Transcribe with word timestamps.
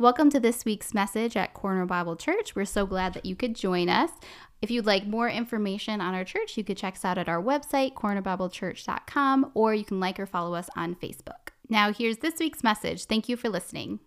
Welcome 0.00 0.30
to 0.30 0.40
this 0.40 0.64
week's 0.64 0.94
message 0.94 1.36
at 1.36 1.52
Corner 1.52 1.84
Bible 1.84 2.16
Church. 2.16 2.56
We're 2.56 2.64
so 2.64 2.86
glad 2.86 3.12
that 3.12 3.26
you 3.26 3.36
could 3.36 3.54
join 3.54 3.90
us. 3.90 4.08
If 4.62 4.70
you'd 4.70 4.86
like 4.86 5.06
more 5.06 5.28
information 5.28 6.00
on 6.00 6.14
our 6.14 6.24
church, 6.24 6.56
you 6.56 6.64
could 6.64 6.78
check 6.78 6.94
us 6.94 7.04
out 7.04 7.18
at 7.18 7.28
our 7.28 7.42
website, 7.42 7.92
cornerbiblechurch.com, 7.92 9.50
or 9.52 9.74
you 9.74 9.84
can 9.84 10.00
like 10.00 10.18
or 10.18 10.24
follow 10.24 10.54
us 10.54 10.70
on 10.74 10.94
Facebook. 10.94 11.50
Now, 11.68 11.92
here's 11.92 12.16
this 12.16 12.38
week's 12.40 12.64
message. 12.64 13.04
Thank 13.04 13.28
you 13.28 13.36
for 13.36 13.50
listening. 13.50 14.00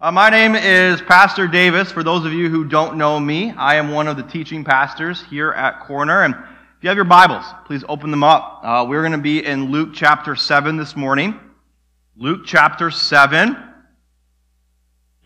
Uh, 0.00 0.10
my 0.10 0.30
name 0.30 0.56
is 0.56 1.00
Pastor 1.00 1.46
Davis. 1.46 1.92
For 1.92 2.02
those 2.02 2.24
of 2.24 2.32
you 2.32 2.48
who 2.48 2.64
don't 2.64 2.98
know 2.98 3.20
me, 3.20 3.52
I 3.52 3.76
am 3.76 3.92
one 3.92 4.08
of 4.08 4.16
the 4.16 4.24
teaching 4.24 4.64
pastors 4.64 5.22
here 5.30 5.52
at 5.52 5.86
Corner. 5.86 6.24
And 6.24 6.34
if 6.34 6.82
you 6.82 6.88
have 6.88 6.96
your 6.96 7.04
Bibles, 7.04 7.44
please 7.66 7.84
open 7.88 8.10
them 8.10 8.24
up. 8.24 8.62
Uh, 8.64 8.84
we're 8.88 9.02
going 9.02 9.12
to 9.12 9.18
be 9.18 9.46
in 9.46 9.70
Luke 9.70 9.90
chapter 9.94 10.34
7 10.34 10.76
this 10.76 10.96
morning. 10.96 11.38
Luke 12.16 12.40
chapter 12.44 12.90
7 12.90 13.67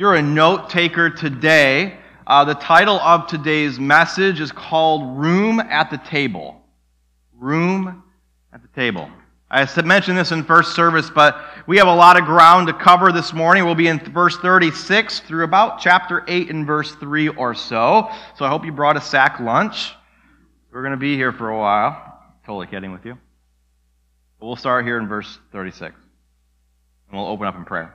you're 0.03 0.17
a 0.17 0.21
note 0.21 0.69
taker 0.69 1.09
today, 1.09 1.97
uh, 2.27 2.45
the 2.45 2.57
title 2.57 2.99
of 2.99 3.29
today's 3.29 3.79
message 3.79 4.41
is 4.41 4.51
called 4.51 5.17
Room 5.17 5.61
at 5.61 5.93
the 5.93 5.99
Table. 5.99 6.61
Room 7.39 8.03
at 8.53 8.63
the 8.63 8.69
Table. 8.75 9.09
I 9.49 9.65
mentioned 9.83 10.19
this 10.19 10.33
in 10.33 10.43
first 10.43 10.75
service, 10.75 11.09
but 11.09 11.41
we 11.69 11.79
have 11.79 11.87
a 11.87 11.95
lot 11.95 12.19
of 12.19 12.25
ground 12.25 12.67
to 12.67 12.73
cover 12.73 13.13
this 13.13 13.33
morning. 13.33 13.65
We'll 13.65 13.77
be 13.77 13.87
in 13.87 14.01
verse 14.01 14.37
36 14.39 15.21
through 15.21 15.45
about 15.45 15.79
chapter 15.79 16.25
8 16.27 16.51
and 16.51 16.67
verse 16.67 16.97
3 16.97 17.29
or 17.29 17.55
so. 17.55 18.11
So 18.37 18.45
I 18.45 18.49
hope 18.49 18.65
you 18.65 18.73
brought 18.73 18.97
a 18.97 19.01
sack 19.01 19.39
lunch. 19.39 19.93
We're 20.73 20.83
going 20.83 20.95
to 20.95 20.97
be 20.97 21.15
here 21.15 21.31
for 21.31 21.51
a 21.51 21.57
while. 21.57 22.19
Totally 22.45 22.67
kidding 22.67 22.91
with 22.91 23.07
you. 23.07 23.17
But 24.41 24.47
we'll 24.47 24.57
start 24.57 24.85
here 24.85 24.99
in 24.99 25.07
verse 25.07 25.39
36. 25.53 25.95
And 27.09 27.21
we'll 27.21 27.29
open 27.29 27.47
up 27.47 27.55
in 27.55 27.65
prayer. 27.65 27.95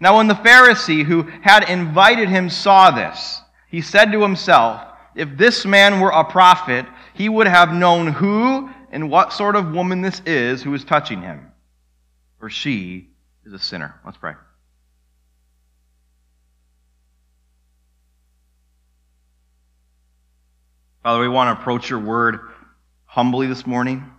Now, 0.00 0.16
when 0.16 0.28
the 0.28 0.34
Pharisee 0.34 1.04
who 1.04 1.22
had 1.42 1.68
invited 1.68 2.30
him 2.30 2.48
saw 2.48 2.90
this, 2.90 3.42
he 3.68 3.82
said 3.82 4.12
to 4.12 4.22
himself, 4.22 4.80
If 5.14 5.36
this 5.36 5.66
man 5.66 6.00
were 6.00 6.10
a 6.10 6.24
prophet, 6.24 6.86
he 7.12 7.28
would 7.28 7.46
have 7.46 7.74
known 7.74 8.06
who 8.06 8.70
and 8.90 9.10
what 9.10 9.32
sort 9.32 9.56
of 9.56 9.72
woman 9.72 10.00
this 10.00 10.20
is 10.24 10.62
who 10.62 10.72
is 10.74 10.84
touching 10.84 11.20
him, 11.20 11.52
for 12.38 12.48
she 12.48 13.10
is 13.44 13.52
a 13.52 13.58
sinner. 13.58 14.00
Let's 14.04 14.16
pray. 14.16 14.32
Father, 21.02 21.20
we 21.20 21.28
want 21.28 21.54
to 21.54 21.60
approach 21.60 21.88
your 21.88 21.98
word 21.98 22.40
humbly 23.04 23.46
this 23.46 23.66
morning. 23.66 24.10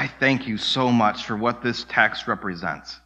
I 0.00 0.06
thank 0.06 0.48
you 0.48 0.56
so 0.56 0.90
much 0.90 1.26
for 1.26 1.36
what 1.36 1.62
this 1.62 1.84
text 1.84 2.26
represents. 2.26 2.98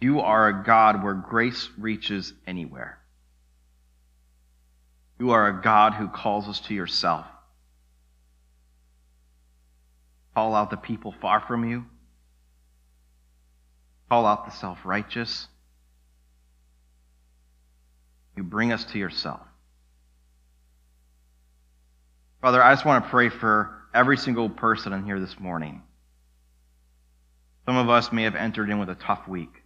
You 0.00 0.20
are 0.20 0.48
a 0.48 0.64
God 0.64 1.04
where 1.04 1.12
grace 1.12 1.68
reaches 1.76 2.32
anywhere. 2.46 2.98
You 5.18 5.32
are 5.32 5.46
a 5.48 5.60
God 5.60 5.92
who 5.92 6.08
calls 6.08 6.48
us 6.48 6.58
to 6.60 6.74
yourself. 6.74 7.26
Call 10.34 10.54
out 10.54 10.70
the 10.70 10.78
people 10.78 11.14
far 11.20 11.40
from 11.40 11.68
you. 11.68 11.84
Call 14.08 14.24
out 14.24 14.46
the 14.46 14.52
self 14.52 14.78
righteous. 14.86 15.48
You 18.38 18.42
bring 18.42 18.72
us 18.72 18.84
to 18.84 18.98
yourself. 18.98 19.42
Father, 22.40 22.62
I 22.62 22.72
just 22.72 22.86
want 22.86 23.04
to 23.04 23.10
pray 23.10 23.28
for 23.28 23.76
every 23.94 24.16
single 24.16 24.48
person 24.48 24.92
in 24.92 25.04
here 25.04 25.20
this 25.20 25.38
morning. 25.38 25.82
Some 27.66 27.76
of 27.76 27.88
us 27.88 28.12
may 28.12 28.24
have 28.24 28.34
entered 28.34 28.70
in 28.70 28.78
with 28.78 28.88
a 28.88 28.94
tough 28.94 29.28
week. 29.28 29.62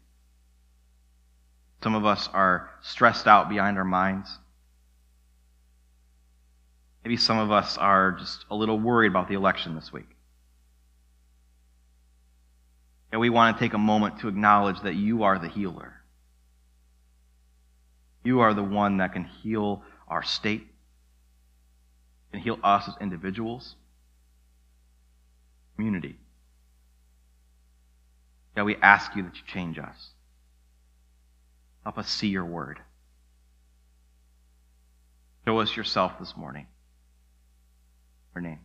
Some 1.82 1.94
of 1.94 2.04
us 2.04 2.28
are 2.32 2.70
stressed 2.82 3.26
out 3.26 3.48
behind 3.48 3.78
our 3.78 3.84
minds. 3.84 4.38
Maybe 7.04 7.16
some 7.18 7.38
of 7.38 7.50
us 7.50 7.76
are 7.76 8.12
just 8.12 8.46
a 8.50 8.56
little 8.56 8.78
worried 8.78 9.10
about 9.10 9.28
the 9.28 9.34
election 9.34 9.74
this 9.74 9.92
week. 9.92 10.08
And 13.12 13.20
we 13.20 13.30
want 13.30 13.56
to 13.56 13.64
take 13.64 13.74
a 13.74 13.78
moment 13.78 14.20
to 14.20 14.28
acknowledge 14.28 14.80
that 14.80 14.94
you 14.94 15.22
are 15.22 15.38
the 15.38 15.48
healer. 15.48 15.92
You 18.24 18.40
are 18.40 18.54
the 18.54 18.62
one 18.62 18.96
that 18.96 19.12
can 19.12 19.24
heal 19.24 19.82
our 20.08 20.22
state, 20.22 20.66
can 22.32 22.40
heal 22.40 22.58
us 22.64 22.88
as 22.88 22.94
individuals, 23.00 23.76
community. 25.76 26.16
God, 28.56 28.64
we 28.64 28.76
ask 28.76 29.14
you 29.16 29.22
that 29.24 29.34
you 29.34 29.42
change 29.46 29.78
us. 29.78 30.10
Help 31.82 31.98
us 31.98 32.08
see 32.08 32.28
your 32.28 32.44
word. 32.44 32.78
Show 35.44 35.60
us 35.60 35.76
yourself 35.76 36.18
this 36.18 36.36
morning. 36.36 36.66
Your 38.34 38.42
name. 38.42 38.60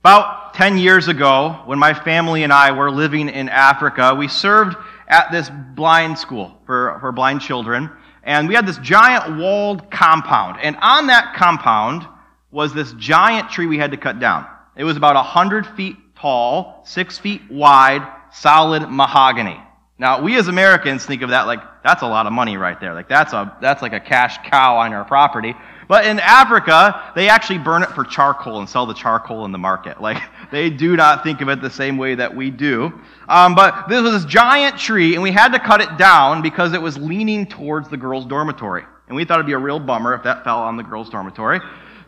About 0.00 0.54
10 0.54 0.78
years 0.78 1.08
ago, 1.08 1.60
when 1.66 1.78
my 1.78 1.92
family 1.92 2.44
and 2.44 2.52
I 2.52 2.70
were 2.70 2.90
living 2.90 3.28
in 3.28 3.48
Africa, 3.48 4.14
we 4.14 4.28
served 4.28 4.76
at 5.08 5.30
this 5.32 5.50
blind 5.74 6.18
school 6.18 6.56
for, 6.66 6.96
for 7.00 7.12
blind 7.12 7.40
children. 7.40 7.90
And 8.22 8.48
we 8.48 8.54
had 8.54 8.66
this 8.66 8.78
giant 8.78 9.38
walled 9.38 9.90
compound. 9.90 10.58
And 10.62 10.76
on 10.80 11.08
that 11.08 11.34
compound 11.34 12.06
was 12.50 12.72
this 12.72 12.92
giant 12.94 13.50
tree 13.50 13.66
we 13.66 13.78
had 13.78 13.90
to 13.90 13.96
cut 13.96 14.20
down. 14.20 14.46
It 14.76 14.84
was 14.84 14.96
about 14.96 15.16
100 15.16 15.66
feet 15.66 15.96
tall, 16.16 16.82
6 16.86 17.18
feet 17.18 17.42
wide, 17.50 18.06
solid 18.32 18.88
mahogany. 18.88 19.60
Now, 20.00 20.22
we 20.22 20.36
as 20.36 20.46
Americans 20.46 21.04
think 21.04 21.22
of 21.22 21.30
that 21.30 21.46
like, 21.46 21.60
that's 21.82 22.02
a 22.02 22.06
lot 22.06 22.26
of 22.26 22.32
money 22.32 22.56
right 22.56 22.78
there. 22.80 22.94
Like, 22.94 23.08
that's, 23.08 23.32
a, 23.32 23.56
that's 23.60 23.82
like 23.82 23.92
a 23.92 24.00
cash 24.00 24.38
cow 24.48 24.76
on 24.76 24.92
our 24.92 25.04
property. 25.04 25.54
But 25.88 26.06
in 26.06 26.20
Africa, 26.20 27.12
they 27.16 27.28
actually 27.28 27.58
burn 27.58 27.82
it 27.82 27.88
for 27.88 28.04
charcoal 28.04 28.60
and 28.60 28.68
sell 28.68 28.86
the 28.86 28.94
charcoal 28.94 29.44
in 29.44 29.52
the 29.52 29.58
market. 29.58 30.00
Like, 30.08 30.22
they 30.50 30.70
do 30.70 30.96
not 30.96 31.22
think 31.22 31.42
of 31.42 31.50
it 31.50 31.60
the 31.60 31.68
same 31.68 31.98
way 31.98 32.14
that 32.14 32.34
we 32.34 32.50
do. 32.50 32.98
Um, 33.28 33.54
but 33.54 33.88
this 33.88 34.00
was 34.00 34.12
this 34.12 34.24
giant 34.24 34.78
tree, 34.78 35.12
and 35.12 35.22
we 35.22 35.30
had 35.30 35.52
to 35.52 35.58
cut 35.58 35.82
it 35.82 35.98
down 35.98 36.40
because 36.40 36.72
it 36.72 36.80
was 36.80 36.96
leaning 36.96 37.44
towards 37.44 37.90
the 37.90 37.96
girls' 37.98 38.24
dormitory. 38.24 38.84
And 39.08 39.16
we 39.16 39.26
thought 39.26 39.34
it'd 39.34 39.46
be 39.46 39.52
a 39.52 39.58
real 39.58 39.78
bummer 39.78 40.14
if 40.14 40.22
that 40.22 40.44
fell 40.44 40.60
on 40.60 40.78
the 40.78 40.82
girls' 40.82 41.10
dormitory. 41.10 41.60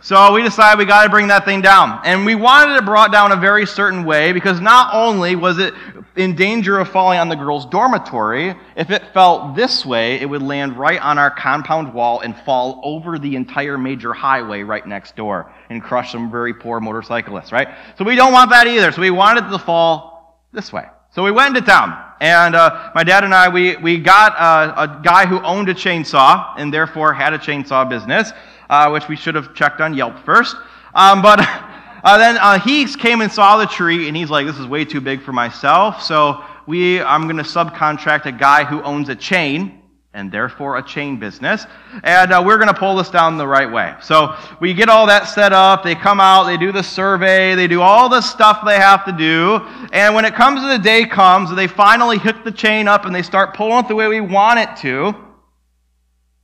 So 0.03 0.33
we 0.33 0.43
decided 0.43 0.79
we 0.79 0.87
got 0.87 1.05
to 1.05 1.11
bring 1.11 1.29
that 1.29 1.45
thing 1.45 1.61
down. 1.61 2.01
And 2.05 2.25
we 2.25 2.35
wanted 2.35 2.77
it 2.77 2.87
brought 2.87 3.13
down 3.13 3.33
a 3.33 3.37
very 3.37 3.67
certain 3.67 4.05
way 4.05 4.33
because 4.33 4.59
not 4.59 4.95
only 4.95 5.37
was 5.37 5.59
it 5.59 5.75
in 6.17 6.35
danger 6.35 6.79
of 6.79 6.89
falling 6.89 7.19
on 7.19 7.29
the 7.29 7.37
girls' 7.37 7.67
dormitory, 7.67 8.55
if 8.77 8.91
it 8.91 9.03
fell 9.13 9.53
this 9.53 9.85
way, 9.85 10.19
it 10.19 10.25
would 10.25 10.41
land 10.41 10.79
right 10.79 11.01
on 11.03 11.19
our 11.19 11.31
compound 11.31 11.93
wall 11.93 12.21
and 12.21 12.35
fall 12.35 12.81
over 12.83 13.19
the 13.19 13.37
entire 13.37 13.77
major 13.77 14.15
highway 14.15 14.63
right 14.63 14.87
next 14.87 15.17
door 15.17 15.53
and 15.69 15.83
crush 15.83 16.13
some 16.13 16.31
very 16.31 16.55
poor 16.55 16.81
motorcyclists, 16.81 17.53
right? 17.53 17.69
So 17.99 18.05
we 18.05 18.17
don't 18.17 18.33
want 18.33 18.51
that 18.53 18.67
either. 18.67 18.93
So 18.93 19.03
we 19.03 19.11
wanted 19.11 19.45
it 19.45 19.51
to 19.51 19.59
fall 19.59 20.47
this 20.53 20.73
way. 20.73 20.87
So 21.11 21.23
we 21.23 21.31
went 21.31 21.55
into 21.55 21.69
town. 21.69 22.07
And 22.21 22.55
uh, 22.55 22.91
my 22.95 23.05
dad 23.05 23.25
and 23.25 23.35
I, 23.35 23.49
we, 23.49 23.77
we 23.77 23.99
got 23.99 24.35
uh, 24.39 24.89
a 24.89 25.03
guy 25.03 25.27
who 25.27 25.41
owned 25.43 25.69
a 25.69 25.75
chainsaw 25.75 26.55
and 26.57 26.73
therefore 26.73 27.13
had 27.13 27.35
a 27.35 27.39
chainsaw 27.39 27.89
business 27.89 28.33
uh, 28.71 28.89
which 28.89 29.09
we 29.09 29.17
should 29.17 29.35
have 29.35 29.53
checked 29.53 29.81
on 29.81 29.93
Yelp 29.93 30.25
first. 30.25 30.57
Um, 30.95 31.21
but 31.21 31.41
uh, 32.05 32.17
then 32.17 32.39
uh, 32.39 32.59
he 32.59 32.87
came 32.87 33.21
and 33.21 33.31
saw 33.31 33.59
the 33.59 33.67
tree, 33.67 34.09
and 34.09 34.17
he's 34.17 34.31
like, 34.31 34.47
"This 34.47 34.59
is 34.59 34.67
way 34.67 34.85
too 34.87 35.01
big 35.01 35.21
for 35.21 35.33
myself." 35.33 36.03
So 36.03 36.43
we, 36.67 37.03
I'm 37.03 37.25
going 37.25 37.37
to 37.37 37.43
subcontract 37.43 38.27
a 38.27 38.33
guy 38.33 38.65
who 38.65 38.81
owns 38.83 39.11
a 39.11 39.17
chain. 39.17 39.77
And 40.13 40.33
therefore, 40.33 40.77
a 40.77 40.83
chain 40.83 41.21
business. 41.21 41.67
And 42.03 42.33
uh, 42.33 42.43
we're 42.45 42.57
going 42.57 42.67
to 42.67 42.75
pull 42.75 42.97
this 42.97 43.11
down 43.11 43.39
the 43.39 43.47
right 43.47 43.71
way. 43.71 43.95
So 44.03 44.35
we 44.61 44.75
get 44.75 44.89
all 44.89 45.07
that 45.07 45.29
set 45.29 45.53
up. 45.53 45.85
They 45.85 45.95
come 45.95 46.19
out, 46.19 46.47
they 46.47 46.57
do 46.57 46.73
the 46.73 46.83
survey, 46.83 47.55
they 47.55 47.69
do 47.69 47.81
all 47.81 48.09
the 48.09 48.21
stuff 48.21 48.63
they 48.67 48.75
have 48.75 49.05
to 49.05 49.13
do. 49.13 49.65
And 49.93 50.13
when 50.13 50.25
it 50.25 50.35
comes 50.35 50.63
to 50.63 50.67
the 50.67 50.81
day 50.81 51.05
comes, 51.05 51.55
they 51.55 51.69
finally 51.69 52.19
hook 52.19 52.43
the 52.43 52.51
chain 52.51 52.89
up 52.89 53.07
and 53.07 53.15
they 53.15 53.23
start 53.23 53.55
pulling 53.55 53.85
it 53.85 53.89
the 53.89 53.95
way 53.95 54.09
we 54.09 54.21
want 54.21 54.59
it 54.59 54.75
to. 54.79 55.15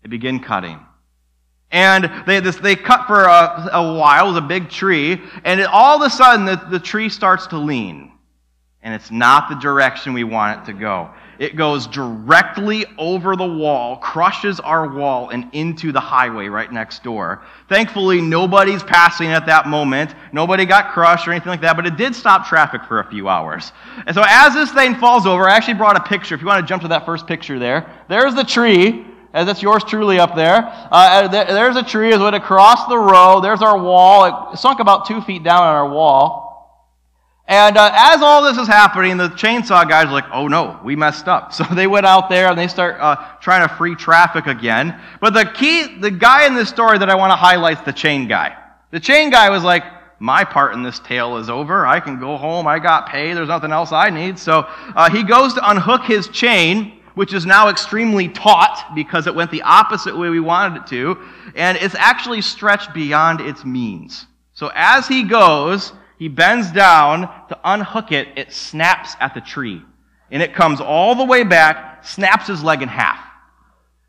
They 0.04 0.10
begin 0.10 0.38
cutting 0.38 0.85
And 1.70 2.10
they, 2.26 2.40
this, 2.40 2.56
they 2.56 2.76
cut 2.76 3.06
for 3.06 3.24
a, 3.24 3.70
a 3.72 3.98
while, 3.98 4.26
it 4.26 4.28
was 4.28 4.38
a 4.38 4.46
big 4.46 4.70
tree, 4.70 5.20
and 5.44 5.60
it, 5.60 5.66
all 5.66 6.00
of 6.00 6.06
a 6.06 6.10
sudden 6.10 6.46
the, 6.46 6.56
the 6.70 6.78
tree 6.78 7.08
starts 7.08 7.48
to 7.48 7.58
lean. 7.58 8.12
And 8.82 8.94
it's 8.94 9.10
not 9.10 9.48
the 9.48 9.56
direction 9.56 10.12
we 10.12 10.22
want 10.22 10.62
it 10.62 10.72
to 10.72 10.78
go. 10.78 11.10
It 11.38 11.56
goes 11.56 11.86
directly 11.88 12.86
over 12.98 13.34
the 13.34 13.46
wall, 13.46 13.96
crushes 13.96 14.60
our 14.60 14.94
wall, 14.94 15.30
and 15.30 15.48
into 15.52 15.90
the 15.90 16.00
highway 16.00 16.46
right 16.46 16.70
next 16.72 17.02
door. 17.02 17.42
Thankfully, 17.68 18.20
nobody's 18.20 18.84
passing 18.84 19.26
at 19.26 19.44
that 19.46 19.66
moment. 19.66 20.14
Nobody 20.32 20.64
got 20.64 20.92
crushed 20.92 21.26
or 21.26 21.32
anything 21.32 21.50
like 21.50 21.60
that, 21.62 21.76
but 21.76 21.84
it 21.84 21.96
did 21.96 22.14
stop 22.14 22.46
traffic 22.46 22.84
for 22.84 23.00
a 23.00 23.10
few 23.10 23.28
hours. 23.28 23.72
And 24.06 24.14
so, 24.14 24.22
as 24.24 24.54
this 24.54 24.70
thing 24.70 24.94
falls 24.94 25.26
over, 25.26 25.48
I 25.48 25.56
actually 25.56 25.74
brought 25.74 25.96
a 25.96 26.08
picture. 26.08 26.34
If 26.34 26.40
you 26.40 26.46
want 26.46 26.64
to 26.64 26.68
jump 26.68 26.82
to 26.82 26.88
that 26.88 27.04
first 27.04 27.26
picture 27.26 27.58
there, 27.58 27.92
there's 28.08 28.34
the 28.34 28.44
tree. 28.44 29.04
As 29.36 29.44
that's 29.44 29.60
yours 29.60 29.84
truly 29.84 30.18
up 30.18 30.34
there. 30.34 30.62
Uh, 30.90 31.28
there's 31.28 31.76
a 31.76 31.82
tree 31.82 32.08
as 32.08 32.20
it 32.20 32.24
went 32.24 32.34
across 32.34 32.86
the 32.86 32.96
road. 32.96 33.42
There's 33.42 33.60
our 33.60 33.78
wall. 33.78 34.50
It 34.52 34.56
sunk 34.56 34.80
about 34.80 35.06
two 35.06 35.20
feet 35.20 35.42
down 35.42 35.62
on 35.62 35.74
our 35.74 35.90
wall. 35.90 36.46
And 37.46 37.76
uh, 37.76 37.92
as 37.94 38.22
all 38.22 38.42
this 38.42 38.56
is 38.56 38.66
happening, 38.66 39.18
the 39.18 39.28
chainsaw 39.28 39.86
guys 39.86 40.06
are 40.06 40.12
like, 40.12 40.24
oh 40.32 40.48
no, 40.48 40.80
we 40.82 40.96
messed 40.96 41.28
up. 41.28 41.52
So 41.56 41.64
they 41.64 41.86
went 41.86 42.06
out 42.06 42.30
there 42.30 42.48
and 42.48 42.58
they 42.58 42.66
start 42.66 42.96
uh, 42.98 43.16
trying 43.42 43.68
to 43.68 43.74
free 43.74 43.94
traffic 43.94 44.46
again. 44.46 44.98
But 45.20 45.34
the 45.34 45.44
key, 45.44 45.98
the 46.00 46.10
guy 46.10 46.46
in 46.46 46.54
this 46.54 46.70
story 46.70 46.96
that 46.96 47.10
I 47.10 47.14
want 47.14 47.30
to 47.30 47.36
highlight 47.36 47.80
is 47.80 47.84
the 47.84 47.92
chain 47.92 48.28
guy. 48.28 48.56
The 48.90 49.00
chain 49.00 49.28
guy 49.28 49.50
was 49.50 49.62
like, 49.62 49.84
my 50.18 50.44
part 50.44 50.72
in 50.72 50.82
this 50.82 50.98
tale 51.00 51.36
is 51.36 51.50
over. 51.50 51.86
I 51.86 52.00
can 52.00 52.18
go 52.18 52.38
home. 52.38 52.66
I 52.66 52.78
got 52.78 53.06
paid. 53.10 53.36
There's 53.36 53.48
nothing 53.48 53.70
else 53.70 53.92
I 53.92 54.08
need. 54.08 54.38
So 54.38 54.64
uh, 54.96 55.10
he 55.10 55.22
goes 55.22 55.52
to 55.54 55.70
unhook 55.70 56.04
his 56.04 56.28
chain, 56.28 57.00
which 57.16 57.32
is 57.32 57.46
now 57.46 57.70
extremely 57.70 58.28
taut 58.28 58.94
because 58.94 59.26
it 59.26 59.34
went 59.34 59.50
the 59.50 59.62
opposite 59.62 60.14
way 60.14 60.28
we 60.28 60.38
wanted 60.38 60.82
it 60.82 60.86
to. 60.86 61.16
And 61.54 61.78
it's 61.78 61.94
actually 61.94 62.42
stretched 62.42 62.92
beyond 62.92 63.40
its 63.40 63.64
means. 63.64 64.26
So 64.52 64.70
as 64.74 65.08
he 65.08 65.22
goes, 65.22 65.94
he 66.18 66.28
bends 66.28 66.70
down 66.70 67.22
to 67.48 67.58
unhook 67.64 68.12
it, 68.12 68.28
it 68.36 68.52
snaps 68.52 69.14
at 69.18 69.32
the 69.32 69.40
tree. 69.40 69.82
And 70.30 70.42
it 70.42 70.52
comes 70.52 70.78
all 70.78 71.14
the 71.14 71.24
way 71.24 71.42
back, 71.42 72.04
snaps 72.04 72.48
his 72.48 72.62
leg 72.62 72.82
in 72.82 72.88
half. 72.88 73.18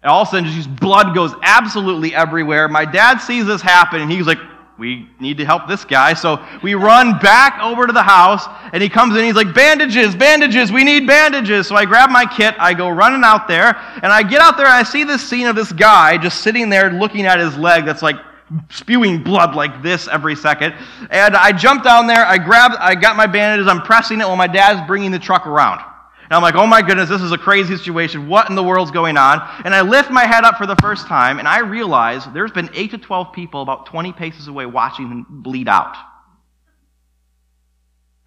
And 0.04 0.12
all 0.12 0.24
of 0.24 0.28
a 0.28 0.32
sudden, 0.32 0.52
just 0.52 0.76
blood 0.76 1.16
goes 1.16 1.34
absolutely 1.44 2.14
everywhere. 2.14 2.68
My 2.68 2.84
dad 2.84 3.20
sees 3.20 3.46
this 3.46 3.62
happen, 3.62 4.02
and 4.02 4.12
he's 4.12 4.28
like, 4.28 4.40
we 4.78 5.10
need 5.20 5.38
to 5.38 5.46
help 5.46 5.68
this 5.68 5.84
guy. 5.84 6.14
So 6.14 6.46
we 6.62 6.76
run 6.76 7.18
back 7.20 7.60
over 7.62 7.88
to 7.88 7.94
the 7.94 8.04
house, 8.04 8.46
and 8.74 8.84
he 8.84 8.90
comes 8.90 9.16
in, 9.16 9.24
he's 9.24 9.36
like, 9.36 9.54
bandages, 9.54 10.16
bandages, 10.16 10.72
we 10.72 10.84
need 10.84 11.08
bandages. 11.08 11.68
So 11.68 11.76
I 11.76 11.86
grab 11.86 12.10
my 12.10 12.26
kit, 12.26 12.54
I 12.60 12.74
go 12.74 12.90
running 12.90 13.24
out 13.24 13.48
there, 13.48 13.76
and 14.04 14.14
I 14.14 14.22
get 14.24 14.42
out 14.42 14.58
there, 14.58 14.68
and 14.68 14.76
I 14.76 14.84
see 14.84 15.04
this 15.04 15.28
scene 15.28 15.48
of 15.48 15.56
this 15.56 15.72
guy 15.72 16.18
just 16.18 16.42
sitting 16.42 16.70
there 16.70 16.92
looking 16.92 17.26
at 17.26 17.40
his 17.40 17.58
leg 17.58 17.86
that's 17.86 18.04
like 18.04 18.18
spewing 18.70 19.24
blood 19.24 19.56
like 19.56 19.82
this 19.82 20.08
every 20.08 20.36
second. 20.36 20.76
And 21.10 21.36
I 21.36 21.52
jump 21.52 21.84
down 21.84 22.08
there, 22.08 22.26
I 22.26 22.38
grab, 22.38 22.72
I 22.80 22.96
got 22.96 23.16
my 23.18 23.26
bandages, 23.26 23.68
I'm 23.68 23.82
pressing 23.82 24.22
it 24.22 24.28
while 24.28 24.38
my 24.38 24.48
dad's 24.48 24.86
bringing 24.88 25.12
the 25.12 25.20
truck 25.20 25.48
around. 25.48 25.82
And 26.30 26.36
I'm 26.36 26.42
like, 26.42 26.56
oh 26.56 26.68
my 26.68 26.82
goodness, 26.82 27.08
this 27.08 27.22
is 27.22 27.32
a 27.32 27.38
crazy 27.38 27.78
situation. 27.78 28.28
What 28.28 28.50
in 28.50 28.56
the 28.56 28.64
world's 28.64 28.92
going 28.92 29.16
on? 29.16 29.42
And 29.64 29.74
I 29.74 29.80
lift 29.80 30.12
my 30.12 30.26
head 30.26 30.44
up 30.44 30.58
for 30.58 30.66
the 30.66 30.76
first 30.76 31.08
time, 31.08 31.40
and 31.40 31.48
I 31.48 31.60
realize 31.60 32.26
there's 32.34 32.52
been 32.52 32.70
8 32.74 32.92
to 32.92 32.98
12 32.98 33.32
people 33.32 33.62
about 33.62 33.86
20 33.86 34.12
paces 34.12 34.50
away 34.50 34.66
watching 34.66 35.08
him 35.08 35.26
bleed 35.30 35.70
out. 35.70 35.96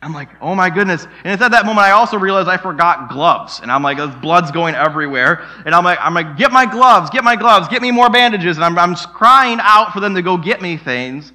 I'm 0.02 0.14
like, 0.14 0.30
oh 0.40 0.54
my 0.54 0.70
goodness. 0.70 1.04
And 1.24 1.34
it's 1.34 1.42
at 1.42 1.50
that 1.50 1.66
moment 1.66 1.86
I 1.86 1.90
also 1.90 2.16
realized 2.16 2.48
I 2.48 2.56
forgot 2.56 3.10
gloves. 3.10 3.60
And 3.60 3.70
I'm 3.70 3.82
like, 3.82 3.98
blood's 4.22 4.50
going 4.50 4.74
everywhere. 4.74 5.46
And 5.66 5.74
I'm 5.74 5.84
like, 5.84 5.98
I'm 6.00 6.14
like, 6.14 6.38
get 6.38 6.52
my 6.52 6.64
gloves, 6.64 7.10
get 7.10 7.22
my 7.22 7.36
gloves, 7.36 7.68
get 7.68 7.82
me 7.82 7.90
more 7.90 8.08
bandages. 8.08 8.56
And 8.56 8.64
I'm, 8.64 8.78
I'm 8.78 8.94
crying 8.94 9.58
out 9.60 9.92
for 9.92 10.00
them 10.00 10.14
to 10.14 10.22
go 10.22 10.38
get 10.38 10.62
me 10.62 10.78
things. 10.78 11.30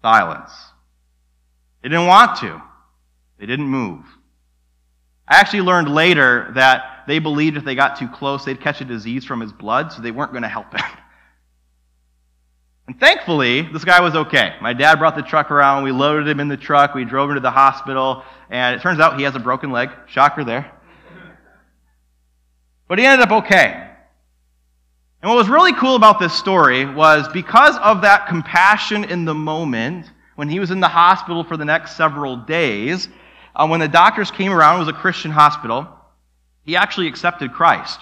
Silence. 0.00 0.50
They 1.82 1.90
didn't 1.90 2.06
want 2.06 2.40
to. 2.40 2.62
They 3.38 3.44
didn't 3.44 3.66
move. 3.66 4.02
I 5.28 5.40
actually 5.40 5.62
learned 5.62 5.92
later 5.92 6.50
that 6.54 7.04
they 7.06 7.18
believed 7.18 7.56
if 7.56 7.64
they 7.64 7.74
got 7.74 7.98
too 7.98 8.08
close, 8.08 8.44
they'd 8.44 8.60
catch 8.60 8.80
a 8.80 8.84
disease 8.84 9.24
from 9.24 9.40
his 9.40 9.52
blood, 9.52 9.92
so 9.92 10.02
they 10.02 10.10
weren't 10.10 10.32
going 10.32 10.42
to 10.42 10.48
help 10.48 10.72
him. 10.72 10.84
And 12.86 13.00
thankfully, 13.00 13.62
this 13.62 13.84
guy 13.84 14.00
was 14.00 14.14
okay. 14.14 14.54
My 14.60 14.72
dad 14.72 15.00
brought 15.00 15.16
the 15.16 15.22
truck 15.22 15.50
around. 15.50 15.82
We 15.82 15.90
loaded 15.90 16.28
him 16.28 16.38
in 16.38 16.46
the 16.46 16.56
truck. 16.56 16.94
We 16.94 17.04
drove 17.04 17.30
him 17.30 17.34
to 17.34 17.40
the 17.40 17.50
hospital. 17.50 18.22
And 18.48 18.76
it 18.76 18.82
turns 18.82 19.00
out 19.00 19.18
he 19.18 19.24
has 19.24 19.34
a 19.34 19.40
broken 19.40 19.72
leg. 19.72 19.90
Shocker 20.06 20.44
there. 20.44 20.70
But 22.88 23.00
he 23.00 23.04
ended 23.04 23.26
up 23.26 23.44
okay. 23.44 23.90
And 25.20 25.28
what 25.28 25.36
was 25.36 25.48
really 25.48 25.72
cool 25.72 25.96
about 25.96 26.20
this 26.20 26.32
story 26.32 26.84
was 26.84 27.26
because 27.26 27.76
of 27.78 28.02
that 28.02 28.28
compassion 28.28 29.02
in 29.02 29.24
the 29.24 29.34
moment, 29.34 30.08
when 30.36 30.48
he 30.48 30.60
was 30.60 30.70
in 30.70 30.78
the 30.78 30.86
hospital 30.86 31.42
for 31.42 31.56
the 31.56 31.64
next 31.64 31.96
several 31.96 32.36
days, 32.36 33.08
uh, 33.56 33.66
when 33.66 33.80
the 33.80 33.88
doctors 33.88 34.30
came 34.30 34.52
around, 34.52 34.76
it 34.76 34.78
was 34.80 34.88
a 34.88 34.92
Christian 34.92 35.30
hospital, 35.30 35.88
he 36.62 36.76
actually 36.76 37.06
accepted 37.08 37.52
Christ 37.52 37.98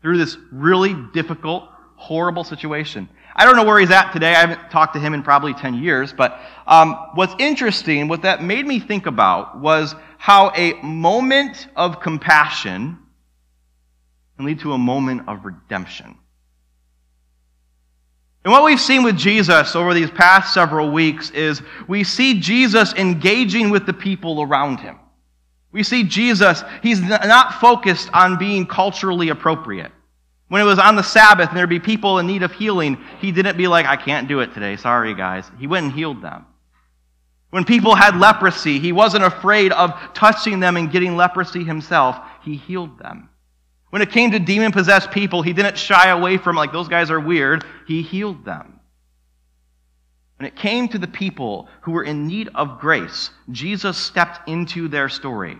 through 0.00 0.18
this 0.18 0.36
really 0.52 0.94
difficult, 1.12 1.68
horrible 1.96 2.44
situation. 2.44 3.08
I 3.34 3.44
don't 3.44 3.56
know 3.56 3.64
where 3.64 3.78
he's 3.78 3.90
at 3.90 4.12
today. 4.12 4.34
I 4.34 4.40
haven't 4.40 4.70
talked 4.70 4.94
to 4.94 5.00
him 5.00 5.14
in 5.14 5.22
probably 5.22 5.54
10 5.54 5.74
years. 5.74 6.12
But 6.12 6.40
um, 6.66 6.94
what's 7.14 7.34
interesting, 7.38 8.08
what 8.08 8.22
that 8.22 8.42
made 8.42 8.66
me 8.66 8.78
think 8.78 9.06
about, 9.06 9.60
was 9.60 9.94
how 10.16 10.52
a 10.56 10.74
moment 10.82 11.68
of 11.76 12.00
compassion 12.00 12.98
can 14.36 14.46
lead 14.46 14.60
to 14.60 14.72
a 14.72 14.78
moment 14.78 15.28
of 15.28 15.44
redemption. 15.44 16.16
And 18.44 18.52
what 18.52 18.64
we've 18.64 18.80
seen 18.80 19.02
with 19.02 19.16
Jesus 19.16 19.74
over 19.74 19.92
these 19.92 20.10
past 20.10 20.54
several 20.54 20.90
weeks 20.90 21.30
is 21.30 21.60
we 21.86 22.04
see 22.04 22.40
Jesus 22.40 22.94
engaging 22.94 23.70
with 23.70 23.84
the 23.84 23.92
people 23.92 24.42
around 24.42 24.80
him. 24.80 24.98
We 25.70 25.82
see 25.82 26.04
Jesus, 26.04 26.62
he's 26.82 27.00
not 27.00 27.60
focused 27.60 28.08
on 28.14 28.38
being 28.38 28.66
culturally 28.66 29.28
appropriate. 29.28 29.92
When 30.48 30.62
it 30.62 30.64
was 30.64 30.78
on 30.78 30.96
the 30.96 31.02
Sabbath 31.02 31.50
and 31.50 31.58
there'd 31.58 31.68
be 31.68 31.78
people 31.78 32.18
in 32.18 32.26
need 32.26 32.42
of 32.42 32.52
healing, 32.52 32.96
he 33.20 33.32
didn't 33.32 33.58
be 33.58 33.68
like, 33.68 33.84
I 33.84 33.96
can't 33.96 34.28
do 34.28 34.40
it 34.40 34.54
today. 34.54 34.76
Sorry, 34.76 35.14
guys. 35.14 35.50
He 35.58 35.66
went 35.66 35.84
and 35.84 35.92
healed 35.92 36.22
them. 36.22 36.46
When 37.50 37.64
people 37.64 37.94
had 37.94 38.18
leprosy, 38.18 38.78
he 38.78 38.92
wasn't 38.92 39.24
afraid 39.24 39.72
of 39.72 39.92
touching 40.14 40.60
them 40.60 40.76
and 40.76 40.90
getting 40.90 41.16
leprosy 41.16 41.64
himself. 41.64 42.18
He 42.42 42.56
healed 42.56 42.98
them. 42.98 43.28
When 43.90 44.02
it 44.02 44.10
came 44.10 44.32
to 44.32 44.38
demon 44.38 44.72
possessed 44.72 45.10
people, 45.10 45.42
he 45.42 45.52
didn't 45.52 45.78
shy 45.78 46.08
away 46.08 46.36
from, 46.36 46.56
like, 46.56 46.72
those 46.72 46.88
guys 46.88 47.10
are 47.10 47.20
weird. 47.20 47.64
He 47.86 48.02
healed 48.02 48.44
them. 48.44 48.80
When 50.36 50.46
it 50.46 50.56
came 50.56 50.88
to 50.88 50.98
the 50.98 51.08
people 51.08 51.68
who 51.80 51.92
were 51.92 52.04
in 52.04 52.26
need 52.26 52.48
of 52.54 52.78
grace, 52.80 53.30
Jesus 53.50 53.96
stepped 53.96 54.48
into 54.48 54.88
their 54.88 55.08
story. 55.08 55.58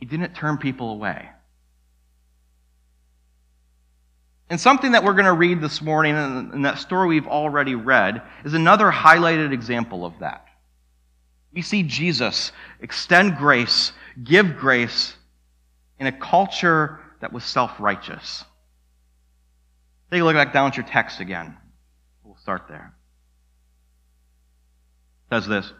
He 0.00 0.06
didn't 0.06 0.34
turn 0.34 0.58
people 0.58 0.90
away. 0.90 1.28
And 4.50 4.60
something 4.60 4.92
that 4.92 5.04
we're 5.04 5.14
going 5.14 5.24
to 5.24 5.32
read 5.32 5.60
this 5.60 5.80
morning, 5.80 6.16
and 6.16 6.64
that 6.64 6.78
story 6.78 7.08
we've 7.08 7.26
already 7.26 7.74
read, 7.74 8.22
is 8.44 8.54
another 8.54 8.90
highlighted 8.90 9.52
example 9.52 10.04
of 10.04 10.18
that. 10.20 10.46
We 11.52 11.62
see 11.62 11.82
Jesus 11.82 12.50
extend 12.80 13.36
grace, 13.36 13.92
give 14.22 14.56
grace 14.56 15.14
in 16.06 16.14
a 16.14 16.18
culture 16.18 17.00
that 17.20 17.32
was 17.32 17.44
self 17.44 17.80
righteous. 17.80 18.44
Take 20.10 20.20
a 20.20 20.24
look 20.24 20.34
back 20.34 20.52
down 20.52 20.68
at 20.68 20.76
your 20.76 20.86
text 20.86 21.20
again. 21.20 21.56
We'll 22.22 22.36
start 22.36 22.68
there. 22.68 22.94
It 25.30 25.34
says 25.34 25.46
this. 25.46 25.72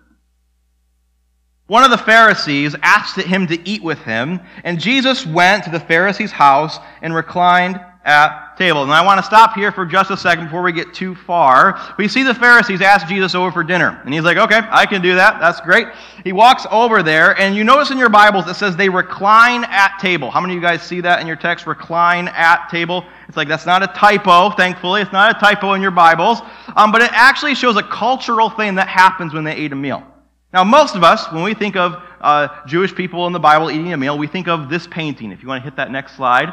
One 1.66 1.85
of 1.85 1.90
the 1.90 1.99
Pharisees 1.99 2.75
asked 2.83 3.16
him 3.16 3.47
to 3.47 3.69
eat 3.69 3.83
with 3.83 3.99
him, 4.00 4.40
and 4.64 4.81
Jesus 4.81 5.26
went 5.26 5.64
to 5.64 5.71
the 5.71 5.81
Pharisee's 5.81 6.33
house 6.33 6.78
and 7.00 7.14
reclined 7.14 7.81
at 8.04 8.56
table. 8.56 8.82
And 8.82 8.92
I 8.92 9.04
want 9.04 9.18
to 9.18 9.25
stop 9.25 9.54
here 9.54 9.73
for 9.73 9.87
just 9.87 10.11
a 10.11 10.16
second 10.16 10.44
before 10.44 10.62
we 10.62 10.73
get 10.73 10.92
too 10.92 11.14
far. 11.14 11.80
We 11.99 12.06
see 12.06 12.23
the 12.23 12.34
Pharisees 12.34 12.82
ask 12.82 13.06
Jesus 13.08 13.34
over 13.34 13.50
for 13.50 13.64
dinner. 13.64 14.00
And 14.04 14.12
he's 14.12 14.23
like, 14.23 14.37
okay, 14.37 14.61
I 14.70 14.87
can 14.87 15.02
do 15.02 15.14
that. 15.14 15.40
That's 15.40 15.61
great. 15.61 15.88
He 16.23 16.32
walks 16.32 16.66
over 16.70 17.02
there, 17.02 17.38
and 17.40 17.54
you 17.54 17.64
notice 17.64 17.90
in 17.90 17.99
your 17.99 18.08
Bibles 18.08 18.46
it 18.46 18.54
says 18.54 18.76
they 18.76 18.88
recline 18.88 19.64
at 19.64 19.99
table. 19.99 20.30
How 20.30 20.40
many 20.40 20.54
of 20.54 20.56
you 20.56 20.62
guys 20.62 20.82
see 20.82 21.00
that 21.00 21.20
in 21.20 21.26
your 21.26 21.37
text? 21.37 21.66
Recline 21.66 22.28
at 22.28 22.68
table. 22.70 23.04
It's 23.28 23.37
like 23.37 23.49
that's 23.49 23.66
not 23.66 23.82
a 23.82 23.88
typo, 23.88 24.50
thankfully. 24.50 25.02
It's 25.02 25.12
not 25.12 25.37
a 25.37 25.40
typo 25.40 25.73
in 25.73 25.82
your 25.82 25.90
Bibles. 25.90 26.40
Um, 26.76 26.92
but 26.92 27.02
it 27.02 27.11
actually 27.12 27.54
shows 27.54 27.76
a 27.76 27.82
cultural 27.82 28.50
thing 28.50 28.75
that 28.76 28.88
happens 28.88 29.32
when 29.32 29.44
they 29.44 29.54
ate 29.54 29.73
a 29.73 29.76
meal. 29.76 30.06
Now, 30.52 30.62
most 30.62 30.94
of 30.94 31.02
us, 31.02 31.32
when 31.32 31.42
we 31.42 31.52
think 31.52 31.75
of 31.75 32.00
uh, 32.20 32.49
Jewish 32.66 32.94
people 32.94 33.26
in 33.26 33.32
the 33.32 33.40
Bible 33.40 33.70
eating 33.70 33.92
a 33.92 33.96
meal, 33.96 34.16
we 34.16 34.28
think 34.28 34.46
of 34.46 34.70
this 34.70 34.87
painting. 34.87 35.32
If 35.32 35.42
you 35.42 35.49
want 35.49 35.62
to 35.62 35.68
hit 35.68 35.76
that 35.76 35.90
next 35.90 36.16
slide. 36.16 36.52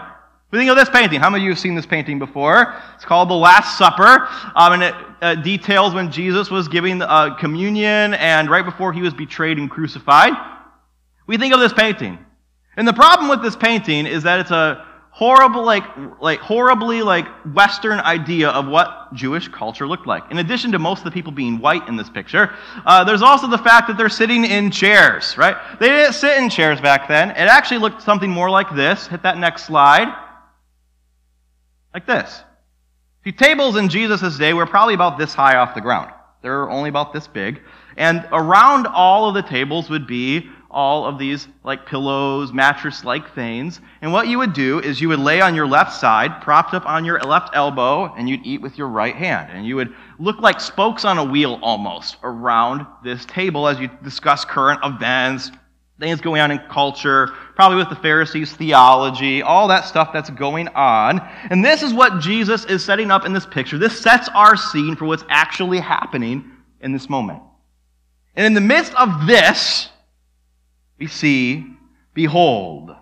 We 0.52 0.58
think 0.58 0.70
of 0.70 0.76
this 0.76 0.90
painting. 0.90 1.22
How 1.22 1.30
many 1.30 1.44
of 1.44 1.46
you 1.46 1.52
have 1.52 1.60
seen 1.60 1.76
this 1.76 1.86
painting 1.86 2.20
before? 2.20 2.76
It's 2.96 3.06
called 3.06 3.30
The 3.30 3.36
Last 3.36 3.78
Supper, 3.78 4.28
um, 4.54 4.74
and 4.74 4.84
it 4.84 4.94
uh, 5.22 5.36
details 5.36 5.94
when 5.94 6.12
Jesus 6.12 6.52
was 6.52 6.68
giving 6.68 7.02
uh, 7.02 7.36
communion 7.36 8.14
and 8.16 8.50
right 8.50 8.66
before 8.66 8.92
he 8.92 9.02
was 9.02 9.14
betrayed 9.14 9.58
and 9.58 9.72
crucified. 9.72 10.34
We 11.26 11.38
think 11.38 11.54
of 11.54 11.62
this 11.62 11.72
painting. 11.72 12.20
And 12.76 12.86
the 12.86 12.92
problem 12.92 13.30
with 13.30 13.42
this 13.42 13.56
painting 13.56 14.06
is 14.06 14.24
that 14.24 14.42
it's 14.42 14.52
a 14.52 14.86
horrible, 15.12 15.64
like, 15.64 15.86
like 16.20 16.40
horribly 16.40 17.02
like 17.02 17.28
Western 17.54 18.00
idea 18.00 18.50
of 18.50 18.68
what 18.68 19.14
Jewish 19.14 19.48
culture 19.48 19.88
looked 19.88 20.08
like. 20.08 20.30
In 20.32 20.40
addition 20.40 20.74
to 20.74 20.80
most 20.80 21.00
of 21.00 21.06
the 21.06 21.12
people 21.12 21.32
being 21.32 21.60
white 21.60 21.88
in 21.88 21.96
this 21.96 22.10
picture, 22.10 22.54
uh, 22.86 23.06
there's 23.06 23.22
also 23.22 23.48
the 23.48 23.58
fact 23.58 23.88
that 23.88 23.98
they're 23.98 24.10
sitting 24.10 24.44
in 24.44 24.70
chairs, 24.70 25.38
right? 25.38 25.56
They 25.80 25.88
didn't 25.88 26.14
sit 26.14 26.38
in 26.38 26.50
chairs 26.50 26.82
back 26.82 27.08
then. 27.08 27.30
It 27.32 27.48
actually 27.48 27.78
looked 27.78 28.02
something 28.02 28.30
more 28.30 28.50
like 28.50 28.76
this. 28.76 29.08
Hit 29.08 29.24
that 29.24 29.38
next 29.38 29.64
slide. 29.64 30.14
Like 31.94 32.06
this. 32.06 32.44
See, 33.24 33.32
tables 33.32 33.76
in 33.76 33.90
Jesus' 33.90 34.38
day 34.38 34.54
were 34.54 34.66
probably 34.66 34.94
about 34.94 35.18
this 35.18 35.34
high 35.34 35.58
off 35.58 35.76
the 35.76 35.82
ground. 35.82 36.12
They're 36.42 36.70
only 36.70 36.90
about 36.90 37.14
this 37.14 37.28
big. 37.28 37.62
And 37.98 38.28
around 38.32 38.88
all 38.88 39.28
of 39.28 39.36
the 39.36 39.44
tables 39.44 39.90
would 39.90 40.08
be 40.08 40.50
all 40.72 41.06
of 41.06 41.20
these 41.20 41.48
like 41.64 41.86
pillows, 41.86 42.54
mattress 42.54 43.04
like 43.04 43.36
things. 43.36 43.82
And 44.02 44.12
what 44.12 44.28
you 44.28 44.40
would 44.40 44.54
do 44.54 44.80
is 44.80 45.02
you 45.02 45.10
would 45.10 45.20
lay 45.20 45.42
on 45.42 45.54
your 45.54 45.68
left 45.68 45.94
side, 45.94 46.42
propped 46.42 46.74
up 46.74 46.86
on 46.86 47.06
your 47.06 47.20
left 47.20 47.50
elbow, 47.54 48.14
and 48.16 48.28
you'd 48.30 48.46
eat 48.46 48.62
with 48.62 48.78
your 48.78 48.88
right 48.88 49.16
hand. 49.16 49.52
And 49.52 49.66
you 49.66 49.76
would 49.76 49.94
look 50.18 50.40
like 50.40 50.60
spokes 50.60 51.06
on 51.06 51.18
a 51.18 51.24
wheel 51.24 51.60
almost 51.62 52.18
around 52.24 52.88
this 53.04 53.26
table 53.26 53.68
as 53.68 53.80
you 53.80 53.90
discuss 54.04 54.46
current 54.46 54.80
events, 54.84 55.52
things 56.02 56.20
going 56.20 56.42
on 56.42 56.50
in 56.50 56.58
culture, 56.68 57.28
probably 57.56 57.78
with 57.78 57.90
the 57.90 57.96
Pharisees' 57.96 58.52
theology, 58.54 59.44
all 59.44 59.68
that 59.68 59.86
stuff 59.86 60.12
that's 60.12 60.32
going 60.32 60.68
on. 60.70 61.22
And 61.52 61.64
this 61.64 61.84
is 61.84 61.94
what 61.94 62.20
Jesus 62.20 62.66
is 62.66 62.84
setting 62.84 63.12
up 63.12 63.24
in 63.24 63.34
this 63.34 63.46
picture. 63.46 63.78
This 63.78 64.02
sets 64.02 64.28
our 64.34 64.58
scene 64.58 64.96
for 64.96 65.06
what's 65.06 65.24
actually 65.30 65.80
happening 65.80 66.52
in 66.82 66.92
this 66.92 67.08
moment. 67.08 67.44
And 68.36 68.48
in 68.48 68.56
the 68.56 68.62
midst 68.62 68.96
of 68.96 69.28
this, 69.28 69.90
we 70.98 71.06
see, 71.06 71.68
behold, 72.16 72.96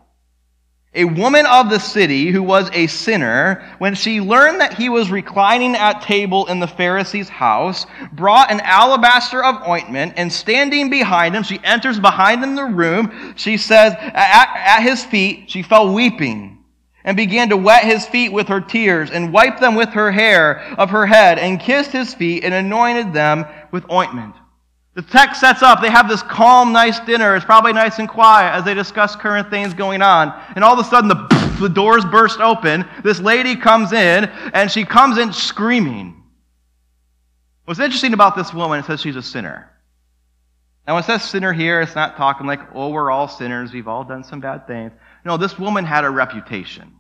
a 0.96 1.06
woman 1.06 1.46
of 1.46 1.70
the 1.70 1.80
city 1.80 2.32
who 2.32 2.42
was 2.42 2.70
a 2.74 2.88
sinner, 2.88 3.76
when 3.78 3.94
she 3.94 4.22
learned 4.22 4.60
that 4.60 4.74
he 4.74 4.90
was 4.90 5.12
reclining 5.12 5.76
at 5.76 6.02
table 6.02 6.48
in 6.48 6.60
the 6.60 6.68
Pharisee's 6.68 7.30
house, 7.30 7.86
brought 8.12 8.52
an 8.52 8.60
alabaster 8.62 9.44
of 9.44 9.68
ointment, 9.68 10.14
and 10.18 10.34
standing 10.34 10.90
behind 10.90 11.36
him, 11.36 11.44
she 11.44 11.60
enters 11.64 12.00
behind 12.00 12.44
him 12.44 12.56
the 12.56 12.66
room. 12.66 13.36
She 13.36 13.58
says, 13.58 13.94
at, 13.94 14.50
at 14.56 14.82
his 14.82 15.06
feet, 15.06 15.52
she 15.52 15.62
fell 15.62 15.94
weeping 15.94 16.66
and 17.04 17.16
began 17.16 17.50
to 17.50 17.58
wet 17.58 17.84
his 17.84 18.08
feet 18.08 18.34
with 18.34 18.48
her 18.48 18.60
tears 18.60 19.12
and 19.12 19.32
wiped 19.32 19.62
them 19.62 19.76
with 19.76 19.90
her 19.90 20.12
hair 20.12 20.60
of 20.80 20.90
her 20.90 21.06
head 21.06 21.38
and 21.38 21.60
kissed 21.60 21.92
his 21.92 22.16
feet 22.16 22.44
and 22.44 22.54
anointed 22.54 23.14
them 23.14 23.46
with 23.72 23.90
ointment. 23.92 24.34
The 24.96 25.02
text 25.04 25.40
sets 25.40 25.62
up, 25.62 25.82
they 25.82 25.90
have 25.90 26.10
this 26.10 26.24
calm, 26.24 26.74
nice 26.74 27.00
dinner. 27.02 27.36
It's 27.36 27.46
probably 27.46 27.74
nice 27.74 28.00
and 28.00 28.10
quiet 28.10 28.56
as 28.56 28.66
they 28.66 28.74
discuss 28.74 29.16
current 29.16 29.50
things 29.50 29.74
going 29.74 30.02
on. 30.02 30.34
And 30.56 30.64
all 30.64 30.74
of 30.74 30.86
a 30.86 30.90
sudden, 30.90 31.08
the, 31.08 31.58
the 31.60 31.70
doors 31.70 32.04
burst 32.06 32.40
open. 32.40 32.86
This 33.04 33.20
lady 33.20 33.56
comes 33.56 33.94
in, 33.94 34.26
and 34.54 34.70
she 34.70 34.84
comes 34.84 35.18
in 35.18 35.32
screaming. 35.32 36.24
What's 37.66 37.80
interesting 37.80 38.14
about 38.14 38.36
this 38.36 38.54
woman, 38.54 38.80
it 38.80 38.86
says 38.86 39.00
she's 39.00 39.16
a 39.16 39.22
sinner. 39.22 39.72
Now, 40.88 40.96
when 40.96 41.04
it 41.04 41.06
says 41.06 41.24
sinner 41.24 41.54
here, 41.54 41.82
it's 41.82 41.94
not 41.94 42.18
talking 42.18 42.48
like, 42.48 42.62
oh, 42.74 42.90
we're 42.90 43.12
all 43.12 43.28
sinners. 43.28 43.72
We've 43.72 43.88
all 43.88 44.04
done 44.04 44.24
some 44.24 44.40
bad 44.40 44.66
things. 44.66 44.92
No, 45.24 45.38
this 45.38 45.60
woman 45.60 45.86
had 45.86 46.04
a 46.04 46.10
reputation. 46.10 46.96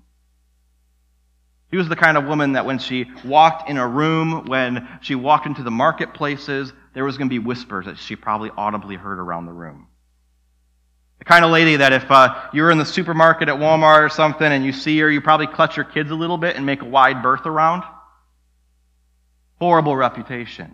She 1.71 1.77
was 1.77 1.87
the 1.87 1.95
kind 1.95 2.17
of 2.17 2.25
woman 2.25 2.53
that 2.53 2.65
when 2.65 2.79
she 2.79 3.05
walked 3.23 3.69
in 3.69 3.77
a 3.77 3.87
room, 3.87 4.45
when 4.45 4.87
she 5.01 5.13
walked 5.13 5.45
into 5.45 5.61
the 5.61 5.71
marketplaces, 5.71 6.73
there 6.93 7.05
was 7.05 7.17
going 7.17 7.29
to 7.29 7.33
be 7.33 7.39
whispers 7.39 7.85
that 7.85 7.99
she 7.99 8.15
probably 8.15 8.49
audibly 8.57 8.95
heard 8.95 9.19
around 9.19 9.45
the 9.45 9.53
room. 9.53 9.87
The 11.19 11.25
kind 11.25 11.45
of 11.45 11.51
lady 11.51 11.75
that 11.75 11.93
if 11.93 12.09
uh, 12.09 12.49
you 12.53 12.63
were 12.63 12.71
in 12.71 12.79
the 12.79 12.85
supermarket 12.85 13.49
at 13.49 13.55
Walmart 13.55 14.05
or 14.05 14.09
something 14.09 14.51
and 14.51 14.65
you 14.65 14.73
see 14.73 14.97
her, 14.99 15.11
you 15.11 15.21
probably 15.21 15.47
clutch 15.47 15.77
your 15.77 15.85
kids 15.85 16.09
a 16.09 16.15
little 16.15 16.37
bit 16.37 16.55
and 16.55 16.65
make 16.65 16.81
a 16.81 16.85
wide 16.85 17.21
berth 17.21 17.45
around. 17.45 17.83
Horrible 19.59 19.95
reputation. 19.95 20.65
In 20.65 20.73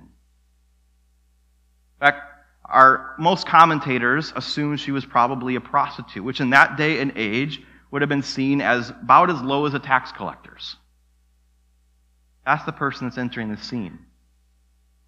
fact, 1.99 2.21
our 2.63 3.15
most 3.19 3.47
commentators 3.47 4.31
assume 4.35 4.77
she 4.77 4.91
was 4.91 5.05
probably 5.05 5.55
a 5.55 5.61
prostitute, 5.61 6.23
which 6.23 6.39
in 6.39 6.51
that 6.51 6.77
day 6.77 7.01
and 7.01 7.11
age 7.15 7.61
would 7.91 8.01
have 8.01 8.09
been 8.09 8.21
seen 8.21 8.61
as 8.61 8.91
about 8.91 9.29
as 9.29 9.41
low 9.41 9.65
as 9.65 9.73
a 9.73 9.79
tax 9.79 10.11
collector's. 10.11 10.77
That's 12.45 12.63
the 12.65 12.71
person 12.71 13.07
that's 13.07 13.17
entering 13.17 13.49
the 13.49 13.57
scene. 13.57 13.99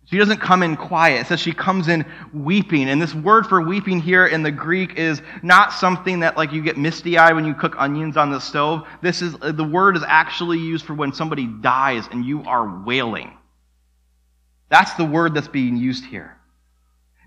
She 0.05 0.17
doesn't 0.17 0.39
come 0.39 0.63
in 0.63 0.77
quiet. 0.77 1.21
It 1.21 1.27
says 1.27 1.41
she 1.41 1.51
comes 1.51 1.89
in 1.89 2.05
weeping. 2.33 2.87
And 2.87 3.01
this 3.01 3.13
word 3.13 3.45
for 3.45 3.61
weeping 3.61 3.99
here 3.99 4.25
in 4.25 4.41
the 4.41 4.51
Greek 4.51 4.97
is 4.97 5.21
not 5.43 5.73
something 5.73 6.21
that 6.21 6.37
like 6.37 6.53
you 6.53 6.61
get 6.61 6.77
misty 6.77 7.17
eyed 7.17 7.35
when 7.35 7.43
you 7.43 7.53
cook 7.53 7.75
onions 7.77 8.15
on 8.15 8.31
the 8.31 8.39
stove. 8.39 8.87
This 9.01 9.21
is 9.21 9.35
the 9.37 9.65
word 9.65 9.97
is 9.97 10.03
actually 10.07 10.59
used 10.59 10.85
for 10.85 10.93
when 10.93 11.11
somebody 11.11 11.45
dies 11.45 12.07
and 12.09 12.25
you 12.25 12.43
are 12.43 12.83
wailing. 12.85 13.37
That's 14.69 14.93
the 14.93 15.03
word 15.03 15.33
that's 15.33 15.49
being 15.49 15.75
used 15.75 16.05
here. 16.05 16.36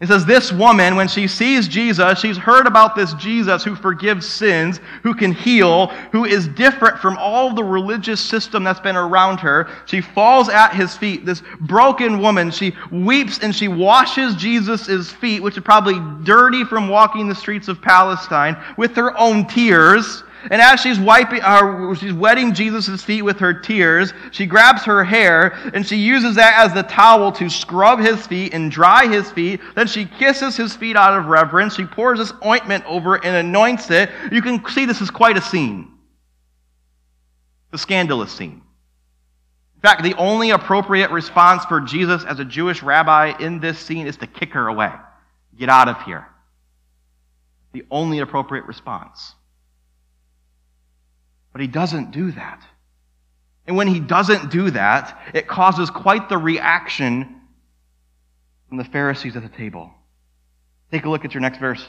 It 0.00 0.09
says, 0.09 0.25
This 0.25 0.50
woman, 0.50 0.97
when 0.97 1.09
she 1.09 1.28
sees 1.28 1.69
Jesus, 1.69 2.19
she's 2.19 2.38
heard 2.38 2.66
about 2.66 2.97
this 2.97 3.12
Jesus 3.14 3.62
who 3.62 3.75
forgives 3.75 4.26
sins, 4.26 4.80
who 5.02 5.12
can 5.12 5.30
heal, 5.30 5.88
who 6.11 6.25
is 6.25 6.49
different 6.49 6.99
from 6.99 7.19
all 7.19 7.52
the 7.52 7.62
religious 7.62 8.19
system 8.19 8.64
that's 8.64 8.80
been 8.80 8.97
around 8.97 9.40
her. 9.40 9.69
She 9.85 10.00
falls 10.00 10.49
at 10.49 10.75
his 10.75 10.97
feet. 10.97 11.26
This 11.26 11.42
broken 11.61 12.21
woman, 12.21 12.50
she 12.50 12.75
weeps 12.90 13.40
and 13.40 13.54
she 13.54 13.69
washes 13.69 14.35
Jesus' 14.37 15.11
feet, 15.12 15.42
which 15.42 15.59
are 15.59 15.62
probably 15.62 16.00
dirty 16.25 16.64
from 16.64 16.88
walking 16.88 17.28
the 17.28 17.35
streets 17.35 17.69
of 17.69 17.83
Palestine, 17.83 18.57
with 18.78 18.97
her 18.97 19.16
own 19.19 19.47
tears. 19.47 20.25
And 20.44 20.62
as 20.62 20.80
she's 20.80 20.99
wiping, 20.99 21.40
uh, 21.42 21.94
she's 21.94 22.12
wetting 22.12 22.54
Jesus' 22.54 23.02
feet 23.02 23.23
with 23.23 23.38
her 23.40 23.52
tears, 23.52 24.14
she 24.30 24.47
grabs 24.47 24.85
her 24.85 25.04
hair 25.04 25.52
and 25.75 25.87
she 25.87 25.97
uses 25.97 26.37
that 26.37 26.64
as 26.64 26.73
the 26.73 26.82
towel 26.85 27.32
to 27.32 27.50
scrub 27.50 27.99
his 27.99 28.26
feet 28.26 28.54
and 28.54 28.70
dry 28.70 29.06
his 29.06 29.30
feet. 29.30 29.61
Then 29.75 29.87
she 29.87 30.06
kisses 30.06 30.56
his 30.56 30.75
feet 30.75 30.97
out 30.97 31.18
of 31.18 31.26
reverence. 31.26 31.75
She 31.75 31.85
pours 31.85 32.18
this 32.18 32.32
ointment 32.44 32.85
over 32.87 33.16
it 33.16 33.25
and 33.25 33.37
anoints 33.37 33.90
it. 33.90 34.11
You 34.32 34.40
can 34.40 34.64
see 34.68 34.87
this 34.87 35.00
is 35.00 35.11
quite 35.11 35.37
a 35.37 35.42
scene. 35.42 35.92
The 37.70 37.78
scandalous 37.78 38.32
scene. 38.32 38.62
In 39.76 39.80
fact, 39.82 40.02
the 40.02 40.14
only 40.14 40.50
appropriate 40.50 41.11
response 41.11 41.64
for 41.64 41.80
Jesus 41.80 42.25
as 42.25 42.38
a 42.38 42.44
Jewish 42.44 42.82
rabbi 42.82 43.32
in 43.38 43.61
this 43.61 43.78
scene 43.78 44.06
is 44.06 44.16
to 44.18 44.26
kick 44.26 44.52
her 44.52 44.68
away. 44.68 44.92
Get 45.59 45.68
out 45.68 45.88
of 45.88 46.02
here. 46.02 46.26
The 47.73 47.85
only 47.90 48.18
appropriate 48.18 48.66
response. 48.66 49.35
But 51.52 51.61
he 51.61 51.66
doesn't 51.66 52.11
do 52.12 52.30
that. 52.33 52.62
And 53.66 53.76
when 53.76 53.88
he 53.88 54.00
doesn't 54.00 54.50
do 54.50 54.71
that, 54.71 55.21
it 55.35 55.47
causes 55.47 55.90
quite 55.90 56.28
the 56.28 56.38
reaction 56.38 57.40
from 58.69 58.78
the 58.78 58.85
Pharisees 58.85 59.37
at 59.37 59.42
the 59.42 59.49
table. 59.49 59.92
Take 60.90 61.04
a 61.04 61.11
look 61.11 61.25
at 61.25 61.35
your 61.35 61.40
next 61.40 61.59
verse. 61.59 61.85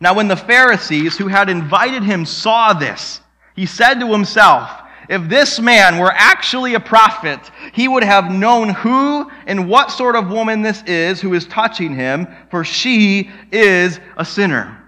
Now, 0.00 0.14
when 0.14 0.28
the 0.28 0.36
Pharisees 0.36 1.16
who 1.16 1.28
had 1.28 1.48
invited 1.48 2.02
him 2.02 2.26
saw 2.26 2.72
this, 2.72 3.20
he 3.56 3.66
said 3.66 4.00
to 4.00 4.12
himself, 4.12 4.68
If 5.08 5.28
this 5.28 5.60
man 5.60 5.98
were 5.98 6.12
actually 6.12 6.74
a 6.74 6.80
prophet, 6.80 7.40
he 7.72 7.88
would 7.88 8.04
have 8.04 8.30
known 8.30 8.70
who 8.70 9.30
and 9.46 9.68
what 9.68 9.90
sort 9.90 10.16
of 10.16 10.30
woman 10.30 10.62
this 10.62 10.82
is 10.82 11.20
who 11.20 11.34
is 11.34 11.46
touching 11.46 11.94
him, 11.94 12.26
for 12.50 12.64
she 12.64 13.30
is 13.52 14.00
a 14.16 14.24
sinner. 14.24 14.83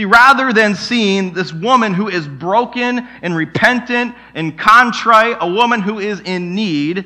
See, 0.00 0.06
rather 0.06 0.50
than 0.50 0.76
seeing 0.76 1.34
this 1.34 1.52
woman 1.52 1.92
who 1.92 2.08
is 2.08 2.26
broken 2.26 3.06
and 3.20 3.36
repentant 3.36 4.14
and 4.32 4.58
contrite, 4.58 5.36
a 5.40 5.46
woman 5.46 5.82
who 5.82 5.98
is 5.98 6.20
in 6.20 6.54
need, 6.54 7.04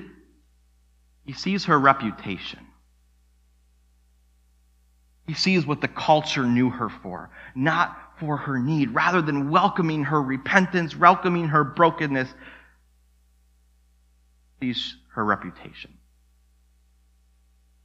he 1.27 1.33
sees 1.33 1.65
her 1.65 1.77
reputation. 1.77 2.61
He 5.27 5.35
sees 5.35 5.67
what 5.67 5.81
the 5.81 5.89
culture 5.89 6.45
knew 6.45 6.71
her 6.71 6.89
for, 6.89 7.31
not 7.57 7.99
for 8.21 8.37
her 8.37 8.61
need. 8.61 8.95
Rather 8.95 9.21
than 9.21 9.51
welcoming 9.51 10.05
her 10.05 10.23
repentance, 10.23 10.95
welcoming 10.95 11.49
her 11.49 11.65
brokenness, 11.65 12.33
he 14.61 14.73
sees 14.73 14.95
her 15.15 15.25
reputation 15.25 15.94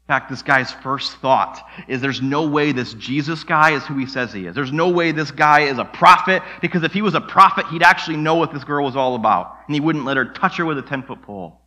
fact, 0.09 0.27
this 0.27 0.41
guy's 0.41 0.71
first 0.71 1.17
thought 1.17 1.61
is 1.87 2.01
there's 2.01 2.21
no 2.21 2.47
way 2.47 2.71
this 2.71 2.95
Jesus 2.95 3.43
guy 3.43 3.73
is 3.73 3.85
who 3.85 3.95
he 3.95 4.07
says 4.07 4.33
he 4.33 4.47
is. 4.47 4.55
There's 4.55 4.71
no 4.71 4.89
way 4.89 5.11
this 5.11 5.29
guy 5.29 5.61
is 5.61 5.77
a 5.77 5.85
prophet, 5.85 6.41
because 6.61 6.81
if 6.81 6.91
he 6.91 7.03
was 7.03 7.13
a 7.13 7.21
prophet, 7.21 7.67
he'd 7.67 7.83
actually 7.83 8.17
know 8.17 8.33
what 8.33 8.51
this 8.51 8.63
girl 8.63 8.85
was 8.85 8.95
all 8.95 9.13
about, 9.13 9.55
and 9.67 9.75
he 9.75 9.79
wouldn't 9.79 10.05
let 10.05 10.17
her 10.17 10.25
touch 10.25 10.57
her 10.57 10.65
with 10.65 10.79
a 10.79 10.81
10 10.81 11.03
foot 11.03 11.21
pole. 11.21 11.61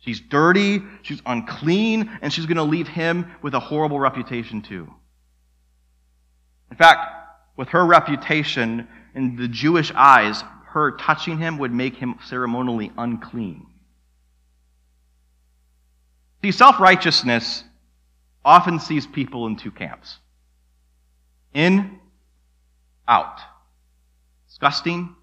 She's 0.00 0.20
dirty, 0.20 0.82
she's 1.00 1.22
unclean, 1.24 2.18
and 2.20 2.30
she's 2.30 2.44
going 2.44 2.58
to 2.58 2.62
leave 2.62 2.86
him 2.86 3.32
with 3.40 3.54
a 3.54 3.60
horrible 3.60 3.98
reputation, 3.98 4.60
too. 4.60 4.86
In 6.70 6.76
fact, 6.76 7.00
with 7.56 7.68
her 7.68 7.84
reputation 7.84 8.86
in 9.14 9.36
the 9.36 9.48
Jewish 9.48 9.90
eyes, 9.94 10.44
her 10.66 10.92
touching 10.98 11.38
him 11.38 11.56
would 11.58 11.72
make 11.72 11.96
him 11.96 12.16
ceremonially 12.26 12.92
unclean. 12.98 13.66
See, 16.42 16.52
self 16.52 16.78
righteousness 16.80 17.64
often 18.44 18.78
sees 18.80 19.06
people 19.06 19.46
in 19.46 19.56
two 19.56 19.70
camps 19.70 20.18
in, 21.52 21.98
out. 23.06 23.40
Disgusting, 24.48 25.14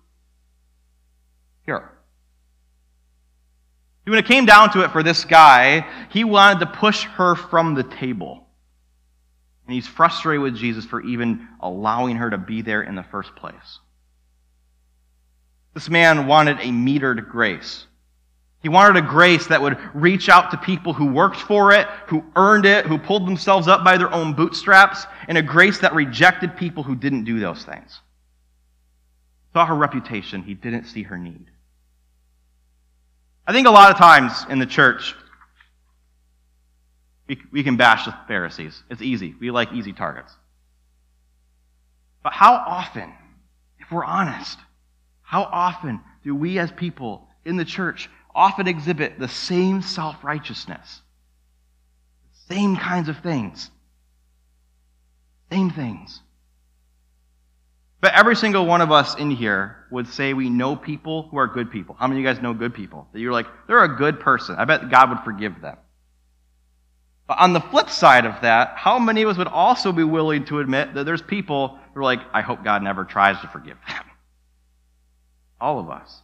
here. 1.65 1.91
When 4.05 4.19
it 4.19 4.25
came 4.25 4.45
down 4.45 4.71
to 4.73 4.83
it 4.83 4.91
for 4.91 5.01
this 5.01 5.25
guy, 5.25 5.85
he 6.11 6.23
wanted 6.23 6.59
to 6.59 6.67
push 6.67 7.05
her 7.05 7.35
from 7.35 7.73
the 7.73 7.83
table. 7.83 8.45
And 9.65 9.73
he's 9.73 9.87
frustrated 9.87 10.41
with 10.41 10.55
Jesus 10.55 10.85
for 10.85 11.01
even 11.01 11.47
allowing 11.59 12.17
her 12.17 12.29
to 12.29 12.37
be 12.37 12.61
there 12.61 12.83
in 12.83 12.93
the 12.93 13.03
first 13.03 13.35
place. 13.35 13.79
This 15.73 15.89
man 15.89 16.27
wanted 16.27 16.59
a 16.59 16.65
metered 16.65 17.29
grace. 17.29 17.87
He 18.65 18.69
wanted 18.69 18.97
a 18.97 19.07
grace 19.07 19.45
that 19.45 19.61
would 19.61 19.77
reach 19.93 20.27
out 20.27 20.49
to 20.49 20.57
people 20.57 20.91
who 20.91 21.05
worked 21.05 21.37
for 21.37 21.71
it, 21.71 21.85
who 22.07 22.23
earned 22.35 22.65
it, 22.65 22.87
who 22.87 22.97
pulled 22.97 23.27
themselves 23.27 23.67
up 23.67 23.83
by 23.83 23.95
their 23.95 24.11
own 24.11 24.33
bootstraps, 24.33 25.05
and 25.27 25.37
a 25.37 25.43
grace 25.43 25.77
that 25.81 25.93
rejected 25.93 26.57
people 26.57 26.81
who 26.81 26.95
didn't 26.95 27.25
do 27.25 27.39
those 27.39 27.63
things. 27.63 27.99
Saw 29.53 29.67
her 29.67 29.75
reputation, 29.75 30.41
he 30.41 30.55
didn't 30.55 30.85
see 30.85 31.03
her 31.03 31.15
need. 31.15 31.45
I 33.45 33.53
think 33.53 33.67
a 33.67 33.69
lot 33.69 33.91
of 33.91 33.97
times 33.97 34.33
in 34.49 34.57
the 34.57 34.65
church, 34.65 35.13
we, 37.27 37.39
we 37.51 37.61
can 37.61 37.77
bash 37.77 38.05
the 38.05 38.15
Pharisees. 38.27 38.81
It's 38.89 39.03
easy. 39.03 39.35
We 39.39 39.51
like 39.51 39.73
easy 39.73 39.93
targets. 39.93 40.33
But 42.23 42.33
how 42.33 42.55
often, 42.55 43.13
if 43.77 43.91
we're 43.91 44.03
honest, 44.03 44.57
how 45.21 45.43
often 45.43 46.01
do 46.23 46.33
we 46.33 46.57
as 46.57 46.71
people 46.71 47.27
in 47.45 47.57
the 47.57 47.65
church 47.65 48.09
often 48.35 48.67
exhibit 48.67 49.17
the 49.17 49.27
same 49.27 49.81
self 49.81 50.23
righteousness? 50.23 51.01
Same 52.49 52.75
kinds 52.75 53.09
of 53.09 53.17
things. 53.19 53.71
Same 55.51 55.71
things. 55.71 56.21
But 58.01 58.13
every 58.13 58.35
single 58.35 58.67
one 58.67 58.81
of 58.81 58.91
us 58.91 59.15
in 59.15 59.31
here 59.31 59.77
would 59.89 60.07
say 60.07 60.33
we 60.33 60.49
know 60.49 60.75
people 60.75 61.23
who 61.29 61.37
are 61.37 61.47
good 61.47 61.71
people. 61.71 61.95
How 61.97 62.07
many 62.07 62.19
of 62.19 62.23
you 62.23 62.31
guys 62.31 62.41
know 62.41 62.53
good 62.53 62.75
people? 62.75 63.07
That 63.11 63.19
you're 63.19 63.31
like, 63.31 63.47
they're 63.67 63.83
a 63.83 63.97
good 63.97 64.19
person. 64.19 64.55
I 64.57 64.65
bet 64.65 64.91
God 64.91 65.09
would 65.09 65.19
forgive 65.21 65.59
them. 65.61 65.77
But 67.27 67.39
on 67.39 67.53
the 67.53 67.61
flip 67.61 67.89
side 67.89 68.25
of 68.25 68.41
that, 68.41 68.73
how 68.75 68.99
many 68.99 69.23
of 69.23 69.29
us 69.29 69.37
would 69.37 69.47
also 69.47 69.91
be 69.91 70.03
willing 70.03 70.45
to 70.45 70.59
admit 70.59 70.93
that 70.93 71.05
there's 71.05 71.21
people 71.23 71.79
who 71.93 72.01
are 72.01 72.03
like, 72.03 72.19
I 72.31 72.41
hope 72.41 72.63
God 72.63 72.83
never 72.83 73.05
tries 73.05 73.41
to 73.41 73.47
forgive 73.47 73.77
them? 73.87 74.03
All 75.59 75.79
of 75.79 75.89
us. 75.89 76.21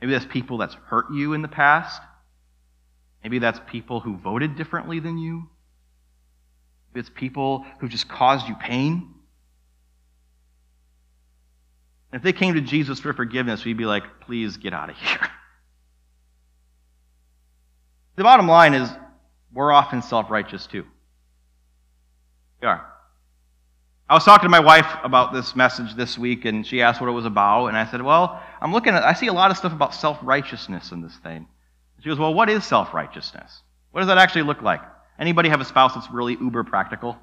Maybe 0.00 0.12
that's 0.12 0.26
people 0.26 0.58
that's 0.58 0.74
hurt 0.74 1.06
you 1.12 1.32
in 1.32 1.42
the 1.42 1.48
past. 1.48 2.00
Maybe 3.22 3.38
that's 3.38 3.60
people 3.68 4.00
who 4.00 4.16
voted 4.16 4.56
differently 4.56 5.00
than 5.00 5.18
you. 5.18 5.48
Maybe 6.90 7.00
it's 7.00 7.10
people 7.14 7.64
who 7.80 7.88
just 7.88 8.08
caused 8.08 8.48
you 8.48 8.54
pain. 8.54 9.14
And 12.12 12.20
if 12.20 12.22
they 12.22 12.32
came 12.32 12.54
to 12.54 12.60
Jesus 12.60 13.00
for 13.00 13.12
forgiveness, 13.12 13.64
we'd 13.64 13.76
be 13.76 13.86
like, 13.86 14.04
please 14.20 14.56
get 14.56 14.72
out 14.72 14.90
of 14.90 14.96
here. 14.98 15.28
The 18.16 18.22
bottom 18.22 18.48
line 18.48 18.74
is, 18.74 18.88
we're 19.52 19.72
often 19.72 20.02
self 20.02 20.30
righteous 20.30 20.66
too. 20.66 20.84
We 22.60 22.68
are. 22.68 22.86
I 24.08 24.14
was 24.14 24.24
talking 24.24 24.44
to 24.44 24.50
my 24.50 24.60
wife 24.60 24.86
about 25.02 25.32
this 25.32 25.56
message 25.56 25.96
this 25.96 26.16
week, 26.16 26.44
and 26.44 26.64
she 26.64 26.80
asked 26.80 27.00
what 27.00 27.08
it 27.08 27.12
was 27.12 27.24
about, 27.24 27.66
and 27.66 27.76
I 27.76 27.90
said, 27.90 28.00
Well, 28.00 28.40
I'm 28.60 28.72
looking 28.72 28.94
at, 28.94 29.02
I 29.02 29.14
see 29.14 29.26
a 29.26 29.32
lot 29.32 29.50
of 29.50 29.56
stuff 29.56 29.72
about 29.72 29.94
self 29.94 30.16
righteousness 30.22 30.92
in 30.92 31.02
this 31.02 31.16
thing. 31.16 31.48
She 32.00 32.08
goes, 32.08 32.18
Well, 32.18 32.32
what 32.32 32.48
is 32.48 32.64
self 32.64 32.94
righteousness? 32.94 33.62
What 33.90 34.02
does 34.02 34.06
that 34.06 34.18
actually 34.18 34.42
look 34.42 34.62
like? 34.62 34.80
Anybody 35.18 35.48
have 35.48 35.60
a 35.60 35.64
spouse 35.64 35.94
that's 35.94 36.08
really 36.12 36.34
uber 36.34 36.62
practical? 36.62 37.18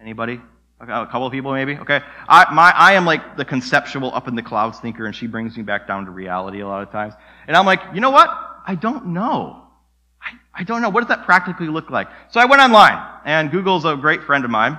Anybody? 0.00 0.40
A 0.80 0.86
couple 0.86 1.26
of 1.26 1.32
people, 1.32 1.52
maybe? 1.52 1.76
Okay. 1.76 2.00
I, 2.26 2.52
my, 2.52 2.72
I 2.74 2.94
am 2.94 3.04
like 3.04 3.36
the 3.36 3.44
conceptual 3.44 4.12
up 4.14 4.26
in 4.26 4.34
the 4.34 4.42
clouds 4.42 4.80
thinker, 4.80 5.04
and 5.04 5.14
she 5.14 5.26
brings 5.26 5.56
me 5.56 5.62
back 5.62 5.86
down 5.86 6.06
to 6.06 6.10
reality 6.10 6.60
a 6.60 6.66
lot 6.66 6.82
of 6.82 6.90
times. 6.90 7.12
And 7.46 7.56
I'm 7.56 7.66
like, 7.66 7.80
you 7.94 8.00
know 8.00 8.10
what? 8.10 8.30
I 8.66 8.74
don't 8.74 9.08
know. 9.08 9.64
I, 10.20 10.60
I 10.60 10.64
don't 10.64 10.80
know. 10.80 10.88
What 10.88 11.00
does 11.00 11.08
that 11.08 11.26
practically 11.26 11.68
look 11.68 11.90
like? 11.90 12.08
So 12.30 12.40
I 12.40 12.46
went 12.46 12.62
online, 12.62 12.98
and 13.26 13.50
Google's 13.50 13.84
a 13.84 13.96
great 13.96 14.22
friend 14.22 14.44
of 14.44 14.50
mine. 14.50 14.78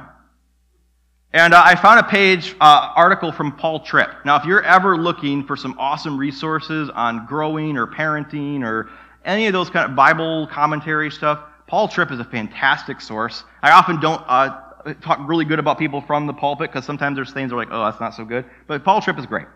And 1.33 1.55
uh, 1.55 1.63
I 1.65 1.73
found 1.73 1.99
a 1.99 2.03
page 2.03 2.55
uh, 2.61 2.93
article 2.95 3.31
from 3.31 3.53
Paul 3.53 3.79
Tripp. 3.79 4.23
Now, 4.23 4.35
if 4.35 4.45
you're 4.45 4.63
ever 4.63 4.95
looking 4.95 5.43
for 5.43 5.55
some 5.55 5.75
awesome 5.79 6.15
resources 6.15 6.91
on 6.91 7.25
growing 7.25 7.75
or 7.75 7.87
parenting 7.87 8.63
or 8.63 8.91
any 9.25 9.47
of 9.47 9.53
those 9.53 9.71
kind 9.71 9.89
of 9.89 9.95
Bible 9.95 10.45
commentary 10.45 11.09
stuff, 11.09 11.39
Paul 11.65 11.87
Tripp 11.87 12.11
is 12.11 12.19
a 12.19 12.23
fantastic 12.23 13.01
source. 13.01 13.43
I 13.63 13.71
often 13.71 13.99
don't 13.99 14.21
uh, 14.27 14.59
talk 15.01 15.27
really 15.27 15.45
good 15.45 15.57
about 15.57 15.79
people 15.79 16.01
from 16.01 16.27
the 16.27 16.33
pulpit 16.33 16.71
because 16.71 16.85
sometimes 16.85 17.15
there's 17.15 17.33
things 17.33 17.49
that 17.49 17.55
are 17.55 17.59
like, 17.59 17.69
oh, 17.71 17.83
that's 17.85 17.99
not 17.99 18.13
so 18.13 18.25
good. 18.25 18.45
But 18.67 18.83
Paul 18.83 19.01
Tripp 19.01 19.17
is 19.17 19.25
great. 19.25 19.47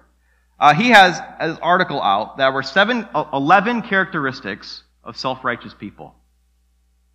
Uh, 0.59 0.73
he 0.73 0.89
has 0.89 1.21
an 1.39 1.59
article 1.61 2.01
out 2.01 2.37
that 2.37 2.53
were 2.53 2.63
seven, 2.63 3.07
uh, 3.13 3.25
11 3.33 3.83
characteristics 3.83 4.81
of 5.03 5.15
self-righteous 5.15 5.75
people. 5.75 6.15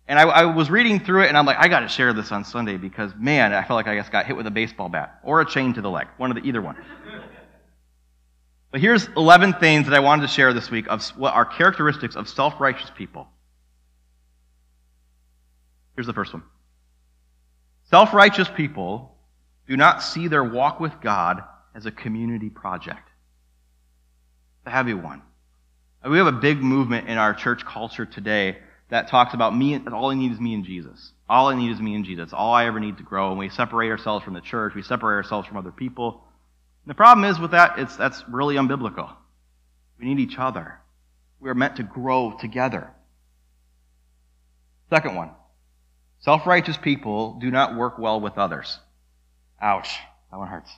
And 0.07 0.19
I, 0.19 0.23
I, 0.23 0.45
was 0.45 0.69
reading 0.69 0.99
through 0.99 1.23
it, 1.23 1.27
and 1.29 1.37
I'm 1.37 1.45
like, 1.45 1.57
I 1.57 1.69
got 1.69 1.79
to 1.79 1.87
share 1.87 2.11
this 2.11 2.31
on 2.31 2.43
Sunday 2.43 2.75
because, 2.75 3.13
man, 3.15 3.53
I 3.53 3.63
felt 3.63 3.77
like 3.77 3.87
I 3.87 3.95
just 3.95 4.11
got 4.11 4.25
hit 4.25 4.35
with 4.35 4.45
a 4.47 4.51
baseball 4.51 4.89
bat 4.89 5.19
or 5.23 5.39
a 5.39 5.45
chain 5.45 5.73
to 5.75 5.81
the 5.81 5.89
leg, 5.89 6.07
one 6.17 6.29
of 6.29 6.35
the 6.35 6.47
either 6.47 6.61
one. 6.61 6.75
but 8.71 8.81
here's 8.81 9.07
11 9.15 9.53
things 9.53 9.87
that 9.87 9.95
I 9.95 9.99
wanted 9.99 10.23
to 10.23 10.27
share 10.27 10.53
this 10.53 10.69
week 10.69 10.87
of 10.89 11.07
what 11.11 11.33
are 11.33 11.45
characteristics 11.45 12.17
of 12.17 12.27
self-righteous 12.27 12.91
people. 12.95 13.27
Here's 15.95 16.07
the 16.07 16.13
first 16.13 16.33
one. 16.33 16.43
Self 17.89 18.13
righteous 18.13 18.49
people 18.49 19.15
do 19.67 19.77
not 19.77 20.03
see 20.03 20.27
their 20.27 20.43
walk 20.43 20.79
with 20.79 20.99
God 20.99 21.43
as 21.75 21.85
a 21.85 21.91
community 21.91 22.49
project. 22.49 23.07
It's 24.59 24.67
a 24.67 24.71
heavy 24.71 24.93
one. 24.93 25.21
We 26.07 26.17
have 26.17 26.27
a 26.27 26.33
big 26.33 26.61
movement 26.61 27.07
in 27.07 27.17
our 27.17 27.33
church 27.33 27.65
culture 27.65 28.05
today 28.05 28.57
that 28.93 29.07
talks 29.07 29.33
about 29.33 29.57
me, 29.57 29.75
all 29.91 30.11
I 30.11 30.13
need 30.13 30.33
is 30.33 30.39
me 30.39 30.53
and 30.53 30.63
Jesus. 30.63 31.13
All 31.27 31.47
I 31.47 31.55
need 31.55 31.71
is 31.71 31.79
me 31.79 31.95
and 31.95 32.05
Jesus. 32.05 32.31
All 32.31 32.53
I 32.53 32.67
ever 32.67 32.79
need 32.79 32.97
to 32.97 33.03
grow. 33.03 33.31
And 33.31 33.39
we 33.39 33.49
separate 33.49 33.89
ourselves 33.89 34.23
from 34.23 34.35
the 34.35 34.41
church. 34.41 34.75
We 34.75 34.83
separate 34.83 35.15
ourselves 35.15 35.47
from 35.47 35.57
other 35.57 35.71
people. 35.71 36.23
And 36.83 36.91
the 36.91 36.93
problem 36.93 37.25
is 37.25 37.39
with 37.39 37.51
that, 37.51 37.79
it's, 37.79 37.95
that's 37.95 38.23
really 38.29 38.53
unbiblical. 38.53 39.11
We 39.99 40.05
need 40.05 40.19
each 40.19 40.37
other. 40.37 40.79
We 41.39 41.49
are 41.49 41.55
meant 41.55 41.77
to 41.77 41.83
grow 41.83 42.37
together. 42.39 42.91
Second 44.91 45.15
one. 45.15 45.31
Self 46.19 46.45
righteous 46.45 46.77
people 46.77 47.39
do 47.41 47.49
not 47.49 47.75
work 47.75 47.97
well 47.97 48.21
with 48.21 48.37
others. 48.37 48.77
Ouch. 49.59 49.89
That 50.29 50.37
one 50.37 50.49
hurts. 50.49 50.71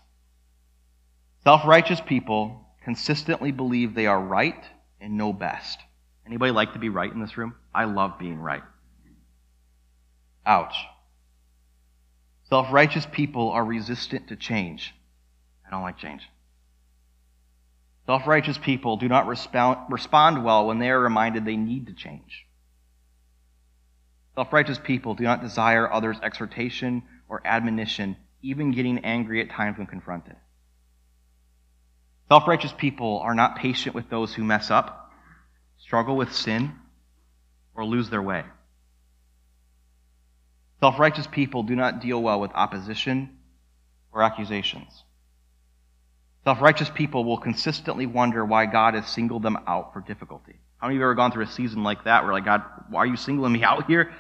Self 1.44 1.66
righteous 1.66 2.00
people 2.00 2.66
consistently 2.82 3.52
believe 3.52 3.94
they 3.94 4.08
are 4.08 4.22
right 4.22 4.64
and 5.02 5.18
know 5.18 5.34
best. 5.34 5.80
Anybody 6.26 6.52
like 6.52 6.74
to 6.74 6.80
be 6.80 6.90
right 6.90 7.12
in 7.12 7.20
this 7.20 7.38
room? 7.38 7.56
I 7.74 7.86
love 7.86 8.18
being 8.20 8.40
right. 8.40 8.64
Ouch. 10.46 10.76
Self 12.50 12.72
righteous 12.72 13.06
people 13.12 13.50
are 13.52 13.64
resistant 13.64 14.28
to 14.30 14.36
change. 14.36 14.94
I 15.66 15.72
don't 15.72 15.82
like 15.82 15.98
change. 15.98 16.22
Self 18.06 18.28
righteous 18.28 18.58
people 18.58 18.98
do 18.98 19.08
not 19.08 19.28
respond, 19.28 19.80
respond 19.90 20.44
well 20.44 20.68
when 20.68 20.80
they 20.80 20.90
are 20.90 21.00
reminded 21.00 21.46
they 21.46 21.58
need 21.58 21.88
to 21.88 21.94
change. 21.94 22.46
Self 24.36 24.54
righteous 24.54 24.78
people 24.78 25.16
do 25.16 25.24
not 25.24 25.42
desire 25.42 25.92
others' 25.92 26.20
exhortation 26.22 27.04
or 27.28 27.42
admonition, 27.46 28.16
even 28.42 28.72
getting 28.72 29.00
angry 29.00 29.42
at 29.42 29.50
times 29.50 29.78
when 29.78 29.88
confronted. 29.88 30.36
Self 32.30 32.48
righteous 32.48 32.74
people 32.74 33.20
are 33.20 33.34
not 33.34 33.58
patient 33.58 33.96
with 33.96 34.10
those 34.10 34.34
who 34.34 34.44
mess 34.44 34.70
up, 34.70 35.05
struggle 35.86 36.18
with 36.18 36.34
sin, 36.34 36.74
or 37.76 37.86
lose 37.86 38.10
their 38.10 38.22
way. 38.22 38.44
Self 40.80 40.98
righteous 40.98 41.28
people 41.28 41.64
do 41.64 41.76
not 41.76 42.02
deal 42.02 42.22
well 42.22 42.40
with 42.40 42.52
opposition 42.54 43.38
or 44.12 44.24
accusations. 44.24 45.04
Self 46.44 46.60
righteous 46.60 46.90
people 46.90 47.24
will 47.24 47.38
consistently 47.38 48.08
wonder 48.08 48.44
why 48.44 48.66
God 48.66 48.96
has 48.96 49.08
singled 49.08 49.44
them 49.44 49.58
out 49.68 49.94
for 49.94 50.02
difficulty. 50.02 50.56
How 50.78 50.88
many 50.88 50.96
of 50.96 51.00
you 51.00 51.02
have 51.04 51.12
ever 51.12 51.16
gone 51.16 51.32
through 51.32 51.44
a 51.44 51.48
season 51.48 51.84
like 51.84 52.06
that 52.06 52.24
where, 52.24 52.34
like, 52.34 52.46
God, 52.46 52.64
why 52.90 53.02
are 53.02 53.06
you 53.06 53.18
singling 53.18 53.54
me 53.54 53.64
out 53.72 53.86
here? 53.86 54.12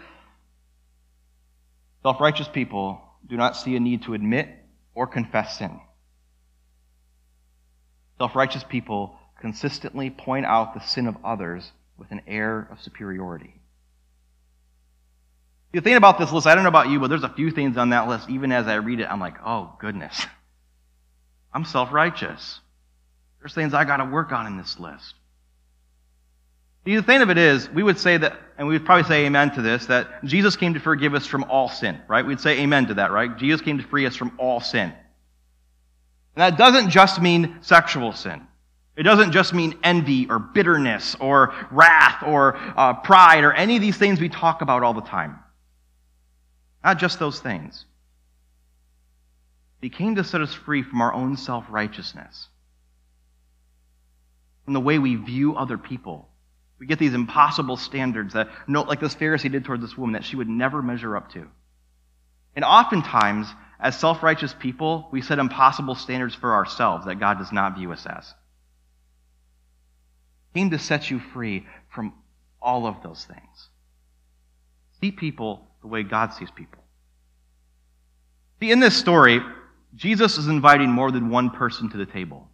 Self 2.04 2.22
righteous 2.22 2.48
people 2.48 3.02
do 3.28 3.38
not 3.38 3.58
see 3.58 3.76
a 3.76 3.80
need 3.80 4.04
to 4.04 4.14
admit 4.14 4.50
or 4.94 5.08
confess 5.08 5.58
sin. 5.58 5.80
Self 8.20 8.36
righteous 8.36 8.64
people 8.64 9.18
consistently 9.40 10.10
point 10.10 10.46
out 10.46 10.74
the 10.74 10.80
sin 10.80 11.08
of 11.08 11.18
others 11.24 11.72
with 11.98 12.12
an 12.12 12.22
air 12.28 12.68
of 12.72 12.82
superiority. 12.82 13.54
The 15.72 15.82
thing 15.82 15.96
about 15.96 16.18
this 16.18 16.32
list, 16.32 16.48
I 16.48 16.56
don't 16.56 16.64
know 16.64 16.70
about 16.70 16.90
you, 16.90 17.00
but 17.00 17.10
there's 17.10 17.24
a 17.24 17.30
few 17.30 17.52
things 17.52 17.76
on 17.76 17.90
that 17.90 18.08
list, 18.08 18.30
even 18.30 18.52
as 18.52 18.68
I 18.68 18.76
read 18.76 19.02
it, 19.02 19.08
I'm 19.10 19.20
like, 19.20 19.36
oh, 19.46 19.76
goodness. 19.80 20.26
I'm 21.54 21.66
self 21.66 21.92
righteous. 21.92 22.60
There's 23.40 23.54
things 23.54 23.74
I 23.74 23.84
got 23.84 23.98
to 23.98 24.06
work 24.06 24.32
on 24.32 24.48
in 24.48 24.58
this 24.58 24.80
list. 24.80 25.16
The 26.86 27.02
thing 27.02 27.22
of 27.22 27.30
it 27.30 27.38
is, 27.38 27.70
we 27.70 27.82
would 27.82 27.98
say 27.98 28.18
that, 28.18 28.40
and 28.58 28.68
we 28.68 28.76
would 28.76 28.86
probably 28.86 29.06
say 29.06 29.26
amen 29.26 29.52
to 29.56 29.62
this, 29.62 29.88
that 29.88 30.24
Jesus 30.24 30.56
came 30.56 30.76
to 30.76 30.80
forgive 30.80 31.14
us 31.14 31.26
from 31.26 31.44
all 31.46 31.68
sin, 31.68 32.00
right? 32.08 32.26
We'd 32.26 32.40
say 32.40 32.60
amen 32.60 32.88
to 32.88 32.94
that, 32.96 33.12
right? 33.12 33.36
Jesus 33.38 33.62
came 33.62 33.80
to 33.80 33.84
free 33.84 34.06
us 34.06 34.16
from 34.16 34.34
all 34.38 34.62
sin. 34.62 34.94
And 36.36 36.42
that 36.42 36.58
doesn't 36.58 36.90
just 36.90 37.22
mean 37.22 37.58
sexual 37.62 38.12
sin. 38.14 38.46
It 38.96 39.04
doesn't 39.04 39.34
just 39.34 39.54
mean 39.54 39.78
envy 39.84 40.28
or 40.30 40.40
bitterness 40.40 41.16
or 41.20 41.54
wrath 41.70 42.24
or 42.24 42.56
uh, 42.56 42.94
pride 42.94 43.44
or 43.44 43.52
any 43.52 43.76
of 43.76 43.82
these 43.82 43.98
things 43.98 44.22
we 44.22 44.30
talk 44.30 44.62
about 44.62 44.84
all 44.84 44.94
the 44.94 45.02
time. 45.02 45.40
Not 46.84 46.98
just 46.98 47.20
those 47.20 47.40
things. 47.40 47.86
He 49.82 49.90
came 49.90 50.16
to 50.16 50.24
set 50.24 50.42
us 50.42 50.54
free 50.54 50.82
from 50.82 51.02
our 51.02 51.14
own 51.14 51.36
self 51.36 51.66
righteousness, 51.70 52.48
from 54.64 54.74
the 54.74 54.80
way 54.80 54.98
we 54.98 55.16
view 55.16 55.56
other 55.56 55.78
people. 55.78 56.30
We 56.80 56.88
get 56.88 57.00
these 57.00 57.14
impossible 57.14 57.78
standards 57.78 58.34
that, 58.34 58.50
like 58.68 59.00
this 59.00 59.16
Pharisee 59.16 59.52
did 59.52 59.66
toward 59.66 59.82
this 59.82 59.98
woman, 59.98 60.14
that 60.14 60.24
she 60.24 60.36
would 60.36 60.50
never 60.50 60.82
measure 60.82 61.16
up 61.18 61.32
to. 61.34 61.48
And 62.56 62.64
oftentimes, 62.64 63.48
as 63.80 64.00
self 64.00 64.24
righteous 64.24 64.56
people, 64.58 65.10
we 65.12 65.22
set 65.22 65.38
impossible 65.38 65.96
standards 65.96 66.34
for 66.34 66.54
ourselves 66.54 67.06
that 67.06 67.20
God 67.20 67.38
does 67.38 67.52
not 67.52 67.76
view 67.76 67.92
us 67.92 68.06
as 68.06 68.34
came 70.56 70.70
to 70.70 70.80
set 70.80 71.12
you 71.12 71.20
free 71.20 71.68
from 71.90 72.14
all 72.62 72.88
of 72.88 73.04
those 73.04 73.26
things. 73.26 73.70
See 75.02 75.12
people 75.12 75.68
the 75.82 75.88
way 75.88 76.02
God 76.02 76.34
sees 76.34 76.50
people. 76.50 76.82
See, 78.62 78.72
in 78.72 78.80
this 78.80 78.96
story, 78.96 79.42
Jesus 79.96 80.38
is 80.38 80.48
inviting 80.48 80.90
more 80.90 81.12
than 81.12 81.30
one 81.30 81.50
person 81.50 81.90
to 81.90 81.98
the 81.98 82.06
table. 82.06 82.48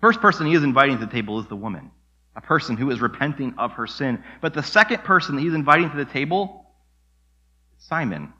First 0.00 0.20
person 0.20 0.46
he 0.46 0.54
is 0.54 0.62
inviting 0.62 0.98
to 0.98 1.04
the 1.04 1.12
table 1.12 1.38
is 1.38 1.46
the 1.48 1.56
woman, 1.56 1.90
a 2.34 2.40
person 2.40 2.78
who 2.78 2.90
is 2.90 3.00
repenting 3.00 3.54
of 3.58 3.72
her 3.72 3.86
sin. 3.86 4.24
But 4.40 4.54
the 4.54 4.62
second 4.62 5.04
person 5.04 5.36
that 5.36 5.42
he's 5.42 5.52
inviting 5.52 5.90
to 5.90 5.96
the 5.98 6.06
table 6.06 6.64
is 7.76 7.84
Simon. 7.84 8.32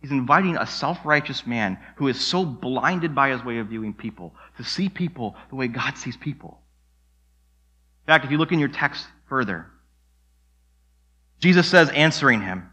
He's 0.00 0.12
inviting 0.12 0.56
a 0.56 0.66
self 0.66 0.98
righteous 1.04 1.48
man 1.48 1.78
who 1.96 2.06
is 2.06 2.20
so 2.20 2.44
blinded 2.44 3.12
by 3.12 3.30
his 3.30 3.42
way 3.44 3.58
of 3.58 3.68
viewing 3.68 3.92
people 3.92 4.34
to 4.56 4.62
see 4.62 4.88
people 4.88 5.34
the 5.48 5.56
way 5.56 5.66
God 5.66 5.98
sees 5.98 6.16
people. 6.16 6.60
In 8.06 8.12
fact, 8.12 8.24
if 8.24 8.30
you 8.30 8.38
look 8.38 8.52
in 8.52 8.60
your 8.60 8.68
text 8.68 9.04
further, 9.28 9.66
Jesus 11.40 11.68
says, 11.68 11.90
answering 11.90 12.40
him, 12.40 12.70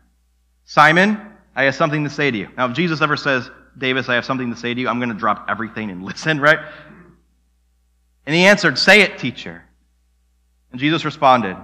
Simon, 0.63 1.19
I 1.55 1.63
have 1.63 1.73
something 1.73 2.03
to 2.03 2.09
say 2.11 2.29
to 2.29 2.37
you. 2.37 2.49
Now, 2.55 2.69
if 2.69 2.75
Jesus 2.75 3.01
ever 3.01 3.17
says, 3.17 3.49
Davis, 3.75 4.09
I 4.09 4.13
have 4.13 4.25
something 4.25 4.51
to 4.51 4.55
say 4.55 4.75
to 4.75 4.79
you, 4.79 4.87
I'm 4.87 4.99
going 4.99 5.09
to 5.09 5.15
drop 5.15 5.47
everything 5.49 5.89
and 5.89 6.03
listen, 6.05 6.39
right? 6.39 6.59
And 8.27 8.35
he 8.35 8.45
answered, 8.45 8.77
Say 8.77 9.01
it, 9.01 9.17
teacher. 9.17 9.63
And 10.71 10.79
Jesus 10.79 11.03
responded, 11.03 11.57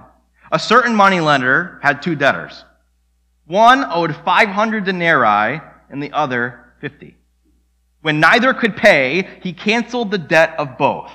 A 0.50 0.58
certain 0.58 0.96
moneylender 0.96 1.78
had 1.80 2.02
two 2.02 2.16
debtors. 2.16 2.64
One 3.46 3.84
owed 3.88 4.16
500 4.16 4.84
denarii 4.84 5.60
and 5.88 6.02
the 6.02 6.10
other 6.10 6.72
50. 6.80 7.16
When 8.02 8.18
neither 8.18 8.52
could 8.52 8.76
pay, 8.76 9.28
he 9.42 9.52
canceled 9.52 10.10
the 10.10 10.18
debt 10.18 10.54
of 10.58 10.76
both. 10.76 11.12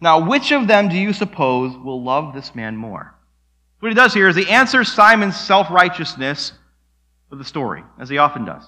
Now, 0.00 0.28
which 0.28 0.52
of 0.52 0.68
them 0.68 0.88
do 0.88 0.96
you 0.96 1.12
suppose 1.12 1.76
will 1.76 2.02
love 2.02 2.34
this 2.34 2.54
man 2.54 2.76
more? 2.76 3.14
What 3.80 3.90
he 3.90 3.94
does 3.94 4.14
here 4.14 4.28
is 4.28 4.36
he 4.36 4.48
answers 4.48 4.92
Simon's 4.92 5.36
self 5.36 5.70
righteousness 5.70 6.52
with 7.30 7.40
a 7.40 7.44
story, 7.44 7.84
as 7.98 8.08
he 8.08 8.18
often 8.18 8.44
does. 8.44 8.62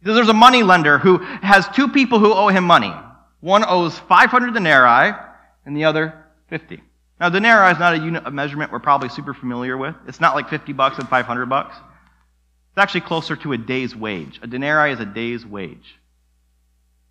He 0.00 0.06
says 0.06 0.14
there's 0.14 0.28
a 0.28 0.34
money 0.34 0.62
lender 0.62 0.98
who 0.98 1.18
has 1.18 1.68
two 1.68 1.88
people 1.88 2.18
who 2.18 2.32
owe 2.32 2.48
him 2.48 2.64
money. 2.64 2.92
One 3.40 3.64
owes 3.66 3.98
500 3.98 4.54
denarii, 4.54 5.14
and 5.64 5.76
the 5.76 5.84
other 5.84 6.14
50. 6.48 6.82
Now, 7.20 7.28
denarii 7.28 7.72
is 7.72 7.78
not 7.78 7.94
a 7.94 7.98
unit 7.98 8.24
of 8.24 8.32
measurement 8.32 8.72
we're 8.72 8.78
probably 8.78 9.08
super 9.08 9.34
familiar 9.34 9.76
with. 9.76 9.94
It's 10.06 10.20
not 10.20 10.34
like 10.34 10.48
50 10.48 10.72
bucks 10.72 10.98
and 10.98 11.08
500 11.08 11.46
bucks. 11.46 11.76
It's 11.76 12.78
actually 12.78 13.02
closer 13.02 13.36
to 13.36 13.52
a 13.52 13.58
day's 13.58 13.94
wage. 13.94 14.38
A 14.42 14.46
denarii 14.46 14.92
is 14.92 15.00
a 15.00 15.04
day's 15.04 15.44
wage. 15.44 15.97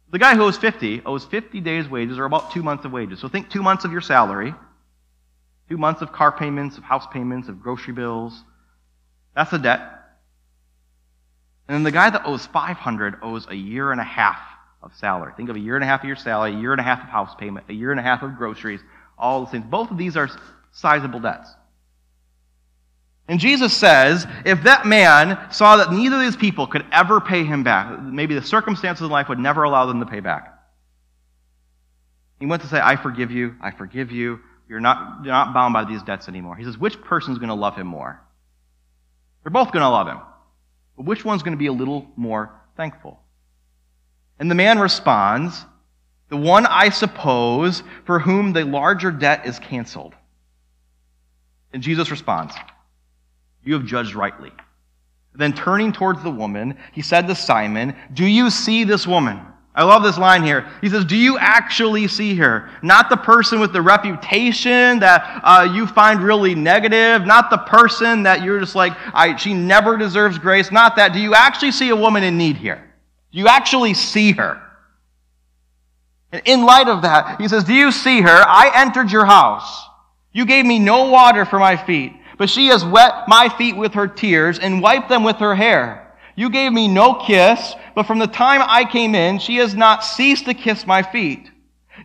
The 0.10 0.20
guy 0.20 0.36
who 0.36 0.44
owes 0.44 0.58
50 0.58 1.02
owes 1.06 1.26
50 1.26 1.60
days' 1.62 1.88
wages, 1.90 2.18
or 2.18 2.26
about 2.26 2.52
two 2.52 2.64
months 2.64 2.86
of 2.86 2.92
wages. 2.92 3.20
So 3.20 3.28
think 3.28 3.50
two 3.50 3.62
months 3.62 3.84
of 3.84 3.92
your 3.92 4.02
salary, 4.02 4.54
two 5.70 5.78
months 5.78 6.02
of 6.02 6.12
car 6.12 6.32
payments, 6.32 6.78
of 6.78 6.84
house 6.84 7.06
payments, 7.12 7.50
of 7.50 7.62
grocery 7.62 7.94
bills. 7.94 8.44
That's 9.36 9.52
a 9.52 9.60
debt. 9.60 9.82
And 11.68 11.76
then 11.76 11.84
the 11.84 11.92
guy 11.92 12.10
that 12.10 12.26
owes 12.26 12.46
500 12.46 13.18
owes 13.22 13.48
a 13.50 13.56
year 13.56 13.92
and 13.92 14.00
a 14.00 14.06
half 14.06 14.40
of 14.82 14.96
salary. 14.96 15.34
Think 15.36 15.50
of 15.50 15.58
a 15.58 15.60
year 15.60 15.76
and 15.76 15.84
a 15.84 15.88
half 15.88 16.02
of 16.02 16.08
your 16.08 16.16
salary, 16.16 16.54
a 16.54 16.58
year 16.58 16.72
and 16.72 16.80
a 16.80 16.84
half 16.84 17.04
of 17.04 17.10
house 17.10 17.36
payment, 17.36 17.66
a 17.68 17.74
year 17.74 17.92
and 17.92 18.00
a 18.00 18.04
half 18.04 18.24
of 18.24 18.38
groceries, 18.38 18.80
all 19.18 19.42
the 19.42 19.52
things. 19.52 19.66
Both 19.70 19.92
of 19.92 19.98
these 19.98 20.16
are 20.16 20.30
sizable 20.72 21.20
debts. 21.20 21.50
And 23.28 23.40
Jesus 23.40 23.76
says, 23.76 24.26
if 24.46 24.64
that 24.64 24.86
man 24.86 25.52
saw 25.52 25.78
that 25.78 25.92
neither 25.92 26.16
of 26.16 26.22
these 26.22 26.38
people 26.38 26.66
could 26.66 26.86
ever 26.94 27.20
pay 27.20 27.44
him 27.44 27.64
back, 27.64 28.02
maybe 28.02 28.36
the 28.36 28.42
circumstances 28.42 29.04
of 29.04 29.12
life 29.12 29.28
would 29.28 29.40
never 29.40 29.64
allow 29.64 29.86
them 29.86 30.00
to 30.00 30.06
pay 30.06 30.22
back. 30.22 30.54
He 32.40 32.46
went 32.46 32.62
to 32.62 32.68
say, 32.70 32.80
I 32.82 32.96
forgive 32.96 33.32
you, 33.32 33.56
I 33.62 33.72
forgive 33.72 34.12
you. 34.12 34.40
You're 34.70 34.80
not, 34.80 35.24
you're 35.24 35.34
not 35.34 35.54
bound 35.54 35.74
by 35.74 35.86
these 35.86 36.04
debts 36.04 36.28
anymore. 36.28 36.56
He 36.56 36.64
says, 36.64 36.78
which 36.78 37.02
person's 37.02 37.38
going 37.38 37.50
to 37.50 37.56
love 37.56 37.76
him 37.76 37.88
more? 37.88 38.22
They're 39.44 39.52
both 39.52 39.72
going 39.72 39.84
to 39.84 39.90
love 39.90 40.08
him. 40.08 40.20
But 40.96 41.06
which 41.06 41.24
one's 41.24 41.42
going 41.42 41.54
to 41.54 41.58
be 41.58 41.68
a 41.68 41.74
little 41.74 42.08
more 42.16 42.52
thankful? 42.76 43.20
And 44.40 44.52
the 44.52 44.56
man 44.56 44.78
responds, 44.78 45.66
the 46.30 46.38
one 46.38 46.66
I 46.66 46.90
suppose 46.90 47.82
for 48.06 48.20
whom 48.20 48.54
the 48.54 48.66
larger 48.66 49.12
debt 49.12 49.46
is 49.46 49.60
canceled. 49.60 50.14
And 51.74 51.82
Jesus 51.82 52.12
responds, 52.12 52.54
you 53.68 53.74
have 53.74 53.86
judged 53.86 54.16
rightly. 54.16 54.52
Then 55.36 55.54
turning 55.54 55.92
towards 55.92 56.24
the 56.24 56.32
woman, 56.32 56.78
he 56.94 57.02
said 57.02 57.28
to 57.28 57.36
Simon, 57.36 57.96
Do 58.14 58.26
you 58.26 58.50
see 58.50 58.86
this 58.86 59.06
woman? 59.06 59.40
I 59.76 59.84
love 59.84 60.02
this 60.02 60.18
line 60.18 60.42
here. 60.42 60.68
He 60.82 60.90
says, 60.90 61.06
Do 61.06 61.16
you 61.16 61.38
actually 61.38 62.08
see 62.08 62.34
her? 62.36 62.70
Not 62.82 63.10
the 63.10 63.18
person 63.18 63.60
with 63.60 63.74
the 63.74 63.82
reputation 63.82 65.00
that 65.00 65.42
uh, 65.44 65.72
you 65.72 65.86
find 65.86 66.24
really 66.24 66.56
negative, 66.56 67.28
not 67.28 67.52
the 67.52 67.60
person 67.60 68.24
that 68.24 68.42
you're 68.42 68.60
just 68.60 68.74
like, 68.74 68.94
I, 69.14 69.36
she 69.36 69.54
never 69.54 69.98
deserves 69.98 70.40
grace, 70.40 70.72
not 70.72 70.96
that. 70.96 71.14
Do 71.14 71.20
you 71.20 71.36
actually 71.36 71.74
see 71.74 71.90
a 71.90 71.96
woman 71.96 72.24
in 72.24 72.38
need 72.38 72.58
here? 72.58 72.84
Do 73.32 73.38
you 73.38 73.48
actually 73.48 73.94
see 73.94 74.32
her? 74.32 74.60
And 76.32 76.42
in 76.46 76.66
light 76.66 76.88
of 76.88 77.04
that, 77.04 77.40
he 77.40 77.48
says, 77.48 77.66
Do 77.66 77.74
you 77.74 77.92
see 77.92 78.22
her? 78.22 78.30
I 78.30 78.72
entered 78.74 79.12
your 79.12 79.26
house. 79.26 79.84
You 80.32 80.46
gave 80.46 80.66
me 80.66 80.80
no 80.80 81.10
water 81.10 81.46
for 81.46 81.60
my 81.60 81.78
feet 81.78 82.14
but 82.38 82.50
she 82.50 82.68
has 82.68 82.86
wet 82.86 83.28
my 83.28 83.50
feet 83.50 83.76
with 83.76 83.94
her 83.94 84.08
tears 84.08 84.60
and 84.60 84.82
wiped 84.82 85.10
them 85.10 85.24
with 85.24 85.38
her 85.38 85.56
hair. 85.56 86.04
You 86.36 86.50
gave 86.50 86.72
me 86.72 86.88
no 86.88 87.16
kiss, 87.16 87.74
but 87.96 88.06
from 88.06 88.20
the 88.20 88.28
time 88.28 88.62
I 88.64 88.86
came 88.86 89.16
in, 89.16 89.40
she 89.40 89.56
has 89.58 89.74
not 89.74 90.04
ceased 90.04 90.46
to 90.46 90.54
kiss 90.54 90.86
my 90.86 91.02
feet. 91.02 91.50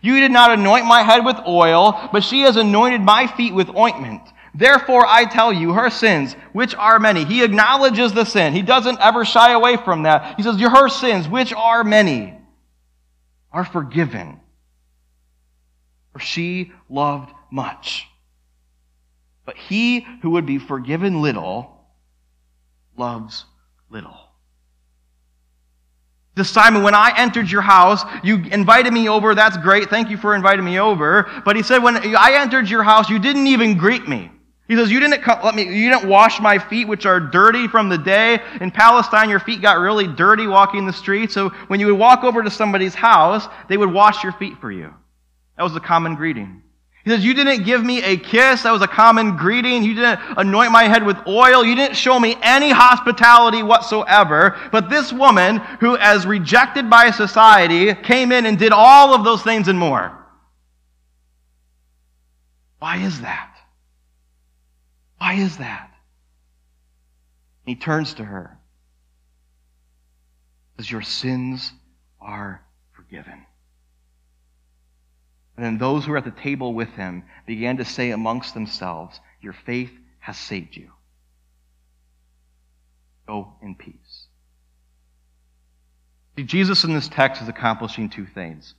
You 0.01 0.19
did 0.19 0.31
not 0.31 0.51
anoint 0.51 0.85
my 0.85 1.03
head 1.03 1.23
with 1.23 1.37
oil, 1.47 2.09
but 2.11 2.23
she 2.23 2.41
has 2.41 2.55
anointed 2.55 3.01
my 3.01 3.27
feet 3.27 3.53
with 3.53 3.69
ointment. 3.75 4.21
Therefore, 4.55 5.05
I 5.07 5.25
tell 5.25 5.53
you, 5.53 5.73
her 5.73 5.89
sins, 5.89 6.33
which 6.51 6.75
are 6.75 6.99
many. 6.99 7.25
He 7.25 7.43
acknowledges 7.43 8.13
the 8.13 8.25
sin. 8.25 8.53
He 8.53 8.61
doesn't 8.61 8.99
ever 8.99 9.25
shy 9.25 9.51
away 9.51 9.77
from 9.77 10.03
that. 10.03 10.35
He 10.37 10.43
says, 10.43 10.59
Her 10.59 10.89
sins, 10.89 11.27
which 11.27 11.53
are 11.53 11.83
many, 11.83 12.37
are 13.51 13.65
forgiven. 13.65 14.39
For 16.11 16.19
she 16.19 16.71
loved 16.89 17.31
much. 17.51 18.07
But 19.45 19.57
he 19.57 20.05
who 20.21 20.31
would 20.31 20.45
be 20.45 20.57
forgiven 20.57 21.21
little 21.21 21.85
loves 22.97 23.45
little. 23.89 24.17
This 26.35 26.49
Simon, 26.49 26.81
when 26.81 26.95
I 26.95 27.13
entered 27.15 27.51
your 27.51 27.61
house, 27.61 28.03
you 28.23 28.37
invited 28.37 28.91
me 28.91 29.07
over. 29.07 29.35
That's 29.35 29.57
great. 29.57 29.89
Thank 29.89 30.09
you 30.09 30.17
for 30.17 30.33
inviting 30.33 30.65
me 30.65 30.79
over. 30.79 31.29
But 31.45 31.55
he 31.55 31.61
said, 31.61 31.83
when 31.83 31.97
I 31.97 32.33
entered 32.33 32.69
your 32.69 32.81
house, 32.81 33.09
you 33.09 33.19
didn't 33.19 33.45
even 33.47 33.77
greet 33.77 34.07
me. 34.07 34.31
He 34.67 34.75
says, 34.75 34.89
you 34.89 34.99
didn't 34.99 35.21
come, 35.21 35.39
let 35.43 35.53
me, 35.53 35.63
you 35.63 35.91
didn't 35.91 36.09
wash 36.09 36.39
my 36.39 36.57
feet, 36.57 36.87
which 36.87 37.05
are 37.05 37.19
dirty 37.19 37.67
from 37.67 37.89
the 37.89 37.97
day. 37.97 38.39
In 38.61 38.71
Palestine, 38.71 39.29
your 39.29 39.41
feet 39.41 39.61
got 39.61 39.77
really 39.77 40.07
dirty 40.07 40.47
walking 40.47 40.87
the 40.87 40.93
street. 40.93 41.31
So 41.31 41.49
when 41.67 41.79
you 41.79 41.87
would 41.87 41.99
walk 41.99 42.23
over 42.23 42.41
to 42.41 42.49
somebody's 42.49 42.95
house, 42.95 43.47
they 43.67 43.77
would 43.77 43.91
wash 43.91 44.23
your 44.23 44.31
feet 44.33 44.57
for 44.59 44.71
you. 44.71 44.91
That 45.57 45.63
was 45.63 45.73
the 45.73 45.81
common 45.81 46.15
greeting. 46.15 46.63
He 47.03 47.09
says, 47.09 47.25
You 47.25 47.33
didn't 47.33 47.63
give 47.63 47.83
me 47.83 48.01
a 48.01 48.17
kiss. 48.17 48.63
That 48.63 48.71
was 48.71 48.81
a 48.81 48.87
common 48.87 49.35
greeting. 49.35 49.83
You 49.83 49.95
didn't 49.95 50.19
anoint 50.37 50.71
my 50.71 50.83
head 50.83 51.05
with 51.05 51.17
oil. 51.27 51.63
You 51.63 51.75
didn't 51.75 51.95
show 51.95 52.17
me 52.19 52.35
any 52.41 52.71
hospitality 52.71 53.61
whatsoever. 53.61 54.57
But 54.71 54.89
this 54.89 55.11
woman, 55.11 55.57
who, 55.79 55.97
as 55.97 56.25
rejected 56.25 56.89
by 56.89 57.11
society, 57.11 57.93
came 57.93 58.31
in 58.31 58.45
and 58.45 58.57
did 58.57 58.71
all 58.71 59.13
of 59.13 59.25
those 59.25 59.43
things 59.43 59.67
and 59.67 59.77
more. 59.77 60.17
Why 62.79 62.97
is 62.97 63.21
that? 63.21 63.53
Why 65.17 65.33
is 65.35 65.57
that? 65.57 65.89
He 67.65 67.75
turns 67.75 68.13
to 68.15 68.23
her. 68.23 68.57
Says, 70.77 70.89
Your 70.89 71.01
sins 71.01 71.71
are 72.21 72.61
forgiven. 72.93 73.45
And 75.63 75.71
then 75.71 75.77
those 75.77 76.03
who 76.03 76.11
were 76.11 76.17
at 76.17 76.25
the 76.25 76.31
table 76.31 76.73
with 76.73 76.89
him 76.89 77.23
began 77.45 77.77
to 77.77 77.85
say 77.85 78.11
amongst 78.11 78.53
themselves, 78.53 79.21
Your 79.39 79.53
faith 79.53 79.93
has 80.19 80.37
saved 80.37 80.75
you. 80.75 80.91
Go 83.25 83.53
in 83.61 83.75
peace. 83.75 84.27
See, 86.35 86.43
Jesus 86.43 86.83
in 86.83 86.93
this 86.93 87.07
text 87.07 87.41
is 87.41 87.47
accomplishing 87.47 88.09
two 88.09 88.25
things. 88.25 88.75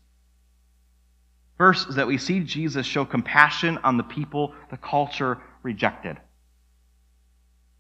First 1.57 1.89
is 1.89 1.95
that 1.95 2.07
we 2.07 2.19
see 2.19 2.41
Jesus 2.41 2.85
show 2.85 3.07
compassion 3.07 3.79
on 3.79 3.97
the 3.97 4.03
people 4.03 4.53
the 4.71 4.77
culture 4.77 5.39
rejected. 5.63 6.19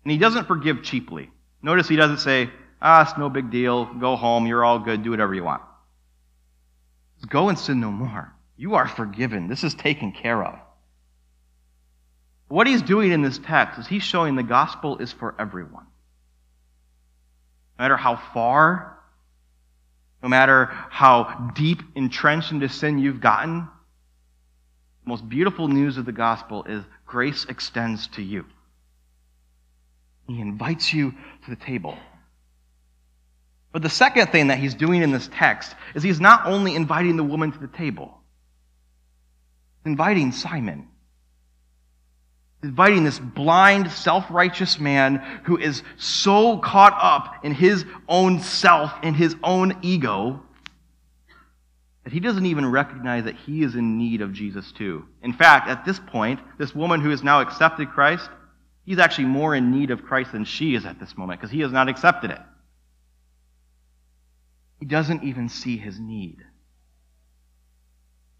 And 0.04 0.12
he 0.12 0.16
doesn't 0.16 0.48
forgive 0.48 0.82
cheaply. 0.82 1.30
Notice 1.60 1.88
he 1.88 1.96
doesn't 1.96 2.20
say, 2.20 2.48
ah, 2.80 3.02
it's 3.02 3.18
no 3.18 3.28
big 3.28 3.50
deal, 3.50 3.84
go 3.84 4.16
home, 4.16 4.46
you're 4.46 4.64
all 4.64 4.78
good, 4.78 5.02
do 5.02 5.10
whatever 5.10 5.34
you 5.34 5.44
want. 5.44 5.60
Go 7.28 7.50
and 7.50 7.58
sin 7.58 7.80
no 7.80 7.90
more. 7.90 8.34
You 8.56 8.74
are 8.76 8.86
forgiven. 8.86 9.48
This 9.48 9.64
is 9.64 9.74
taken 9.74 10.12
care 10.12 10.42
of. 10.42 10.58
What 12.48 12.66
he's 12.66 12.82
doing 12.82 13.10
in 13.10 13.22
this 13.22 13.38
text 13.38 13.80
is 13.80 13.86
he's 13.86 14.02
showing 14.02 14.36
the 14.36 14.42
gospel 14.42 14.98
is 14.98 15.12
for 15.12 15.34
everyone. 15.38 15.86
No 17.78 17.84
matter 17.84 17.96
how 17.96 18.16
far, 18.16 18.98
no 20.22 20.28
matter 20.28 20.66
how 20.66 21.52
deep 21.54 21.82
entrenched 21.94 22.52
into 22.52 22.68
sin 22.68 22.98
you've 22.98 23.20
gotten, 23.20 23.68
the 25.04 25.08
most 25.08 25.28
beautiful 25.28 25.68
news 25.68 25.96
of 25.96 26.04
the 26.04 26.12
gospel 26.12 26.64
is 26.64 26.84
grace 27.06 27.46
extends 27.48 28.06
to 28.08 28.22
you. 28.22 28.44
He 30.28 30.40
invites 30.40 30.92
you 30.92 31.12
to 31.44 31.50
the 31.50 31.56
table. 31.56 31.98
But 33.72 33.82
the 33.82 33.90
second 33.90 34.28
thing 34.28 34.46
that 34.46 34.58
he's 34.58 34.74
doing 34.74 35.02
in 35.02 35.10
this 35.10 35.28
text 35.32 35.74
is 35.94 36.02
he's 36.02 36.20
not 36.20 36.46
only 36.46 36.76
inviting 36.76 37.16
the 37.16 37.24
woman 37.24 37.50
to 37.50 37.58
the 37.58 37.66
table, 37.66 38.20
inviting 39.84 40.32
Simon. 40.32 40.88
Inviting 42.62 43.04
this 43.04 43.18
blind, 43.18 43.90
self 43.90 44.24
righteous 44.30 44.78
man 44.80 45.16
who 45.44 45.58
is 45.58 45.82
so 45.98 46.58
caught 46.58 46.96
up 47.00 47.44
in 47.44 47.52
his 47.52 47.84
own 48.08 48.40
self, 48.40 48.90
in 49.02 49.12
his 49.12 49.36
own 49.42 49.76
ego, 49.82 50.42
that 52.04 52.12
he 52.12 52.20
doesn't 52.20 52.46
even 52.46 52.70
recognize 52.70 53.24
that 53.24 53.36
he 53.36 53.62
is 53.62 53.74
in 53.74 53.98
need 53.98 54.22
of 54.22 54.32
Jesus 54.32 54.72
too. 54.72 55.06
In 55.22 55.32
fact, 55.32 55.68
at 55.68 55.84
this 55.84 55.98
point, 55.98 56.40
this 56.58 56.74
woman 56.74 57.00
who 57.00 57.10
has 57.10 57.22
now 57.22 57.40
accepted 57.40 57.90
Christ, 57.90 58.28
he's 58.84 58.98
actually 58.98 59.26
more 59.26 59.54
in 59.54 59.70
need 59.70 59.90
of 59.90 60.04
Christ 60.04 60.32
than 60.32 60.44
she 60.44 60.74
is 60.74 60.86
at 60.86 61.00
this 61.00 61.16
moment 61.16 61.40
because 61.40 61.52
he 61.52 61.60
has 61.60 61.72
not 61.72 61.88
accepted 61.88 62.30
it. 62.30 62.40
He 64.80 64.86
doesn't 64.86 65.22
even 65.22 65.48
see 65.48 65.78
his 65.78 65.98
need. 65.98 66.44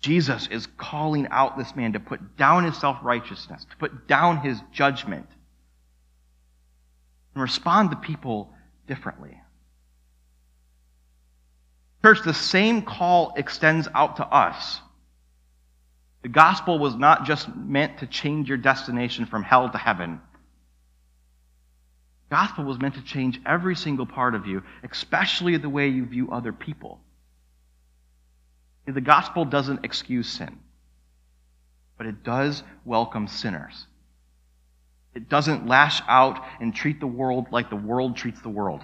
Jesus 0.04 0.48
is 0.48 0.66
calling 0.76 1.28
out 1.30 1.56
this 1.56 1.74
man 1.74 1.94
to 1.94 2.00
put 2.00 2.36
down 2.36 2.64
his 2.64 2.76
self 2.76 2.98
righteousness, 3.02 3.64
to 3.70 3.76
put 3.78 4.06
down 4.06 4.36
his 4.36 4.60
judgment, 4.70 5.26
and 7.32 7.42
respond 7.42 7.90
to 7.90 7.96
people 7.96 8.52
differently. 8.86 9.40
Church, 12.02 12.18
the 12.22 12.34
same 12.34 12.82
call 12.82 13.32
extends 13.38 13.88
out 13.94 14.16
to 14.16 14.26
us. 14.26 14.78
The 16.20 16.28
gospel 16.28 16.78
was 16.78 16.94
not 16.94 17.24
just 17.24 17.48
meant 17.56 18.00
to 18.00 18.06
change 18.06 18.46
your 18.46 18.58
destination 18.58 19.24
from 19.24 19.42
hell 19.42 19.70
to 19.70 19.78
heaven. 19.78 20.20
The 22.28 22.36
gospel 22.36 22.64
was 22.64 22.78
meant 22.78 22.96
to 22.96 23.02
change 23.02 23.40
every 23.46 23.74
single 23.74 24.04
part 24.04 24.34
of 24.34 24.46
you, 24.46 24.64
especially 24.82 25.56
the 25.56 25.70
way 25.70 25.88
you 25.88 26.04
view 26.04 26.30
other 26.30 26.52
people. 26.52 27.00
The 28.86 29.00
gospel 29.00 29.44
doesn't 29.44 29.84
excuse 29.84 30.28
sin, 30.28 30.58
but 31.96 32.06
it 32.06 32.22
does 32.22 32.62
welcome 32.84 33.28
sinners. 33.28 33.86
It 35.14 35.28
doesn't 35.28 35.66
lash 35.66 36.02
out 36.06 36.44
and 36.60 36.74
treat 36.74 37.00
the 37.00 37.06
world 37.06 37.46
like 37.50 37.70
the 37.70 37.76
world 37.76 38.16
treats 38.16 38.40
the 38.42 38.48
world. 38.48 38.82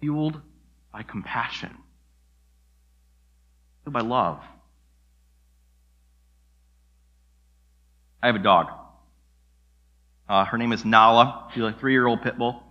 Fueled 0.00 0.40
by 0.92 1.02
compassion, 1.02 1.76
fueled 3.82 3.94
by 3.94 4.00
love. 4.00 4.40
I 8.22 8.26
have 8.26 8.36
a 8.36 8.40
dog. 8.40 8.68
Uh, 10.28 10.44
her 10.44 10.56
name 10.56 10.72
is 10.72 10.84
Nala. 10.84 11.50
She's 11.52 11.62
a 11.62 11.72
three 11.72 11.92
year 11.92 12.06
old 12.06 12.22
pit 12.22 12.38
bull. 12.38 12.62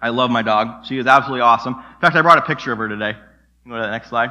I 0.00 0.08
love 0.08 0.30
my 0.30 0.42
dog. 0.42 0.86
She 0.86 0.96
is 0.96 1.06
absolutely 1.06 1.42
awesome. 1.42 1.74
In 1.74 2.00
fact, 2.00 2.16
I 2.16 2.22
brought 2.22 2.38
a 2.38 2.42
picture 2.42 2.72
of 2.72 2.78
her 2.78 2.88
today. 2.88 3.16
Go 3.68 3.76
to 3.76 3.82
the 3.82 3.90
next 3.90 4.08
slide. 4.08 4.30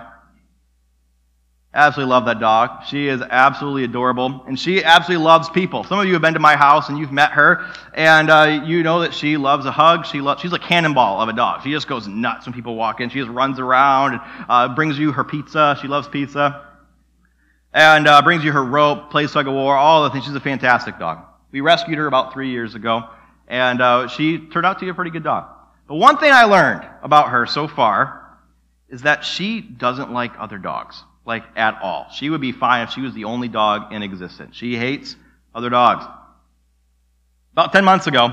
Absolutely 1.71 2.09
love 2.09 2.25
that 2.25 2.39
dog. 2.39 2.85
She 2.87 3.07
is 3.07 3.21
absolutely 3.21 3.83
adorable, 3.83 4.43
and 4.47 4.59
she 4.59 4.83
absolutely 4.83 5.23
loves 5.23 5.49
people. 5.51 5.83
Some 5.83 5.99
of 5.99 6.07
you 6.07 6.13
have 6.13 6.21
been 6.21 6.33
to 6.33 6.39
my 6.39 6.55
house 6.55 6.89
and 6.89 6.97
you've 6.97 7.11
met 7.11 7.31
her, 7.33 7.63
and 7.93 8.31
uh, 8.31 8.63
you 8.65 8.81
know 8.81 9.01
that 9.01 9.13
she 9.13 9.37
loves 9.37 9.67
a 9.67 9.71
hug. 9.71 10.07
She 10.07 10.19
loves, 10.19 10.41
she's 10.41 10.51
a 10.51 10.57
cannonball 10.57 11.21
of 11.21 11.29
a 11.29 11.33
dog. 11.33 11.61
She 11.61 11.71
just 11.71 11.87
goes 11.87 12.07
nuts 12.07 12.47
when 12.47 12.55
people 12.55 12.75
walk 12.75 13.01
in. 13.01 13.11
She 13.11 13.19
just 13.19 13.29
runs 13.29 13.59
around 13.59 14.13
and 14.13 14.21
uh, 14.49 14.73
brings 14.73 14.97
you 14.97 15.11
her 15.11 15.23
pizza. 15.23 15.77
She 15.79 15.87
loves 15.87 16.07
pizza, 16.07 16.65
and 17.71 18.07
uh, 18.07 18.23
brings 18.23 18.43
you 18.43 18.51
her 18.51 18.65
rope, 18.65 19.11
plays 19.11 19.31
tug 19.31 19.47
of 19.47 19.53
war, 19.53 19.75
all 19.75 20.05
the 20.05 20.09
things. 20.09 20.25
She's 20.25 20.33
a 20.33 20.39
fantastic 20.39 20.97
dog. 20.97 21.19
We 21.51 21.61
rescued 21.61 21.99
her 21.99 22.07
about 22.07 22.33
three 22.33 22.49
years 22.49 22.73
ago, 22.73 23.03
and 23.47 23.79
uh, 23.79 24.07
she 24.07 24.39
turned 24.39 24.65
out 24.65 24.79
to 24.79 24.85
be 24.85 24.89
a 24.89 24.95
pretty 24.95 25.11
good 25.11 25.23
dog. 25.23 25.47
But 25.87 25.95
one 25.95 26.17
thing 26.17 26.31
I 26.31 26.45
learned 26.45 26.87
about 27.03 27.29
her 27.29 27.45
so 27.45 27.67
far 27.67 28.28
is 28.89 29.04
that 29.04 29.23
she 29.23 29.62
doesn't 29.62 30.12
like 30.12 30.34
other 30.39 30.58
dogs 30.58 31.04
like 31.25 31.43
at 31.56 31.80
all. 31.82 32.08
She 32.12 32.30
would 32.30 32.41
be 32.41 32.52
fine 32.52 32.84
if 32.84 32.89
she 32.89 33.02
was 33.02 33.13
the 33.13 33.25
only 33.25 33.47
dog 33.47 33.93
in 33.93 34.02
existence. 34.02 34.56
She 34.56 34.75
hates 34.75 35.15
other 35.54 35.69
dogs. 35.69 36.04
About 37.54 37.71
10 37.71 37.86
months 37.86 38.08
ago, 38.08 38.30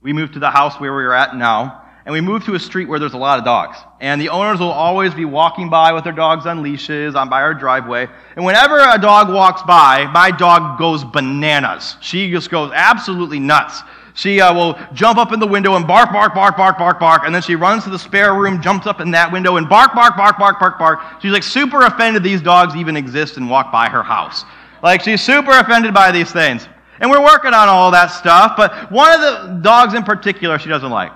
we 0.00 0.12
moved 0.12 0.34
to 0.34 0.38
the 0.38 0.50
house 0.50 0.78
where 0.78 0.94
we 0.94 1.02
are 1.02 1.12
at 1.12 1.34
now, 1.34 1.82
and 2.04 2.12
we 2.12 2.20
moved 2.20 2.46
to 2.46 2.54
a 2.54 2.60
street 2.60 2.88
where 2.88 3.00
there's 3.00 3.14
a 3.14 3.18
lot 3.18 3.40
of 3.40 3.44
dogs. 3.44 3.76
And 4.00 4.20
the 4.20 4.28
owners 4.28 4.60
will 4.60 4.70
always 4.70 5.14
be 5.14 5.24
walking 5.24 5.68
by 5.68 5.92
with 5.92 6.04
their 6.04 6.12
dogs 6.12 6.46
on 6.46 6.62
leashes 6.62 7.16
on 7.16 7.28
by 7.28 7.42
our 7.42 7.54
driveway. 7.54 8.08
And 8.36 8.44
whenever 8.44 8.78
a 8.78 8.98
dog 8.98 9.28
walks 9.28 9.62
by, 9.64 10.06
my 10.12 10.30
dog 10.30 10.78
goes 10.78 11.02
bananas. 11.02 11.96
She 12.00 12.30
just 12.30 12.50
goes 12.50 12.70
absolutely 12.72 13.40
nuts. 13.40 13.82
She 14.16 14.40
uh, 14.40 14.52
will 14.54 14.78
jump 14.94 15.18
up 15.18 15.32
in 15.32 15.40
the 15.40 15.46
window 15.46 15.76
and 15.76 15.86
bark, 15.86 16.10
bark, 16.10 16.34
bark, 16.34 16.56
bark, 16.56 16.78
bark, 16.78 16.98
bark, 16.98 17.22
and 17.26 17.34
then 17.34 17.42
she 17.42 17.54
runs 17.54 17.84
to 17.84 17.90
the 17.90 17.98
spare 17.98 18.34
room, 18.34 18.62
jumps 18.62 18.86
up 18.86 19.02
in 19.02 19.10
that 19.10 19.30
window, 19.30 19.58
and 19.58 19.68
bark, 19.68 19.94
bark, 19.94 20.16
bark, 20.16 20.38
bark, 20.38 20.58
bark, 20.58 20.78
bark. 20.78 21.00
She's 21.20 21.32
like 21.32 21.42
super 21.42 21.82
offended 21.82 22.22
these 22.22 22.40
dogs 22.40 22.74
even 22.74 22.96
exist 22.96 23.36
and 23.36 23.50
walk 23.50 23.70
by 23.70 23.90
her 23.90 24.02
house. 24.02 24.46
Like 24.82 25.02
she's 25.02 25.20
super 25.20 25.50
offended 25.50 25.92
by 25.92 26.12
these 26.12 26.32
things. 26.32 26.66
And 26.98 27.10
we're 27.10 27.22
working 27.22 27.52
on 27.52 27.68
all 27.68 27.90
that 27.90 28.06
stuff, 28.06 28.54
but 28.56 28.90
one 28.90 29.12
of 29.12 29.20
the 29.20 29.60
dogs 29.60 29.92
in 29.92 30.02
particular 30.02 30.58
she 30.58 30.70
doesn't 30.70 30.90
like. 30.90 31.12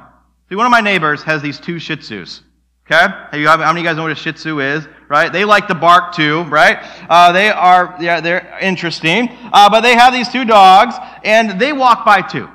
See, 0.51 0.55
one 0.55 0.67
of 0.67 0.71
my 0.71 0.83
neighbors 0.83 1.23
has 1.23 1.41
these 1.41 1.59
two 1.59 1.79
Shih 1.79 1.97
Tzus. 1.97 2.43
Okay? 2.85 3.07
How 3.07 3.57
many 3.57 3.71
of 3.71 3.77
you 3.79 3.83
guys 3.83 3.97
know 3.97 4.03
what 4.03 4.13
a 4.13 4.15
Shih 4.15 4.33
Tzu 4.33 4.61
is? 4.61 4.87
Right? 5.09 5.33
They 5.33 5.47
like 5.47 5.69
to 5.69 5.75
bark 5.75 6.15
too, 6.15 6.43
right? 6.45 6.79
Uh, 7.09 7.33
they 7.33 7.49
are, 7.49 7.97
yeah, 7.99 8.21
they're 8.21 8.59
interesting. 8.61 9.31
Uh, 9.55 9.71
but 9.71 9.81
they 9.81 9.95
have 9.95 10.13
these 10.13 10.29
two 10.29 10.45
dogs, 10.45 10.97
and 11.25 11.59
they 11.59 11.73
walk 11.73 12.05
by 12.05 12.21
too. 12.21 12.47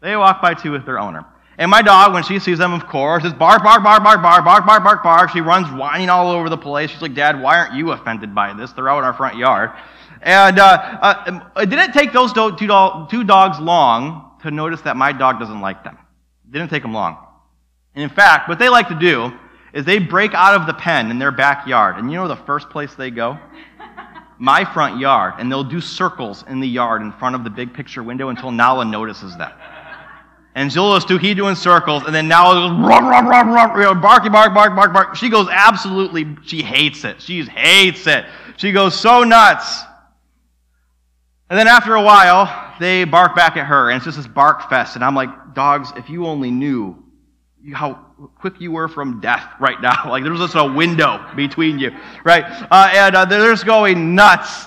They 0.00 0.16
walk 0.16 0.40
by 0.40 0.54
two 0.54 0.72
with 0.72 0.86
their 0.86 0.98
owner. 0.98 1.24
And 1.58 1.70
my 1.70 1.82
dog, 1.82 2.14
when 2.14 2.22
she 2.22 2.38
sees 2.38 2.56
them, 2.56 2.72
of 2.72 2.86
course, 2.86 3.22
is 3.22 3.34
bark, 3.34 3.62
bark, 3.62 3.84
bark, 3.84 4.02
bark, 4.02 4.22
bark, 4.22 4.44
bark, 4.44 4.66
bark, 4.66 4.82
bark, 4.82 5.02
bark. 5.02 5.30
She 5.30 5.42
runs 5.42 5.70
whining 5.70 6.08
all 6.08 6.30
over 6.30 6.48
the 6.48 6.56
place. 6.56 6.90
She's 6.90 7.02
like, 7.02 7.12
Dad, 7.12 7.40
why 7.40 7.58
aren't 7.58 7.74
you 7.74 7.90
offended 7.92 8.34
by 8.34 8.54
this? 8.54 8.72
They're 8.72 8.88
out 8.88 9.00
in 9.00 9.04
our 9.04 9.12
front 9.12 9.36
yard. 9.36 9.70
And 10.22 10.58
uh, 10.58 10.62
uh, 11.02 11.40
it 11.58 11.68
didn't 11.68 11.92
take 11.92 12.14
those 12.14 12.32
two, 12.32 12.56
do- 12.56 13.06
two 13.10 13.24
dogs 13.24 13.58
long 13.60 14.38
to 14.42 14.50
notice 14.50 14.80
that 14.82 14.96
my 14.96 15.12
dog 15.12 15.38
doesn't 15.38 15.60
like 15.60 15.84
them. 15.84 15.98
It 16.46 16.52
didn't 16.52 16.70
take 16.70 16.82
them 16.82 16.94
long. 16.94 17.18
And 17.94 18.04
in 18.04 18.10
fact, 18.10 18.48
what 18.48 18.58
they 18.58 18.70
like 18.70 18.88
to 18.88 18.98
do 18.98 19.30
is 19.74 19.84
they 19.84 19.98
break 19.98 20.32
out 20.32 20.58
of 20.58 20.66
the 20.66 20.74
pen 20.74 21.10
in 21.10 21.18
their 21.18 21.30
backyard. 21.30 21.96
And 21.96 22.10
you 22.10 22.16
know 22.16 22.26
the 22.26 22.36
first 22.36 22.70
place 22.70 22.94
they 22.94 23.10
go? 23.10 23.38
my 24.38 24.64
front 24.72 24.98
yard. 24.98 25.34
And 25.38 25.52
they'll 25.52 25.62
do 25.62 25.82
circles 25.82 26.42
in 26.48 26.60
the 26.60 26.68
yard 26.68 27.02
in 27.02 27.12
front 27.12 27.34
of 27.34 27.44
the 27.44 27.50
big 27.50 27.74
picture 27.74 28.02
window 28.02 28.30
until 28.30 28.50
Nala 28.50 28.86
notices 28.86 29.36
them. 29.36 29.52
And 30.60 30.70
Zula's 30.70 31.06
too, 31.06 31.16
he 31.16 31.32
doing 31.32 31.54
circles, 31.54 32.02
and 32.04 32.14
then 32.14 32.28
now 32.28 32.52
goes 32.52 32.70
run, 32.86 33.06
run, 33.06 33.26
run, 33.26 33.48
run, 33.48 34.00
barky, 34.02 34.28
bark, 34.28 34.52
bark, 34.52 34.76
bark, 34.76 34.92
bark. 34.92 35.16
She 35.16 35.30
goes 35.30 35.48
absolutely, 35.50 36.36
she 36.44 36.62
hates 36.62 37.02
it. 37.02 37.22
She 37.22 37.42
hates 37.44 38.06
it. 38.06 38.26
She 38.58 38.70
goes 38.70 38.94
so 38.94 39.24
nuts. 39.24 39.80
And 41.48 41.58
then 41.58 41.66
after 41.66 41.94
a 41.94 42.02
while, 42.02 42.74
they 42.78 43.04
bark 43.04 43.34
back 43.34 43.56
at 43.56 43.64
her, 43.64 43.88
and 43.88 43.96
it's 43.96 44.04
just 44.04 44.18
this 44.18 44.26
bark 44.26 44.68
fest. 44.68 44.96
And 44.96 45.04
I'm 45.04 45.14
like, 45.14 45.54
dogs, 45.54 45.94
if 45.96 46.10
you 46.10 46.26
only 46.26 46.50
knew 46.50 47.02
how 47.72 47.94
quick 48.38 48.60
you 48.60 48.70
were 48.70 48.86
from 48.86 49.18
death 49.18 49.54
right 49.60 49.80
now. 49.80 50.02
Like 50.10 50.24
there's 50.24 50.40
just 50.40 50.56
a 50.56 50.64
window 50.70 51.26
between 51.36 51.78
you, 51.78 51.90
right? 52.22 52.44
Uh, 52.70 52.90
and 52.92 53.16
uh, 53.16 53.24
they're 53.24 53.50
just 53.50 53.64
going 53.64 54.14
nuts. 54.14 54.66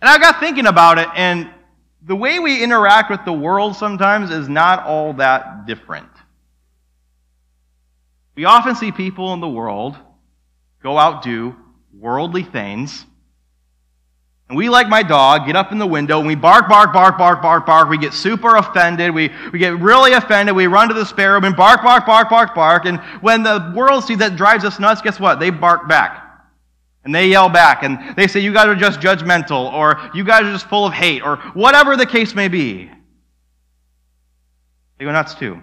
And 0.00 0.10
I 0.10 0.18
got 0.18 0.40
thinking 0.40 0.66
about 0.66 0.98
it, 0.98 1.06
and 1.14 1.48
the 2.06 2.16
way 2.16 2.38
we 2.38 2.62
interact 2.62 3.10
with 3.10 3.24
the 3.24 3.32
world 3.32 3.74
sometimes 3.74 4.30
is 4.30 4.48
not 4.48 4.84
all 4.84 5.14
that 5.14 5.66
different. 5.66 6.08
We 8.36 8.44
often 8.44 8.76
see 8.76 8.92
people 8.92 9.34
in 9.34 9.40
the 9.40 9.48
world 9.48 9.96
go 10.82 10.98
out 10.98 11.22
do 11.22 11.56
worldly 11.92 12.44
things. 12.44 13.04
And 14.48 14.56
we, 14.56 14.68
like 14.68 14.88
my 14.88 15.02
dog, 15.02 15.46
get 15.46 15.56
up 15.56 15.72
in 15.72 15.78
the 15.78 15.86
window 15.86 16.18
and 16.18 16.28
we 16.28 16.36
bark, 16.36 16.68
bark, 16.68 16.92
bark, 16.92 17.18
bark, 17.18 17.42
bark, 17.42 17.66
bark. 17.66 17.88
We 17.88 17.98
get 17.98 18.12
super 18.12 18.54
offended. 18.54 19.12
We, 19.12 19.32
we 19.52 19.58
get 19.58 19.80
really 19.80 20.12
offended. 20.12 20.54
We 20.54 20.68
run 20.68 20.86
to 20.86 20.94
the 20.94 21.04
spare 21.04 21.32
room 21.32 21.42
and 21.42 21.56
bark, 21.56 21.82
bark, 21.82 22.06
bark, 22.06 22.30
bark, 22.30 22.54
bark. 22.54 22.84
And 22.84 23.00
when 23.20 23.42
the 23.42 23.72
world 23.74 24.04
sees 24.04 24.18
that 24.18 24.36
drives 24.36 24.64
us 24.64 24.78
nuts, 24.78 25.02
guess 25.02 25.18
what? 25.18 25.40
They 25.40 25.50
bark 25.50 25.88
back. 25.88 26.25
And 27.06 27.14
they 27.14 27.28
yell 27.28 27.48
back 27.48 27.84
and 27.84 28.16
they 28.16 28.26
say, 28.26 28.40
You 28.40 28.52
guys 28.52 28.66
are 28.66 28.74
just 28.74 28.98
judgmental, 28.98 29.72
or 29.72 30.10
you 30.12 30.24
guys 30.24 30.42
are 30.42 30.52
just 30.52 30.68
full 30.68 30.86
of 30.86 30.92
hate, 30.92 31.22
or 31.22 31.36
whatever 31.54 31.96
the 31.96 32.04
case 32.04 32.34
may 32.34 32.48
be. 32.48 32.90
They 34.98 35.04
go 35.04 35.12
nuts 35.12 35.36
too. 35.36 35.62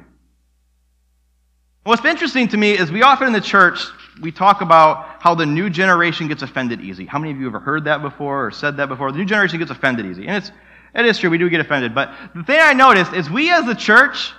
What's 1.84 2.06
interesting 2.06 2.48
to 2.48 2.56
me 2.56 2.78
is 2.78 2.94
we 2.94 3.04
often 3.04 3.28
in 3.28 3.34
the 3.34 3.42
church, 3.42 3.86
we 4.22 4.32
talk 4.32 4.62
about 4.62 5.22
how 5.22 5.36
the 5.36 5.46
new 5.46 5.70
generation 5.70 6.30
gets 6.30 6.44
offended 6.44 6.80
easy. 6.80 7.06
How 7.06 7.20
many 7.20 7.34
of 7.34 7.40
you 7.40 7.44
have 7.44 7.56
ever 7.56 7.66
heard 7.66 7.84
that 7.86 8.02
before 8.02 8.46
or 8.46 8.52
said 8.52 8.78
that 8.78 8.88
before? 8.88 9.12
The 9.12 9.18
new 9.18 9.26
generation 9.26 9.60
gets 9.60 9.72
offended 9.72 10.06
easy. 10.06 10.26
And 10.26 10.38
it's, 10.38 10.52
it 10.96 11.06
is 11.06 11.18
true, 11.18 11.30
we 11.30 11.38
do 11.38 11.50
get 11.50 11.60
offended. 11.60 11.94
But 11.94 12.16
the 12.34 12.44
thing 12.44 12.60
I 12.62 12.72
noticed 12.72 13.12
is 13.12 13.30
we 13.30 13.52
as 13.52 13.66
the 13.66 13.76
church, 13.76 14.32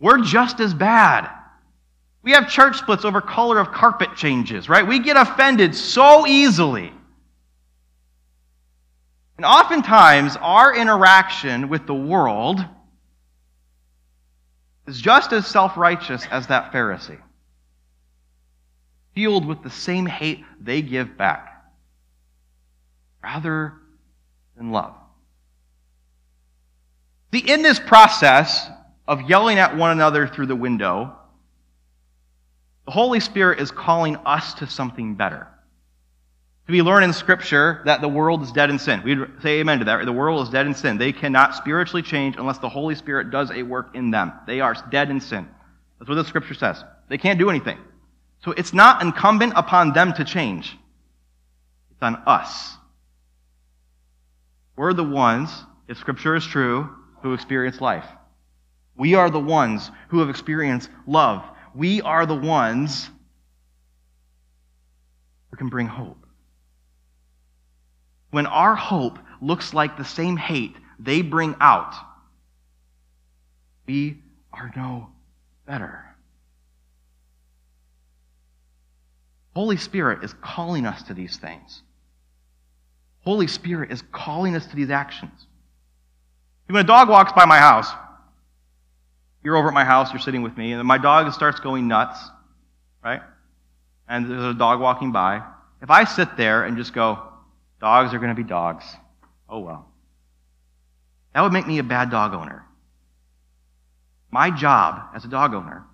we're 0.00 0.22
just 0.22 0.58
as 0.60 0.72
bad. 0.72 1.28
We 2.22 2.32
have 2.32 2.50
church 2.50 2.78
splits 2.78 3.04
over 3.04 3.20
color 3.20 3.58
of 3.58 3.72
carpet 3.72 4.14
changes, 4.14 4.68
right? 4.68 4.86
We 4.86 4.98
get 4.98 5.16
offended 5.16 5.74
so 5.74 6.26
easily. 6.26 6.92
And 9.38 9.46
oftentimes, 9.46 10.36
our 10.36 10.76
interaction 10.76 11.70
with 11.70 11.86
the 11.86 11.94
world 11.94 12.62
is 14.86 15.00
just 15.00 15.32
as 15.32 15.46
self 15.46 15.78
righteous 15.78 16.26
as 16.30 16.48
that 16.48 16.72
Pharisee, 16.72 17.20
fueled 19.14 19.46
with 19.46 19.62
the 19.62 19.70
same 19.70 20.04
hate 20.04 20.44
they 20.60 20.82
give 20.82 21.16
back, 21.16 21.64
rather 23.22 23.72
than 24.58 24.72
love. 24.72 24.94
See, 27.32 27.38
in 27.38 27.62
this 27.62 27.78
process 27.78 28.68
of 29.08 29.22
yelling 29.22 29.58
at 29.58 29.74
one 29.74 29.92
another 29.92 30.26
through 30.26 30.46
the 30.46 30.56
window, 30.56 31.16
the 32.90 32.94
Holy 32.94 33.20
Spirit 33.20 33.60
is 33.60 33.70
calling 33.70 34.16
us 34.26 34.54
to 34.54 34.66
something 34.66 35.14
better. 35.14 35.46
We 36.66 36.82
learn 36.82 37.04
in 37.04 37.12
Scripture 37.12 37.82
that 37.84 38.00
the 38.00 38.08
world 38.08 38.42
is 38.42 38.50
dead 38.50 38.68
in 38.68 38.80
sin. 38.80 39.00
We 39.04 39.16
say 39.42 39.60
amen 39.60 39.78
to 39.78 39.84
that. 39.84 40.04
The 40.04 40.12
world 40.12 40.44
is 40.44 40.52
dead 40.52 40.66
in 40.66 40.74
sin. 40.74 40.98
They 40.98 41.12
cannot 41.12 41.54
spiritually 41.54 42.02
change 42.02 42.34
unless 42.36 42.58
the 42.58 42.68
Holy 42.68 42.96
Spirit 42.96 43.30
does 43.30 43.52
a 43.52 43.62
work 43.62 43.94
in 43.94 44.10
them. 44.10 44.32
They 44.44 44.60
are 44.60 44.74
dead 44.90 45.08
in 45.08 45.20
sin. 45.20 45.46
That's 46.00 46.08
what 46.08 46.16
the 46.16 46.24
Scripture 46.24 46.54
says. 46.54 46.82
They 47.08 47.16
can't 47.16 47.38
do 47.38 47.48
anything. 47.48 47.78
So 48.44 48.50
it's 48.50 48.72
not 48.72 49.02
incumbent 49.02 49.52
upon 49.54 49.92
them 49.92 50.12
to 50.14 50.24
change. 50.24 50.76
It's 51.92 52.02
on 52.02 52.16
us. 52.26 52.74
We're 54.74 54.94
the 54.94 55.04
ones, 55.04 55.48
if 55.86 55.96
Scripture 55.96 56.34
is 56.34 56.44
true, 56.44 56.90
who 57.22 57.34
experience 57.34 57.80
life. 57.80 58.06
We 58.96 59.14
are 59.14 59.30
the 59.30 59.38
ones 59.38 59.92
who 60.08 60.18
have 60.18 60.28
experienced 60.28 60.90
love. 61.06 61.44
We 61.74 62.02
are 62.02 62.26
the 62.26 62.34
ones 62.34 63.08
who 65.50 65.56
can 65.56 65.68
bring 65.68 65.86
hope. 65.86 66.26
When 68.30 68.46
our 68.46 68.74
hope 68.74 69.18
looks 69.40 69.74
like 69.74 69.96
the 69.96 70.04
same 70.04 70.36
hate 70.36 70.76
they 70.98 71.22
bring 71.22 71.56
out, 71.60 71.94
we 73.86 74.18
are 74.52 74.70
no 74.76 75.08
better. 75.66 76.04
Holy 79.54 79.76
Spirit 79.76 80.22
is 80.22 80.32
calling 80.40 80.86
us 80.86 81.02
to 81.04 81.14
these 81.14 81.36
things. 81.36 81.82
Holy 83.24 83.46
Spirit 83.46 83.90
is 83.90 84.02
calling 84.12 84.54
us 84.54 84.66
to 84.66 84.76
these 84.76 84.90
actions. 84.90 85.46
When 86.66 86.84
a 86.84 86.86
dog 86.86 87.08
walks 87.08 87.32
by 87.32 87.46
my 87.46 87.58
house, 87.58 87.90
you're 89.42 89.56
over 89.56 89.68
at 89.68 89.74
my 89.74 89.84
house, 89.84 90.12
you're 90.12 90.20
sitting 90.20 90.42
with 90.42 90.56
me, 90.56 90.72
and 90.72 90.86
my 90.86 90.98
dog 90.98 91.32
starts 91.32 91.60
going 91.60 91.88
nuts, 91.88 92.18
right? 93.02 93.22
And 94.08 94.30
there's 94.30 94.54
a 94.54 94.58
dog 94.58 94.80
walking 94.80 95.12
by. 95.12 95.42
If 95.82 95.90
I 95.90 96.04
sit 96.04 96.36
there 96.36 96.64
and 96.64 96.76
just 96.76 96.92
go, 96.92 97.30
Dogs 97.80 98.12
are 98.12 98.18
going 98.18 98.34
to 98.34 98.40
be 98.40 98.46
dogs. 98.46 98.84
Oh 99.48 99.60
well. 99.60 99.88
That 101.34 101.40
would 101.40 101.52
make 101.52 101.66
me 101.66 101.78
a 101.78 101.82
bad 101.82 102.10
dog 102.10 102.34
owner. 102.34 102.64
My 104.30 104.50
job 104.50 105.10
as 105.14 105.24
a 105.24 105.28
dog 105.28 105.54
owner, 105.54 105.84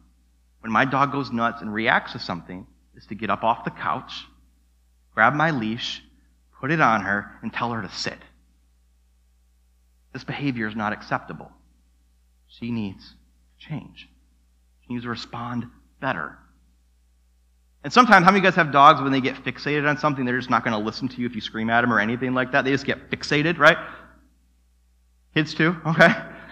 when 0.61 0.73
my 0.73 0.85
dog 0.85 1.13
goes 1.13 1.31
nuts 1.31 1.63
and 1.63 1.73
reacts 1.73 2.13
to 2.13 2.19
something, 2.19 2.67
is 2.97 3.07
to 3.07 3.15
get 3.15 3.31
up 3.31 3.45
off 3.45 3.65
the 3.65 3.71
couch, 3.71 4.25
grab 5.15 5.35
my 5.35 5.53
leash, 5.53 6.03
put 6.61 6.71
it 6.71 6.81
on 6.81 7.03
her, 7.03 7.31
and 7.43 7.53
tell 7.53 7.71
her 7.73 7.83
to 7.83 7.91
sit. 7.91 8.19
This 10.13 10.25
behavior 10.25 10.67
is 10.67 10.75
not 10.75 10.93
acceptable. 10.93 11.53
She 12.49 12.71
needs 12.71 13.15
change. 13.69 14.09
She 14.87 14.93
needs 14.93 15.05
to 15.05 15.11
respond 15.11 15.67
better. 16.01 16.39
And 17.85 17.93
sometimes, 17.93 18.25
how 18.25 18.33
many 18.33 18.39
of 18.39 18.45
you 18.45 18.51
guys 18.51 18.57
have 18.57 18.73
dogs 18.73 19.01
when 19.01 19.13
they 19.13 19.21
get 19.21 19.37
fixated 19.45 19.89
on 19.89 19.97
something, 19.99 20.25
they're 20.25 20.39
just 20.39 20.51
not 20.51 20.65
going 20.65 20.77
to 20.77 20.85
listen 20.85 21.07
to 21.09 21.21
you 21.21 21.27
if 21.27 21.35
you 21.35 21.41
scream 21.41 21.71
at 21.71 21.83
them 21.83 21.93
or 21.93 22.01
anything 22.01 22.35
like 22.35 22.53
that? 22.53 22.65
They 22.65 22.73
just 22.73 22.85
get 22.85 23.11
fixated, 23.11 23.59
right? 23.59 23.79
Kids 25.35 25.55
too? 25.55 25.77
Okay. 25.87 26.09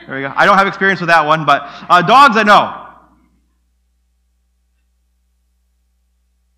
There 0.07 0.17
we 0.17 0.21
go. 0.21 0.33
I 0.37 0.45
don't 0.45 0.59
have 0.59 0.67
experience 0.67 1.01
with 1.01 1.09
that 1.09 1.25
one, 1.25 1.47
but 1.47 1.63
uh, 1.89 2.03
dogs 2.03 2.37
I 2.37 2.43
know. 2.43 2.85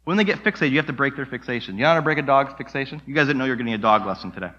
When 0.03 0.16
they 0.16 0.25
get 0.25 0.42
fixated, 0.42 0.71
you 0.71 0.79
have 0.79 0.87
to 0.87 0.92
break 0.92 1.14
their 1.14 1.27
fixation. 1.27 1.77
You 1.77 1.83
know 1.83 1.88
how 1.90 1.95
to 1.95 2.03
break 2.03 2.19
a 2.19 2.23
dog's 2.23 2.55
fixation? 2.55 3.01
You 3.07 3.14
guys 3.14 3.29
didn't 3.29 3.38
know 3.38 3.45
you 3.45 3.53
were 3.53 3.57
getting 3.57 3.75
a 3.75 3.79
dog 3.79 4.05
lesson 4.05 4.33
today. 4.33 4.51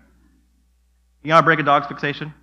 You 1.21 1.29
know 1.29 1.35
how 1.35 1.41
to 1.41 1.45
break 1.45 1.59
a 1.59 1.63
dog's 1.63 1.87
fixation? 1.87 2.33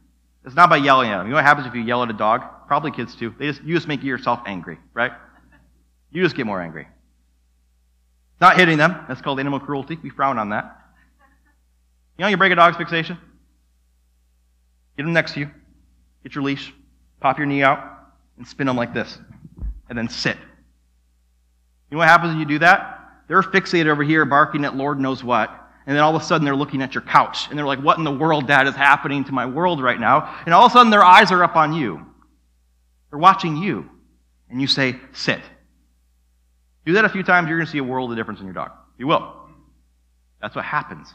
It's 0.45 0.55
not 0.55 0.69
by 0.69 0.77
yelling 0.77 1.11
at 1.11 1.19
them. 1.19 1.27
You 1.27 1.31
know 1.31 1.37
what 1.37 1.45
happens 1.45 1.67
if 1.67 1.75
you 1.75 1.81
yell 1.81 2.03
at 2.03 2.11
a 2.11 2.14
dog? 2.14 2.43
Probably 2.66 2.90
kids 2.90 3.14
too. 3.14 3.35
They 3.38 3.46
just, 3.46 3.62
you 3.62 3.74
just 3.74 3.88
make 3.88 4.03
yourself 4.03 4.40
angry, 4.46 4.79
right? 4.92 5.12
You 6.11 6.22
just 6.22 6.37
get 6.37 6.46
more 6.46 6.61
angry. 6.61 6.87
Not 8.40 8.57
hitting 8.57 8.79
them. 8.79 9.05
That's 9.09 9.20
called 9.20 9.40
animal 9.40 9.61
cruelty. 9.61 9.98
We 10.03 10.11
frown 10.11 10.38
on 10.38 10.50
that. 10.50 10.81
You 12.18 12.22
know, 12.24 12.29
you 12.29 12.37
break 12.37 12.53
a 12.53 12.57
dog's 12.57 12.77
fixation. 12.77 13.18
Get 14.96 15.03
them 15.05 15.12
next 15.12 15.35
to 15.35 15.40
you. 15.40 15.50
Get 16.22 16.35
your 16.35 16.44
leash. 16.44 16.72
Pop 17.20 17.38
your 17.38 17.46
knee 17.46 17.62
out 17.62 17.83
and 18.37 18.46
spin 18.46 18.66
them 18.66 18.77
like 18.77 18.94
this. 18.94 19.18
And 19.88 19.98
then 19.98 20.09
sit. 20.09 20.37
You 20.37 21.96
know 21.96 21.98
what 21.98 22.09
happens 22.09 22.31
when 22.31 22.38
you 22.38 22.46
do 22.46 22.59
that? 22.61 23.00
They're 23.29 23.42
fixated 23.42 23.87
over 23.87 24.03
here, 24.03 24.24
barking 24.24 24.64
at 24.64 24.77
Lord 24.77 25.00
knows 25.00 25.24
what. 25.24 25.50
And 25.87 25.94
then 25.94 26.03
all 26.03 26.14
of 26.14 26.22
a 26.22 26.24
sudden 26.24 26.44
they're 26.44 26.57
looking 26.57 26.83
at 26.83 26.94
your 26.94 27.03
couch. 27.03 27.48
And 27.48 27.59
they're 27.59 27.66
like, 27.66 27.81
What 27.81 27.98
in 27.98 28.05
the 28.05 28.12
world, 28.12 28.46
Dad, 28.46 28.66
is 28.66 28.74
happening 28.74 29.24
to 29.24 29.33
my 29.33 29.46
world 29.46 29.83
right 29.83 29.98
now? 29.98 30.42
And 30.46 30.55
all 30.55 30.66
of 30.66 30.72
a 30.72 30.74
sudden 30.74 30.90
their 30.90 31.05
eyes 31.05 31.31
are 31.31 31.42
up 31.42 31.57
on 31.57 31.72
you. 31.72 32.07
They're 33.14 33.20
watching 33.20 33.57
you. 33.57 33.88
And 34.50 34.61
you 34.61 34.66
say, 34.66 34.96
Sit. 35.12 35.40
Do 36.85 36.94
that 36.94 37.05
a 37.05 37.09
few 37.09 37.22
times, 37.22 37.48
you're 37.48 37.57
going 37.57 37.66
to 37.66 37.70
see 37.70 37.79
a 37.79 37.85
world 37.85 38.11
of 38.11 38.16
difference 38.16 38.40
in 38.40 38.46
your 38.46 38.55
dog. 38.55 38.72
You 38.98 39.07
will. 39.07 39.33
That's 40.42 40.57
what 40.57 40.64
happens. 40.64 41.14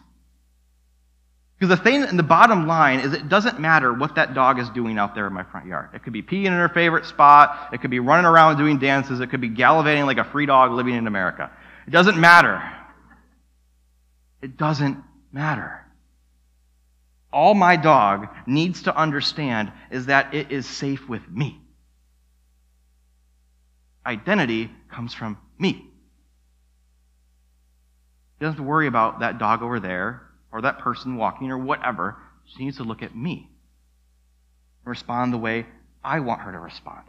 Because 1.57 1.77
the 1.77 1.83
thing 1.83 2.03
and 2.03 2.17
the 2.17 2.23
bottom 2.23 2.67
line 2.67 3.01
is 3.01 3.11
it 3.11 3.27
doesn't 3.27 3.59
matter 3.59 3.91
what 3.91 4.15
that 4.15 4.33
dog 4.33 4.59
is 4.59 4.69
doing 4.69 4.97
out 4.97 5.13
there 5.13 5.27
in 5.27 5.33
my 5.33 5.43
front 5.43 5.67
yard. 5.67 5.89
It 5.93 6.03
could 6.03 6.13
be 6.13 6.23
peeing 6.23 6.45
in 6.45 6.53
her 6.53 6.69
favorite 6.69 7.05
spot. 7.05 7.73
It 7.73 7.81
could 7.81 7.91
be 7.91 7.99
running 7.99 8.25
around 8.25 8.55
doing 8.55 8.79
dances. 8.79 9.19
It 9.19 9.27
could 9.27 9.41
be 9.41 9.49
gallivanting 9.49 10.05
like 10.05 10.19
a 10.19 10.23
free 10.23 10.45
dog 10.45 10.71
living 10.71 10.95
in 10.95 11.05
America. 11.05 11.51
It 11.85 11.91
doesn't 11.91 12.17
matter. 12.17 12.63
It 14.41 14.55
doesn't 14.55 15.03
matter. 15.33 15.85
All 17.33 17.55
my 17.55 17.75
dog 17.75 18.29
needs 18.47 18.83
to 18.83 18.95
understand 18.95 19.73
is 19.91 20.05
that 20.05 20.33
it 20.33 20.49
is 20.49 20.65
safe 20.65 21.09
with 21.09 21.29
me. 21.29 21.59
Identity 24.09 24.71
comes 24.91 25.13
from 25.13 25.37
me. 25.59 25.73
She 25.73 25.85
doesn't 28.39 28.55
have 28.55 28.65
to 28.65 28.67
worry 28.67 28.87
about 28.87 29.19
that 29.19 29.37
dog 29.37 29.61
over 29.61 29.79
there 29.79 30.23
or 30.51 30.63
that 30.63 30.79
person 30.79 31.15
walking 31.15 31.51
or 31.51 31.59
whatever. 31.59 32.17
She 32.45 32.65
needs 32.65 32.77
to 32.77 32.83
look 32.83 33.03
at 33.03 33.15
me 33.15 33.51
and 34.83 34.89
respond 34.89 35.31
the 35.31 35.37
way 35.37 35.67
I 36.03 36.21
want 36.21 36.41
her 36.41 36.51
to 36.51 36.57
respond. 36.57 37.03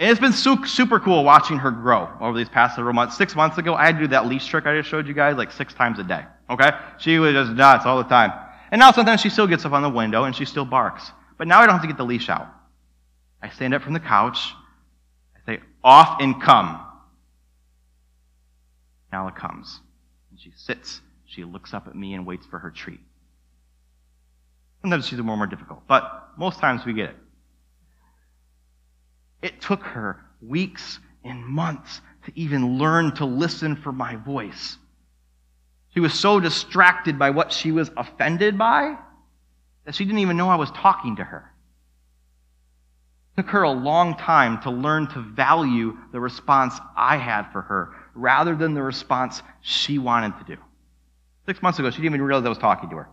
And 0.00 0.10
it's 0.10 0.18
been 0.18 0.32
super 0.32 0.98
cool 0.98 1.24
watching 1.24 1.58
her 1.58 1.72
grow 1.72 2.08
over 2.22 2.38
these 2.38 2.48
past 2.48 2.76
several 2.76 2.94
months. 2.94 3.14
Six 3.18 3.36
months 3.36 3.58
ago, 3.58 3.74
I 3.74 3.84
had 3.84 3.96
to 3.96 4.04
do 4.04 4.08
that 4.08 4.28
leash 4.28 4.46
trick 4.46 4.64
I 4.64 4.78
just 4.78 4.88
showed 4.88 5.06
you 5.06 5.12
guys 5.12 5.36
like 5.36 5.52
six 5.52 5.74
times 5.74 5.98
a 5.98 6.04
day. 6.04 6.24
Okay? 6.48 6.70
She 7.00 7.18
was 7.18 7.34
just 7.34 7.52
nuts 7.52 7.84
all 7.84 7.98
the 7.98 8.08
time. 8.08 8.32
And 8.70 8.78
now 8.78 8.92
sometimes 8.92 9.20
she 9.20 9.28
still 9.28 9.46
gets 9.46 9.66
up 9.66 9.72
on 9.72 9.82
the 9.82 9.90
window 9.90 10.24
and 10.24 10.34
she 10.34 10.46
still 10.46 10.64
barks. 10.64 11.12
But 11.36 11.48
now 11.48 11.60
I 11.60 11.66
don't 11.66 11.74
have 11.74 11.82
to 11.82 11.88
get 11.88 11.98
the 11.98 12.06
leash 12.06 12.30
out. 12.30 12.48
I 13.42 13.50
stand 13.50 13.74
up 13.74 13.82
from 13.82 13.92
the 13.92 14.00
couch. 14.00 14.54
Off 15.82 16.20
and 16.20 16.40
come. 16.42 16.84
Nala 19.12 19.32
comes. 19.32 19.80
And 20.30 20.40
she 20.40 20.52
sits. 20.56 21.00
She 21.26 21.44
looks 21.44 21.72
up 21.72 21.86
at 21.86 21.94
me 21.94 22.14
and 22.14 22.26
waits 22.26 22.46
for 22.46 22.58
her 22.58 22.70
treat. 22.70 23.00
Sometimes 24.82 25.06
she's 25.06 25.18
more, 25.18 25.36
more 25.36 25.46
difficult, 25.46 25.82
but 25.88 26.28
most 26.36 26.60
times 26.60 26.84
we 26.84 26.92
get 26.92 27.10
it. 27.10 27.16
It 29.42 29.60
took 29.60 29.82
her 29.82 30.24
weeks 30.40 30.98
and 31.24 31.44
months 31.44 32.00
to 32.24 32.32
even 32.38 32.78
learn 32.78 33.14
to 33.16 33.24
listen 33.24 33.76
for 33.76 33.92
my 33.92 34.16
voice. 34.16 34.76
She 35.94 36.00
was 36.00 36.14
so 36.14 36.38
distracted 36.38 37.18
by 37.18 37.30
what 37.30 37.52
she 37.52 37.72
was 37.72 37.90
offended 37.96 38.58
by 38.58 38.96
that 39.84 39.94
she 39.94 40.04
didn't 40.04 40.20
even 40.20 40.36
know 40.36 40.48
I 40.48 40.56
was 40.56 40.70
talking 40.70 41.16
to 41.16 41.24
her. 41.24 41.47
It 43.38 43.42
took 43.42 43.50
her 43.52 43.62
a 43.62 43.70
long 43.70 44.16
time 44.16 44.60
to 44.62 44.70
learn 44.72 45.06
to 45.10 45.20
value 45.20 45.96
the 46.10 46.18
response 46.18 46.74
I 46.96 47.18
had 47.18 47.52
for 47.52 47.62
her 47.62 47.94
rather 48.12 48.56
than 48.56 48.74
the 48.74 48.82
response 48.82 49.44
she 49.60 49.96
wanted 49.96 50.36
to 50.38 50.56
do. 50.56 50.60
Six 51.46 51.62
months 51.62 51.78
ago, 51.78 51.88
she 51.90 51.98
didn't 51.98 52.16
even 52.16 52.22
realize 52.22 52.44
I 52.44 52.48
was 52.48 52.58
talking 52.58 52.90
to 52.90 52.96
her. 52.96 53.08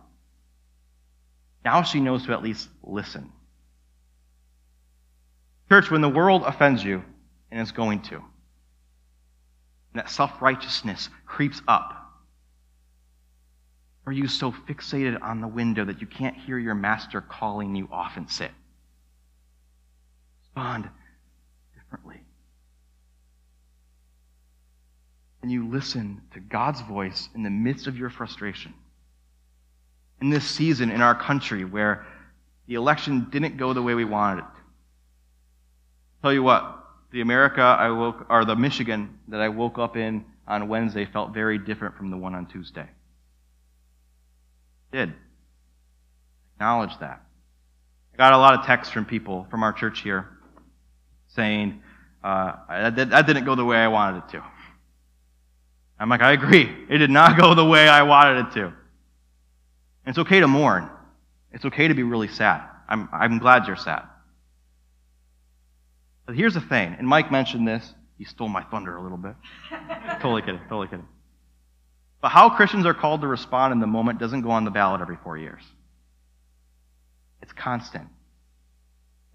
Now 1.64 1.84
she 1.84 2.00
knows 2.00 2.26
to 2.26 2.32
at 2.32 2.42
least 2.42 2.68
listen. 2.82 3.30
Church, 5.68 5.92
when 5.92 6.00
the 6.00 6.08
world 6.08 6.42
offends 6.44 6.82
you, 6.82 7.04
and 7.52 7.60
it's 7.60 7.70
going 7.70 8.02
to, 8.02 8.16
and 8.16 8.24
that 9.94 10.10
self 10.10 10.42
righteousness 10.42 11.08
creeps 11.24 11.62
up, 11.68 11.94
are 14.06 14.12
you 14.12 14.26
so 14.26 14.50
fixated 14.50 15.22
on 15.22 15.40
the 15.40 15.46
window 15.46 15.84
that 15.84 16.00
you 16.00 16.08
can't 16.08 16.36
hear 16.36 16.58
your 16.58 16.74
master 16.74 17.20
calling 17.20 17.76
you 17.76 17.88
off 17.92 18.16
and 18.16 18.28
sit? 18.28 18.50
Respond 20.56 20.88
differently. 21.74 22.18
And 25.42 25.52
you 25.52 25.68
listen 25.68 26.22
to 26.32 26.40
God's 26.40 26.80
voice 26.80 27.28
in 27.34 27.42
the 27.42 27.50
midst 27.50 27.86
of 27.86 27.98
your 27.98 28.08
frustration. 28.08 28.72
In 30.22 30.30
this 30.30 30.46
season 30.46 30.90
in 30.90 31.02
our 31.02 31.14
country 31.14 31.66
where 31.66 32.06
the 32.66 32.74
election 32.74 33.26
didn't 33.30 33.58
go 33.58 33.74
the 33.74 33.82
way 33.82 33.94
we 33.94 34.06
wanted 34.06 34.44
it. 34.44 34.46
Tell 36.22 36.32
you 36.32 36.42
what, 36.42 36.84
the 37.12 37.20
America 37.20 37.60
I 37.60 37.90
woke, 37.90 38.24
or 38.30 38.46
the 38.46 38.56
Michigan 38.56 39.18
that 39.28 39.42
I 39.42 39.50
woke 39.50 39.78
up 39.78 39.94
in 39.94 40.24
on 40.48 40.68
Wednesday 40.68 41.04
felt 41.04 41.34
very 41.34 41.58
different 41.58 41.98
from 41.98 42.10
the 42.10 42.16
one 42.16 42.34
on 42.34 42.46
Tuesday. 42.46 42.88
It 44.90 44.96
did. 44.96 45.12
Acknowledge 46.54 46.98
that. 47.00 47.20
I 48.14 48.16
got 48.16 48.32
a 48.32 48.38
lot 48.38 48.58
of 48.58 48.64
texts 48.64 48.94
from 48.94 49.04
people 49.04 49.46
from 49.50 49.62
our 49.62 49.74
church 49.74 50.00
here 50.00 50.30
saying, 51.36 51.82
uh, 52.24 52.90
that, 52.90 53.10
that 53.10 53.26
didn't 53.26 53.44
go 53.44 53.54
the 53.54 53.64
way 53.64 53.76
I 53.76 53.88
wanted 53.88 54.24
it 54.24 54.28
to. 54.30 54.42
I'm 55.98 56.08
like, 56.08 56.22
I 56.22 56.32
agree. 56.32 56.68
It 56.88 56.98
did 56.98 57.10
not 57.10 57.38
go 57.40 57.54
the 57.54 57.64
way 57.64 57.88
I 57.88 58.02
wanted 58.02 58.46
it 58.46 58.52
to. 58.54 58.64
And 58.64 58.74
it's 60.06 60.18
okay 60.18 60.40
to 60.40 60.48
mourn. 60.48 60.90
It's 61.52 61.64
okay 61.64 61.88
to 61.88 61.94
be 61.94 62.02
really 62.02 62.28
sad. 62.28 62.62
I'm, 62.88 63.08
I'm 63.12 63.38
glad 63.38 63.66
you're 63.66 63.76
sad. 63.76 64.02
But 66.26 66.34
here's 66.34 66.54
the 66.54 66.60
thing, 66.60 66.96
and 66.98 67.06
Mike 67.06 67.30
mentioned 67.30 67.66
this. 67.66 67.94
He 68.18 68.24
stole 68.24 68.48
my 68.48 68.62
thunder 68.64 68.96
a 68.96 69.02
little 69.02 69.18
bit. 69.18 69.34
totally 70.20 70.42
kidding, 70.42 70.60
totally 70.68 70.88
kidding. 70.88 71.06
But 72.20 72.30
how 72.30 72.50
Christians 72.50 72.86
are 72.86 72.94
called 72.94 73.20
to 73.20 73.28
respond 73.28 73.72
in 73.72 73.78
the 73.78 73.86
moment 73.86 74.18
doesn't 74.18 74.42
go 74.42 74.50
on 74.50 74.64
the 74.64 74.70
ballot 74.70 75.00
every 75.00 75.16
four 75.22 75.36
years. 75.36 75.62
It's 77.42 77.52
constant. 77.52 78.08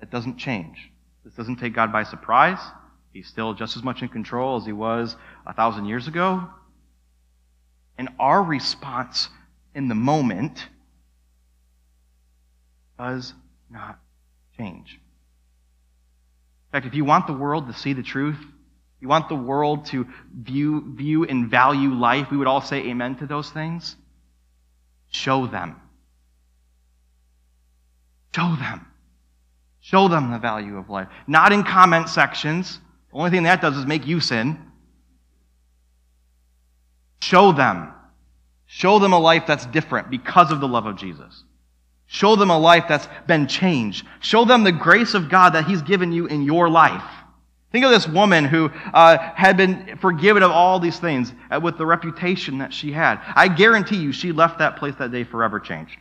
It 0.02 0.10
doesn't 0.10 0.38
change. 0.38 0.92
This 1.24 1.34
doesn't 1.34 1.58
take 1.58 1.74
God 1.74 1.92
by 1.92 2.04
surprise. 2.04 2.60
He's 3.14 3.28
still 3.28 3.54
just 3.54 3.76
as 3.76 3.84
much 3.84 4.02
in 4.02 4.10
control 4.10 4.58
as 4.58 4.66
he 4.66 4.72
was 4.72 5.16
a 5.46 5.54
thousand 5.54 5.86
years 5.86 6.08
ago. 6.08 6.48
And 7.98 8.10
our 8.20 8.42
response 8.42 9.30
in 9.76 9.88
the 9.88 9.96
moment 9.96 10.68
does 12.98 13.34
not 13.70 14.00
change. 14.58 15.00
In 16.68 16.72
fact, 16.72 16.86
if 16.86 16.94
you 16.94 17.04
want 17.04 17.28
the 17.28 17.34
world 17.34 17.68
to 17.68 17.74
see 17.74 17.94
the 17.94 18.04
truth, 18.04 18.40
you 19.02 19.08
want 19.08 19.30
the 19.30 19.36
world 19.36 19.86
to 19.88 20.08
view, 20.34 20.94
view 20.96 21.26
and 21.26 21.50
value 21.50 21.94
life, 21.94 22.32
we 22.32 22.38
would 22.38 22.48
all 22.48 22.62
say 22.62 22.78
amen 22.88 23.18
to 23.18 23.26
those 23.26 23.50
things. 23.50 23.96
Show 25.10 25.48
them. 25.48 25.76
Show 28.34 28.56
them. 28.56 28.86
Show 29.82 30.08
them 30.08 30.32
the 30.32 30.40
value 30.40 30.78
of 30.78 30.90
life. 30.90 31.08
Not 31.28 31.52
in 31.52 31.64
comment 31.64 32.08
sections. 32.08 32.80
The 33.12 33.18
only 33.18 33.32
thing 33.32 33.44
that 33.44 33.62
does 33.62 33.76
is 33.76 33.86
make 33.86 34.08
you 34.08 34.20
sin. 34.20 34.60
Show 37.22 37.52
them. 37.52 37.92
Show 38.68 39.00
them 39.00 39.12
a 39.12 39.20
life 39.20 39.44
that's 39.48 39.66
different 39.66 40.10
because 40.10 40.52
of 40.52 40.62
the 40.62 40.68
love 40.68 40.86
of 40.86 40.98
Jesus. 40.98 41.44
Show 42.08 42.36
them 42.36 42.50
a 42.50 42.58
life 42.58 42.86
that's 42.88 43.08
been 43.26 43.48
changed. 43.48 44.06
Show 44.20 44.46
them 44.46 44.64
the 44.64 44.72
grace 44.72 45.14
of 45.14 45.30
God 45.30 45.52
that 45.52 45.66
He's 45.66 45.82
given 45.82 46.12
you 46.12 46.28
in 46.28 46.44
your 46.44 46.70
life. 46.70 47.04
Think 47.72 47.86
of 47.86 47.92
this 47.92 48.08
woman 48.08 48.46
who 48.46 48.70
uh, 48.94 49.18
had 49.18 49.56
been 49.56 49.98
forgiven 49.98 50.44
of 50.44 50.52
all 50.52 50.80
these 50.80 51.00
things 51.00 51.34
uh, 51.50 51.60
with 51.62 51.78
the 51.78 51.86
reputation 51.86 52.58
that 52.58 52.74
she 52.74 52.92
had. 52.92 53.20
I 53.36 53.48
guarantee 53.48 53.96
you 53.96 54.12
she 54.12 54.34
left 54.34 54.60
that 54.60 54.76
place 54.78 54.96
that 55.00 55.12
day 55.12 55.24
forever 55.24 55.60
changed. 55.60 55.98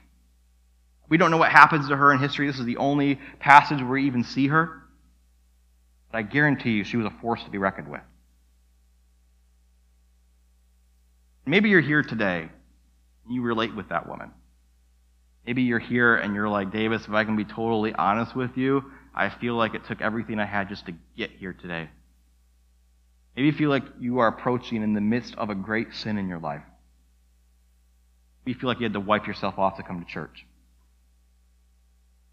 We 1.11 1.17
don't 1.17 1.33
know 1.33 1.37
what 1.37 1.51
happens 1.51 1.89
to 1.89 1.97
her 1.97 2.13
in 2.13 2.21
history. 2.21 2.47
This 2.47 2.59
is 2.59 2.65
the 2.65 2.79
only 2.79 3.21
passage 3.41 3.81
where 3.81 3.91
we 3.91 4.07
even 4.07 4.25
see 4.25 4.47
her. 4.47 4.85
But 6.11 6.19
I 6.19 6.23
guarantee 6.23 6.71
you 6.71 6.85
she 6.85 6.97
was 6.97 7.07
a 7.07 7.11
force 7.21 7.43
to 7.45 7.51
be 7.51 7.59
reckoned 7.59 7.89
with. 7.89 8.01
Maybe 11.45 11.69
you're 11.69 11.81
here 11.81 12.05
today 12.05 12.49
and 13.25 13.35
you 13.35 13.43
relate 13.43 13.75
with 13.75 13.89
that 13.89 14.09
woman. 14.09 14.31
Maybe 15.45 15.63
you're 15.63 15.81
here 15.81 16.15
and 16.15 16.35
you're 16.35 16.49
like, 16.49 16.71
Davis, 16.71 17.03
if 17.03 17.11
I 17.11 17.25
can 17.25 17.37
be 17.37 17.45
totally 17.45 17.93
honest 17.93 18.37
with 18.37 18.57
you, 18.57 18.85
I 19.13 19.31
feel 19.31 19.55
like 19.57 19.75
it 19.75 19.85
took 19.87 20.01
everything 20.01 20.39
I 20.39 20.47
had 20.47 20.69
just 20.69 20.87
to 20.87 20.95
get 21.17 21.31
here 21.31 21.53
today. 21.53 21.91
Maybe 23.35 23.47
you 23.47 23.53
feel 23.53 23.71
like 23.71 23.85
you 23.99 24.21
are 24.21 24.29
approaching 24.29 24.83
in 24.83 24.95
the 24.95 25.01
midst 25.01 25.35
of 25.37 25.51
a 25.51 25.57
great 25.57 25.93
sin 25.93 26.19
in 26.19 26.29
your 26.29 26.39
life. 26.39 26.63
Maybe 28.45 28.55
you 28.55 28.61
feel 28.61 28.69
like 28.69 28.79
you 28.79 28.85
had 28.85 28.93
to 28.93 29.01
wipe 29.01 29.27
yourself 29.27 29.59
off 29.59 29.77
to 29.79 29.83
come 29.83 30.05
to 30.05 30.07
church. 30.07 30.47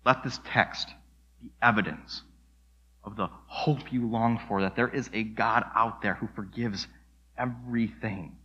Let 0.05 0.23
this 0.23 0.39
text 0.45 0.89
be 1.41 1.51
evidence 1.61 2.21
of 3.03 3.15
the 3.15 3.29
hope 3.47 3.91
you 3.91 4.07
long 4.07 4.39
for, 4.47 4.61
that 4.61 4.75
there 4.75 4.87
is 4.87 5.09
a 5.13 5.23
God 5.23 5.63
out 5.75 6.01
there 6.01 6.15
who 6.15 6.27
forgives 6.35 6.87
everything. 7.37 8.35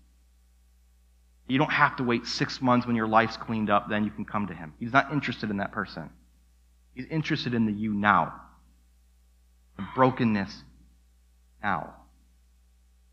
You 1.49 1.59
don't 1.59 1.73
have 1.73 1.97
to 1.97 2.05
wait 2.05 2.27
six 2.27 2.63
months 2.63 2.87
when 2.87 2.97
your 2.97 3.09
life's 3.09 3.37
cleaned 3.37 3.71
up, 3.71 3.89
then 3.89 4.05
you 4.05 4.11
can 4.11 4.25
come 4.25 4.47
to 4.47 4.55
Him. 4.55 4.73
He's 4.79 4.93
not 4.93 5.13
interested 5.13 5.51
in 5.51 5.59
that 5.59 5.73
person. 5.73 6.11
He's 6.95 7.07
interested 7.07 7.55
in 7.55 7.67
the 7.67 7.73
you 7.73 7.93
now, 7.93 8.41
the 9.77 9.85
brokenness 9.95 10.63
now. 11.63 11.95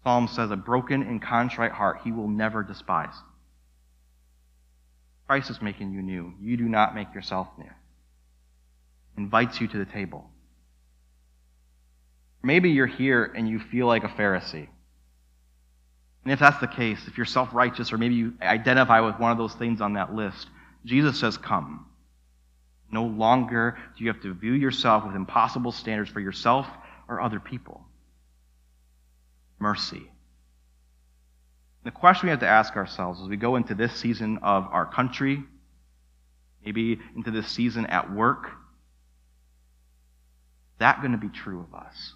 Psalm 0.03 0.27
says, 0.27 0.51
A 0.51 0.55
broken 0.55 1.03
and 1.03 1.21
contrite 1.21 1.71
heart 1.71 2.01
He 2.03 2.11
will 2.11 2.27
never 2.27 2.63
despise. 2.63 3.13
Christ 5.27 5.49
is 5.49 5.61
making 5.61 5.91
you 5.91 6.01
new. 6.01 6.33
You 6.41 6.57
do 6.57 6.67
not 6.67 6.95
make 6.95 7.13
yourself 7.13 7.47
new. 7.57 7.69
Invites 9.19 9.59
you 9.59 9.67
to 9.67 9.77
the 9.77 9.85
table. 9.85 10.29
Maybe 12.41 12.69
you're 12.69 12.87
here 12.87 13.25
and 13.35 13.49
you 13.49 13.59
feel 13.59 13.85
like 13.85 14.05
a 14.05 14.07
Pharisee. 14.07 14.69
And 16.23 16.31
if 16.31 16.39
that's 16.39 16.59
the 16.59 16.67
case, 16.67 17.05
if 17.05 17.17
you're 17.17 17.25
self 17.25 17.53
righteous 17.53 17.91
or 17.91 17.97
maybe 17.97 18.15
you 18.15 18.33
identify 18.41 19.01
with 19.01 19.19
one 19.19 19.33
of 19.33 19.37
those 19.37 19.53
things 19.55 19.81
on 19.81 19.93
that 19.93 20.15
list, 20.15 20.47
Jesus 20.85 21.19
says, 21.19 21.37
Come. 21.37 21.85
No 22.89 23.03
longer 23.03 23.77
do 23.97 24.05
you 24.05 24.09
have 24.09 24.21
to 24.21 24.33
view 24.33 24.53
yourself 24.53 25.05
with 25.05 25.17
impossible 25.17 25.73
standards 25.73 26.09
for 26.09 26.21
yourself 26.21 26.65
or 27.09 27.19
other 27.19 27.41
people. 27.41 27.83
Mercy. 29.59 30.09
The 31.83 31.91
question 31.91 32.27
we 32.27 32.31
have 32.31 32.39
to 32.39 32.47
ask 32.47 32.77
ourselves 32.77 33.21
as 33.21 33.27
we 33.27 33.35
go 33.35 33.57
into 33.57 33.75
this 33.75 33.93
season 33.93 34.37
of 34.43 34.65
our 34.71 34.85
country, 34.85 35.43
maybe 36.63 36.99
into 37.17 37.31
this 37.31 37.49
season 37.49 37.85
at 37.87 38.13
work, 38.13 38.49
that 40.79 41.01
going 41.01 41.11
to 41.11 41.17
be 41.17 41.29
true 41.29 41.59
of 41.59 41.73
us? 41.73 42.13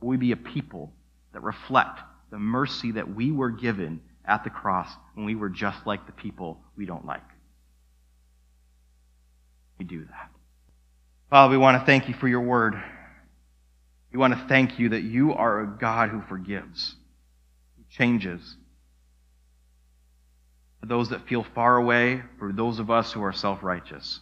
Will 0.00 0.08
we 0.08 0.16
be 0.16 0.32
a 0.32 0.36
people 0.36 0.92
that 1.32 1.42
reflect 1.42 2.00
the 2.30 2.38
mercy 2.38 2.92
that 2.92 3.14
we 3.14 3.30
were 3.30 3.50
given 3.50 4.00
at 4.26 4.44
the 4.44 4.50
cross 4.50 4.88
when 5.14 5.24
we 5.26 5.34
were 5.34 5.48
just 5.48 5.86
like 5.86 6.06
the 6.06 6.12
people 6.12 6.60
we 6.76 6.86
don't 6.86 7.06
like. 7.06 7.22
We 9.78 9.84
do 9.84 10.04
that. 10.04 10.30
Father, 11.30 11.50
we 11.50 11.58
want 11.58 11.80
to 11.80 11.86
thank 11.86 12.08
you 12.08 12.14
for 12.14 12.28
your 12.28 12.40
word. 12.40 12.74
We 14.12 14.18
want 14.18 14.34
to 14.34 14.46
thank 14.48 14.78
you 14.78 14.90
that 14.90 15.02
you 15.02 15.34
are 15.34 15.60
a 15.60 15.66
God 15.66 16.10
who 16.10 16.22
forgives, 16.22 16.94
who 17.76 17.84
changes. 17.90 18.56
For 20.80 20.86
those 20.86 21.10
that 21.10 21.28
feel 21.28 21.44
far 21.54 21.76
away, 21.76 22.22
for 22.38 22.52
those 22.52 22.78
of 22.78 22.90
us 22.90 23.12
who 23.12 23.22
are 23.22 23.32
self 23.32 23.62
righteous. 23.62 24.20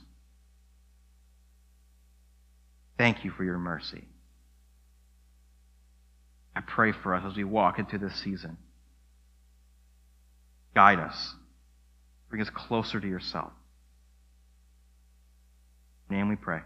Thank 2.96 3.24
you 3.24 3.30
for 3.30 3.44
your 3.44 3.58
mercy. 3.58 4.04
I 6.56 6.60
pray 6.60 6.92
for 6.92 7.14
us 7.14 7.24
as 7.26 7.36
we 7.36 7.44
walk 7.44 7.78
into 7.78 7.98
this 7.98 8.14
season. 8.22 8.56
Guide 10.74 11.00
us. 11.00 11.34
Bring 12.30 12.42
us 12.42 12.50
closer 12.50 13.00
to 13.00 13.06
yourself. 13.06 13.52
In 16.10 16.16
name 16.16 16.28
we 16.28 16.36
pray. 16.36 16.58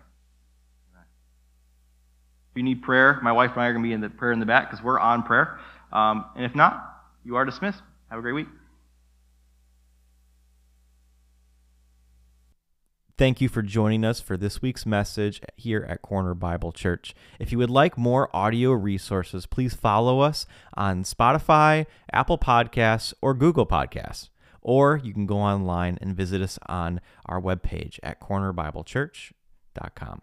If 2.50 2.56
you 2.56 2.62
need 2.62 2.82
prayer, 2.82 3.18
my 3.22 3.32
wife 3.32 3.52
and 3.52 3.62
I 3.62 3.66
are 3.66 3.72
going 3.72 3.82
to 3.82 3.88
be 3.88 3.92
in 3.92 4.00
the 4.00 4.10
prayer 4.10 4.32
in 4.32 4.40
the 4.40 4.46
back 4.46 4.70
because 4.70 4.84
we're 4.84 4.98
on 4.98 5.22
prayer. 5.22 5.58
Um, 5.92 6.26
and 6.36 6.44
if 6.44 6.54
not, 6.54 6.82
you 7.24 7.36
are 7.36 7.44
dismissed. 7.44 7.80
Have 8.10 8.18
a 8.18 8.22
great 8.22 8.32
week. 8.32 8.48
Thank 13.18 13.40
you 13.40 13.48
for 13.48 13.62
joining 13.62 14.04
us 14.04 14.20
for 14.20 14.36
this 14.36 14.62
week's 14.62 14.86
message 14.86 15.40
here 15.56 15.84
at 15.88 16.02
Corner 16.02 16.34
Bible 16.34 16.70
Church. 16.70 17.16
If 17.40 17.50
you 17.50 17.58
would 17.58 17.68
like 17.68 17.98
more 17.98 18.30
audio 18.32 18.70
resources, 18.70 19.44
please 19.44 19.74
follow 19.74 20.20
us 20.20 20.46
on 20.76 21.02
Spotify, 21.02 21.86
Apple 22.12 22.38
Podcasts, 22.38 23.12
or 23.20 23.34
Google 23.34 23.66
Podcasts. 23.66 24.28
Or 24.62 25.00
you 25.02 25.12
can 25.12 25.26
go 25.26 25.38
online 25.38 25.98
and 26.00 26.14
visit 26.14 26.40
us 26.40 26.60
on 26.66 27.00
our 27.26 27.40
webpage 27.40 27.98
at 28.04 28.20
cornerbiblechurch.com. 28.20 30.22